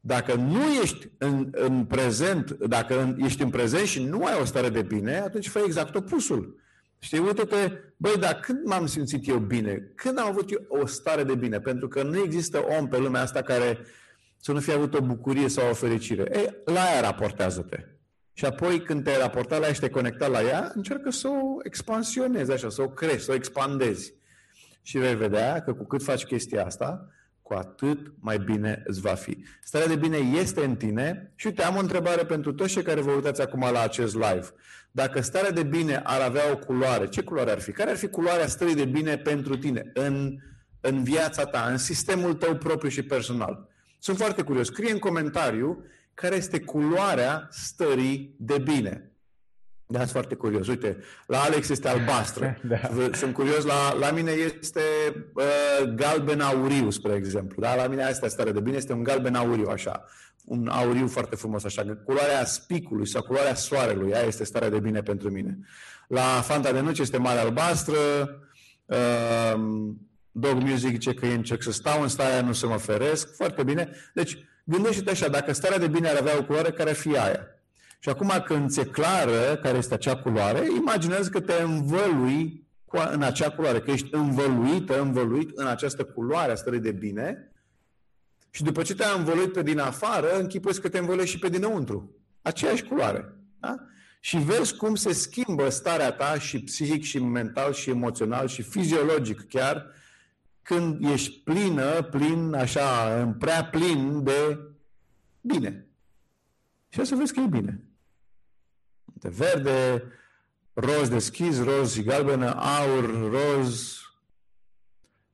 Dacă 0.00 0.34
nu 0.34 0.62
ești 0.82 1.10
în, 1.18 1.48
în 1.50 1.84
prezent, 1.84 2.50
dacă 2.50 3.00
în, 3.00 3.16
ești 3.20 3.42
în 3.42 3.50
prezent 3.50 3.86
și 3.86 4.04
nu 4.04 4.24
ai 4.24 4.38
o 4.40 4.44
stare 4.44 4.68
de 4.68 4.82
bine, 4.82 5.16
atunci 5.16 5.48
fă 5.48 5.58
exact 5.58 5.94
opusul. 5.94 6.60
Știi, 6.98 7.18
uite-te, 7.18 7.72
băi, 7.96 8.16
dar 8.18 8.34
când 8.34 8.64
m-am 8.64 8.86
simțit 8.86 9.28
eu 9.28 9.38
bine? 9.38 9.92
Când 9.94 10.18
am 10.18 10.26
avut 10.26 10.50
eu 10.50 10.64
o 10.68 10.86
stare 10.86 11.24
de 11.24 11.34
bine? 11.34 11.60
Pentru 11.60 11.88
că 11.88 12.02
nu 12.02 12.18
există 12.18 12.64
om 12.78 12.88
pe 12.88 12.98
lumea 12.98 13.20
asta 13.20 13.42
care 13.42 13.78
să 14.40 14.52
nu 14.52 14.60
fie 14.60 14.72
avut 14.72 14.94
o 14.94 15.00
bucurie 15.00 15.48
sau 15.48 15.70
o 15.70 15.74
fericire. 15.74 16.30
Ei, 16.32 16.56
la 16.64 16.80
aia 16.80 17.00
raportează-te. 17.00 17.84
Și 18.32 18.44
apoi 18.44 18.80
când 18.82 19.04
te 19.04 19.18
raportat 19.18 19.60
la 19.60 19.66
ea 19.66 19.72
și 19.72 19.80
te 19.80 19.90
conectat 19.90 20.30
la 20.30 20.42
ea, 20.42 20.72
încearcă 20.74 21.10
să 21.10 21.28
o 21.28 21.56
expansionezi 21.62 22.52
așa, 22.52 22.68
să 22.68 22.82
o 22.82 22.88
crești, 22.88 23.24
să 23.24 23.30
o 23.30 23.34
expandezi 23.34 24.14
și 24.86 24.98
vei 24.98 25.14
vedea 25.14 25.62
că 25.62 25.74
cu 25.74 25.84
cât 25.84 26.02
faci 26.02 26.24
chestia 26.24 26.64
asta, 26.64 27.08
cu 27.42 27.54
atât 27.54 28.12
mai 28.20 28.38
bine 28.38 28.82
îți 28.86 29.00
va 29.00 29.14
fi. 29.14 29.44
Starea 29.62 29.88
de 29.88 29.96
bine 29.96 30.16
este 30.16 30.64
în 30.64 30.76
tine 30.76 31.32
și 31.34 31.46
uite, 31.46 31.62
am 31.62 31.76
o 31.76 31.78
întrebare 31.78 32.24
pentru 32.24 32.52
toți 32.52 32.72
cei 32.72 32.82
care 32.82 33.00
vă 33.00 33.10
uitați 33.10 33.40
acum 33.40 33.60
la 33.72 33.82
acest 33.82 34.14
live. 34.14 34.46
Dacă 34.90 35.20
starea 35.20 35.50
de 35.50 35.62
bine 35.62 36.00
ar 36.04 36.20
avea 36.20 36.42
o 36.52 36.56
culoare, 36.56 37.08
ce 37.08 37.22
culoare 37.22 37.50
ar 37.50 37.58
fi? 37.58 37.72
Care 37.72 37.90
ar 37.90 37.96
fi 37.96 38.08
culoarea 38.08 38.46
stării 38.46 38.74
de 38.74 38.84
bine 38.84 39.16
pentru 39.16 39.56
tine 39.56 39.90
în, 39.94 40.36
în 40.80 41.02
viața 41.02 41.44
ta, 41.44 41.66
în 41.70 41.78
sistemul 41.78 42.34
tău 42.34 42.56
propriu 42.56 42.88
și 42.88 43.02
personal? 43.02 43.68
Sunt 43.98 44.16
foarte 44.16 44.42
curios. 44.42 44.66
Scrie 44.66 44.92
în 44.92 44.98
comentariu 44.98 45.84
care 46.14 46.36
este 46.36 46.60
culoarea 46.60 47.48
stării 47.50 48.34
de 48.38 48.58
bine. 48.58 49.10
Da, 49.88 49.98
sunt 49.98 50.10
foarte 50.10 50.34
curios. 50.34 50.68
Uite, 50.68 50.96
la 51.26 51.38
Alex 51.40 51.68
este 51.68 51.88
albastră. 51.88 52.58
da. 52.68 52.80
Sunt 53.12 53.34
curios, 53.34 53.64
la, 53.64 53.94
la 53.98 54.10
mine 54.10 54.30
este 54.30 54.80
uh, 55.34 55.94
galben 55.94 56.40
auriu, 56.40 56.90
spre 56.90 57.14
exemplu. 57.14 57.62
Da? 57.62 57.74
La 57.74 57.86
mine 57.86 58.02
asta 58.02 58.28
stare 58.28 58.52
de 58.52 58.60
bine, 58.60 58.76
este 58.76 58.92
un 58.92 59.02
galben 59.02 59.34
auriu, 59.34 59.68
așa. 59.68 60.04
Un 60.44 60.68
auriu 60.68 61.08
foarte 61.08 61.36
frumos, 61.36 61.64
așa. 61.64 62.00
Culoarea 62.04 62.44
spicului 62.44 63.06
sau 63.06 63.22
culoarea 63.22 63.54
soarelui, 63.54 64.14
aia 64.14 64.26
este 64.26 64.44
starea 64.44 64.70
de 64.70 64.78
bine 64.78 65.02
pentru 65.02 65.30
mine. 65.30 65.58
La 66.08 66.40
Fanta 66.42 66.72
de 66.72 66.80
Nuci 66.80 66.98
este 66.98 67.16
mare 67.16 67.38
albastră. 67.38 67.96
Uh, 68.84 69.60
Dog 70.30 70.62
Music 70.62 70.90
zice 70.90 71.14
că 71.14 71.26
e 71.26 71.34
încerc 71.34 71.62
să 71.62 71.72
stau 71.72 72.02
în 72.02 72.08
starea 72.08 72.40
nu 72.40 72.52
să 72.52 72.66
mă 72.66 72.76
feresc. 72.76 73.34
Foarte 73.34 73.62
bine. 73.62 73.90
Deci, 74.14 74.44
gândește-te 74.64 75.10
așa, 75.10 75.28
dacă 75.28 75.52
starea 75.52 75.78
de 75.78 75.86
bine 75.86 76.08
ar 76.08 76.16
avea 76.16 76.38
o 76.38 76.44
culoare, 76.44 76.70
care 76.70 76.90
ar 76.90 76.96
fi 76.96 77.16
aia? 77.16 77.55
Și 78.06 78.12
acum 78.12 78.42
când 78.44 78.70
ți-e 78.70 78.84
clară 78.84 79.56
care 79.56 79.78
este 79.78 79.94
acea 79.94 80.16
culoare, 80.16 80.66
imaginează 80.76 81.28
că 81.28 81.40
te 81.40 81.62
învălui 81.62 82.66
în 83.10 83.22
acea 83.22 83.50
culoare, 83.50 83.80
că 83.80 83.90
ești 83.90 84.14
învăluită, 84.14 85.00
învăluit 85.00 85.50
în 85.54 85.66
această 85.66 86.04
culoare 86.04 86.52
a 86.52 86.54
stării 86.54 86.80
de 86.80 86.92
bine 86.92 87.52
și 88.50 88.62
după 88.62 88.82
ce 88.82 88.94
te-a 88.94 89.12
învăluit 89.16 89.52
pe 89.52 89.62
din 89.62 89.78
afară, 89.78 90.38
închipuiesc 90.38 90.80
că 90.80 90.88
te 90.88 90.98
învăluiești 90.98 91.34
și 91.34 91.40
pe 91.40 91.48
dinăuntru. 91.48 92.16
Aceeași 92.42 92.82
culoare. 92.82 93.34
Da? 93.60 93.76
Și 94.20 94.36
vezi 94.36 94.76
cum 94.76 94.94
se 94.94 95.12
schimbă 95.12 95.68
starea 95.68 96.12
ta 96.12 96.38
și 96.38 96.62
psihic 96.62 97.02
și 97.02 97.18
mental 97.18 97.72
și 97.72 97.90
emoțional 97.90 98.48
și 98.48 98.62
fiziologic 98.62 99.48
chiar 99.48 99.86
când 100.62 101.04
ești 101.10 101.38
plină, 101.38 102.02
plin, 102.02 102.54
așa, 102.54 103.16
prea 103.38 103.64
plin 103.64 104.22
de 104.22 104.58
bine. 105.40 105.86
Și 106.88 107.00
o 107.00 107.04
să 107.04 107.14
vezi 107.14 107.32
că 107.32 107.40
e 107.40 107.46
bine. 107.46 107.85
De 109.18 109.28
verde, 109.28 110.02
roz 110.74 111.08
deschis, 111.08 111.62
roz 111.62 111.92
și 111.92 112.02
galbenă, 112.02 112.54
aur, 112.54 113.30
roz. 113.30 114.00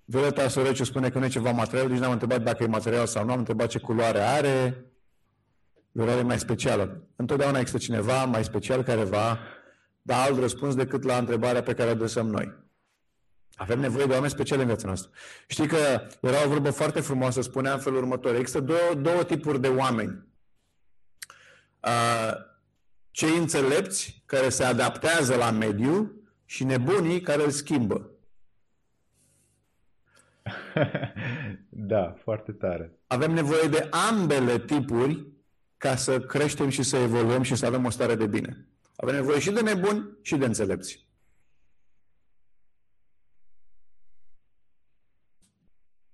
Violeta 0.04 0.48
Soreciu 0.48 0.84
spune 0.84 1.10
că 1.10 1.18
nu 1.18 1.24
e 1.24 1.28
ceva 1.28 1.50
material, 1.50 1.88
deci 1.88 1.98
n-am 1.98 2.12
întrebat 2.12 2.42
dacă 2.42 2.62
e 2.62 2.66
material 2.66 3.06
sau 3.06 3.24
nu, 3.24 3.32
am 3.32 3.38
întrebat 3.38 3.68
ce 3.68 3.78
culoare 3.78 4.20
are. 4.20 4.84
Violeta 5.92 6.22
mai 6.22 6.38
specială. 6.38 7.02
Întotdeauna 7.16 7.58
există 7.58 7.78
cineva 7.78 8.24
mai 8.24 8.44
special 8.44 8.82
care 8.82 9.04
va 9.04 9.38
da 10.02 10.22
alt 10.22 10.38
răspuns 10.38 10.74
decât 10.74 11.02
la 11.02 11.16
întrebarea 11.16 11.62
pe 11.62 11.74
care 11.74 11.88
o 11.88 11.92
adresăm 11.92 12.26
noi. 12.26 12.60
Avem 13.54 13.80
nevoie 13.80 14.06
de 14.06 14.12
oameni 14.12 14.30
speciali 14.30 14.60
în 14.60 14.66
viața 14.66 14.86
noastră. 14.86 15.10
Știi 15.46 15.66
că 15.66 16.06
era 16.20 16.44
o 16.44 16.48
vorbă 16.48 16.70
foarte 16.70 17.00
frumoasă, 17.00 17.40
spunea 17.40 17.72
în 17.72 17.78
felul 17.78 17.98
următor. 17.98 18.34
Există 18.34 18.60
două, 18.60 18.94
două 18.96 19.24
tipuri 19.24 19.60
de 19.60 19.68
oameni. 19.68 20.26
Uh, 21.80 22.50
cei 23.12 23.36
înțelepți 23.36 24.22
care 24.26 24.48
se 24.48 24.64
adaptează 24.64 25.36
la 25.36 25.50
mediu 25.50 26.12
și 26.44 26.64
nebunii 26.64 27.20
care 27.20 27.44
îl 27.44 27.50
schimbă. 27.50 28.10
da, 31.68 32.14
foarte 32.22 32.52
tare. 32.52 32.98
Avem 33.06 33.32
nevoie 33.32 33.68
de 33.68 33.88
ambele 34.10 34.58
tipuri 34.58 35.26
ca 35.76 35.96
să 35.96 36.20
creștem 36.20 36.68
și 36.68 36.82
să 36.82 36.96
evoluăm 36.96 37.42
și 37.42 37.54
să 37.54 37.66
avem 37.66 37.84
o 37.84 37.90
stare 37.90 38.14
de 38.14 38.26
bine. 38.26 38.66
Avem 38.96 39.14
nevoie 39.14 39.38
și 39.38 39.50
de 39.50 39.60
nebuni 39.60 40.08
și 40.22 40.36
de 40.36 40.44
înțelepți. 40.44 41.06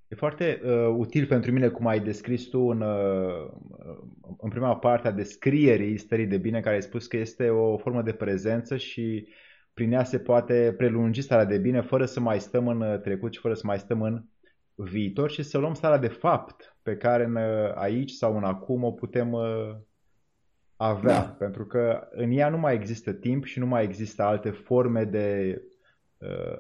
E 0.09 0.15
foarte 0.15 0.61
uh, 0.65 0.95
util 0.97 1.27
pentru 1.27 1.53
mine 1.53 1.69
cum 1.69 1.87
ai 1.87 2.01
descris 2.01 2.49
tu 2.49 2.61
în, 2.61 2.81
uh, 2.81 3.51
în 4.39 4.49
prima 4.49 4.77
parte 4.77 5.09
a 5.09 5.13
descrierii 5.13 5.99
stării 5.99 6.27
de 6.27 6.39
bine, 6.39 6.61
care 6.61 6.75
ai 6.75 6.83
spus 6.83 7.07
că 7.07 7.17
este 7.17 7.49
o 7.49 7.77
formă 7.77 8.03
de 8.03 8.13
prezență 8.13 8.77
și 8.77 9.29
prin 9.75 9.93
ea 9.93 10.05
se 10.05 10.19
poate 10.19 10.75
prelungi 10.77 11.21
starea 11.21 11.45
de 11.45 11.59
bine 11.59 11.81
fără 11.81 12.05
să 12.05 12.21
mai 12.21 12.41
stăm 12.41 12.69
în 12.69 12.81
uh, 12.81 13.01
trecut 13.01 13.33
și 13.33 13.41
fără 13.41 13.55
să 13.55 13.63
mai 13.65 13.79
stăm 13.79 14.03
în 14.03 14.25
viitor 14.75 15.31
și 15.31 15.43
să 15.43 15.59
luăm 15.59 15.75
starea 15.75 15.99
de 15.99 16.09
fapt 16.09 16.77
pe 16.83 16.97
care 16.97 17.25
în, 17.25 17.35
uh, 17.35 17.75
aici 17.75 18.11
sau 18.11 18.37
în 18.37 18.45
acum 18.45 18.85
o 18.85 18.93
putem 18.93 19.33
uh, 19.33 19.77
avea. 20.77 21.21
Da. 21.21 21.37
Pentru 21.39 21.67
că 21.67 22.09
în 22.11 22.31
ea 22.31 22.49
nu 22.49 22.59
mai 22.59 22.75
există 22.75 23.13
timp 23.13 23.45
și 23.45 23.59
nu 23.59 23.67
mai 23.67 23.85
există 23.85 24.23
alte 24.23 24.51
forme 24.51 25.05
de 25.05 25.55
uh, 25.57 25.78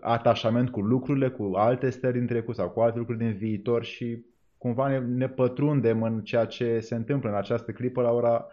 atașament 0.00 0.70
cu 0.70 0.80
lucrurile, 0.80 1.30
cu 1.30 1.52
alte 1.54 1.90
stări 1.90 2.18
din 2.18 2.26
trecut 2.26 2.54
sau 2.54 2.70
cu 2.70 2.80
alte 2.80 2.98
lucruri 2.98 3.18
din 3.18 3.36
viitor 3.36 3.84
și 3.84 4.24
cumva 4.58 4.88
ne, 4.88 4.98
ne 4.98 5.28
pătrundem 5.28 6.02
în 6.02 6.24
ceea 6.24 6.44
ce 6.44 6.80
se 6.80 6.94
întâmplă 6.94 7.28
în 7.28 7.36
această 7.36 7.72
clipă 7.72 8.02
la 8.02 8.10
ora 8.10 8.46
20-21. 8.46 8.50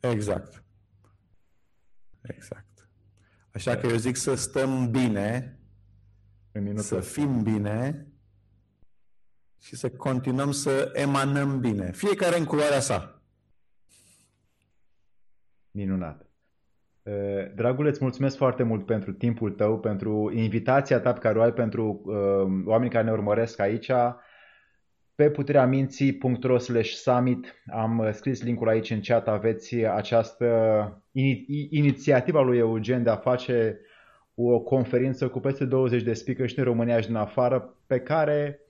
Exact. 0.00 0.64
Exact. 2.22 2.88
Așa 3.52 3.76
că 3.76 3.86
eu 3.86 3.96
zic 3.96 4.16
să 4.16 4.34
stăm 4.34 4.90
bine, 4.90 5.58
în 6.52 6.78
să 6.78 7.00
fim 7.00 7.42
bine 7.42 8.06
și 9.60 9.76
să 9.76 9.90
continuăm 9.90 10.50
să 10.50 10.90
emanăm 10.94 11.60
bine. 11.60 11.92
Fiecare 11.92 12.38
în 12.38 12.44
culoarea 12.44 12.80
sa. 12.80 13.22
Minunat. 15.70 16.27
Dragule, 17.54 17.88
îți 17.88 18.02
mulțumesc 18.02 18.36
foarte 18.36 18.62
mult 18.62 18.86
pentru 18.86 19.12
timpul 19.12 19.50
tău, 19.50 19.78
pentru 19.78 20.32
invitația 20.34 21.00
ta 21.00 21.12
pe 21.12 21.18
care 21.18 21.38
o 21.38 21.42
ai 21.42 21.52
pentru 21.52 22.02
uh, 22.04 22.14
oamenii 22.66 22.92
care 22.92 23.04
ne 23.04 23.12
urmăresc 23.12 23.60
aici. 23.60 23.90
Pe 25.14 25.30
puterea 25.30 25.66
minții.ro 25.66 26.58
slash 26.58 26.90
summit 26.90 27.54
am 27.72 28.08
scris 28.12 28.42
linkul 28.42 28.68
aici 28.68 28.90
în 28.90 29.00
chat, 29.00 29.28
aveți 29.28 29.74
această 29.74 30.46
ini- 31.10 31.68
inițiativă 31.70 32.40
lui 32.42 32.58
Eugen 32.58 33.02
de 33.02 33.10
a 33.10 33.16
face 33.16 33.80
o 34.34 34.60
conferință 34.60 35.28
cu 35.28 35.40
peste 35.40 35.64
20 35.64 36.02
de 36.02 36.12
speaker 36.12 36.48
și 36.48 36.54
din 36.54 36.64
România 36.64 37.00
și 37.00 37.06
din 37.06 37.16
afară, 37.16 37.74
pe 37.86 38.00
care 38.00 38.60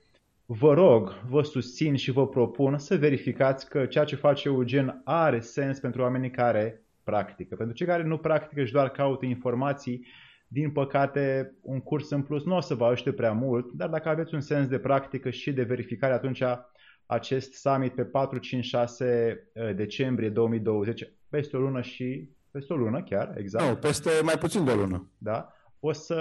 vă 0.45 0.73
rog, 0.73 1.21
vă 1.29 1.41
susțin 1.41 1.95
și 1.95 2.11
vă 2.11 2.27
propun 2.27 2.77
să 2.77 2.95
verificați 2.95 3.69
că 3.69 3.85
ceea 3.85 4.03
ce 4.03 4.15
face 4.15 4.47
Eugen 4.47 5.01
are 5.03 5.39
sens 5.39 5.79
pentru 5.79 6.01
oamenii 6.01 6.31
care 6.31 6.83
practică. 7.09 7.55
Pentru 7.55 7.75
cei 7.75 7.87
care 7.87 8.03
nu 8.03 8.17
practică 8.17 8.63
și 8.63 8.71
doar 8.71 8.89
caută 8.89 9.25
informații, 9.25 10.05
din 10.47 10.71
păcate, 10.71 11.53
un 11.61 11.79
curs 11.79 12.09
în 12.09 12.21
plus 12.21 12.45
nu 12.45 12.55
o 12.55 12.59
să 12.59 12.75
vă 12.75 12.85
ajute 12.85 13.11
prea 13.11 13.31
mult, 13.31 13.71
dar 13.71 13.89
dacă 13.89 14.09
aveți 14.09 14.33
un 14.33 14.41
sens 14.41 14.67
de 14.67 14.79
practică 14.79 15.29
și 15.29 15.51
de 15.51 15.63
verificare, 15.63 16.13
atunci 16.13 16.43
acest 17.05 17.53
summit 17.53 17.93
pe 17.93 18.09
4-5-6 19.63 19.75
decembrie 19.75 20.29
2020, 20.29 21.13
peste 21.29 21.57
o 21.57 21.59
lună 21.59 21.81
și 21.81 22.29
peste 22.51 22.73
o 22.73 22.75
lună 22.75 23.03
chiar, 23.03 23.33
exact. 23.37 23.69
Nu, 23.69 23.75
peste 23.75 24.09
mai 24.23 24.35
puțin 24.39 24.65
de 24.65 24.71
o 24.71 24.75
lună. 24.75 25.11
Da? 25.17 25.53
O 25.79 25.91
să 25.91 26.15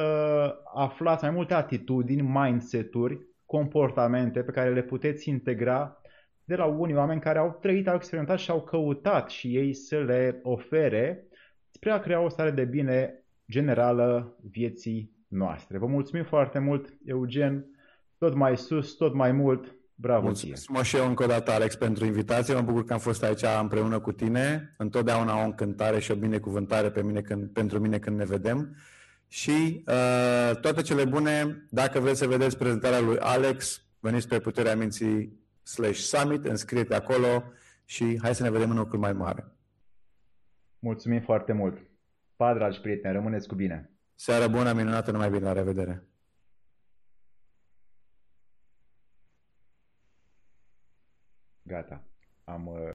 aflați 0.75 1.25
mai 1.25 1.33
multe 1.33 1.55
atitudini, 1.55 2.23
mindset-uri, 2.23 3.21
comportamente 3.47 4.41
pe 4.41 4.53
care 4.53 4.73
le 4.73 4.83
puteți 4.83 5.29
integra 5.29 5.98
de 6.49 6.55
la 6.55 6.65
unii 6.65 6.95
oameni 6.95 7.21
care 7.21 7.39
au 7.39 7.59
trăit, 7.61 7.89
au 7.89 7.95
experimentat 7.95 8.39
și 8.39 8.51
au 8.51 8.61
căutat 8.61 9.31
și 9.31 9.57
ei 9.57 9.75
să 9.75 9.99
le 9.99 10.41
ofere 10.43 11.27
spre 11.71 11.91
a 11.91 11.99
crea 11.99 12.21
o 12.21 12.29
stare 12.29 12.51
de 12.51 12.65
bine 12.65 13.25
generală 13.51 14.37
vieții 14.51 15.13
noastre. 15.29 15.79
Vă 15.79 15.87
mulțumim 15.87 16.25
foarte 16.25 16.59
mult, 16.59 16.89
Eugen, 17.05 17.65
tot 18.19 18.35
mai 18.35 18.57
sus, 18.57 18.95
tot 18.95 19.15
mai 19.15 19.33
mult. 19.33 19.77
Bravo 19.95 20.25
Mulțumesc 20.25 20.71
ție. 20.73 20.83
și 20.83 20.97
eu 20.97 21.07
încă 21.07 21.23
o 21.23 21.27
dată, 21.27 21.51
Alex, 21.51 21.77
pentru 21.77 22.05
invitație. 22.05 22.55
Mă 22.55 22.61
bucur 22.61 22.85
că 22.85 22.93
am 22.93 22.99
fost 22.99 23.23
aici 23.23 23.45
împreună 23.61 23.99
cu 23.99 24.13
tine. 24.13 24.75
Întotdeauna 24.79 25.41
o 25.41 25.45
încântare 25.45 25.99
și 25.99 26.11
o 26.11 26.15
binecuvântare 26.15 26.91
pe 26.91 27.03
mine 27.03 27.21
când, 27.21 27.51
pentru 27.51 27.79
mine 27.79 27.99
când 27.99 28.17
ne 28.17 28.25
vedem. 28.25 28.77
Și 29.27 29.83
uh, 29.87 30.57
toate 30.61 30.83
cele 30.83 31.05
bune, 31.05 31.67
dacă 31.71 32.01
vreți 32.01 32.19
să 32.19 32.27
vedeți 32.27 32.59
prezentarea 32.59 33.01
lui 33.01 33.19
Alex, 33.19 33.83
veniți 34.01 34.29
pe 34.29 34.39
puterea 34.39 34.77
minții 34.77 35.47
slash 35.69 35.99
summit, 35.99 36.45
înscrie-te 36.45 36.95
acolo 36.95 37.43
și 37.85 38.19
hai 38.23 38.35
să 38.35 38.43
ne 38.43 38.51
vedem 38.51 38.71
în 38.71 38.79
ocul 38.79 38.99
mai 38.99 39.13
mare. 39.13 39.47
Mulțumim 40.79 41.21
foarte 41.21 41.53
mult! 41.53 41.91
Pa, 42.37 42.55
dragi 42.55 42.81
prieteni, 42.81 43.15
rămâneți 43.15 43.49
cu 43.49 43.55
bine! 43.55 43.91
Seară 44.15 44.49
bună, 44.49 44.73
minunată, 44.73 45.11
numai 45.11 45.31
bine, 45.31 45.45
la 45.45 45.53
revedere! 45.53 46.03
Gata, 51.63 52.05
am... 52.45 52.67
Uh... 52.67 52.79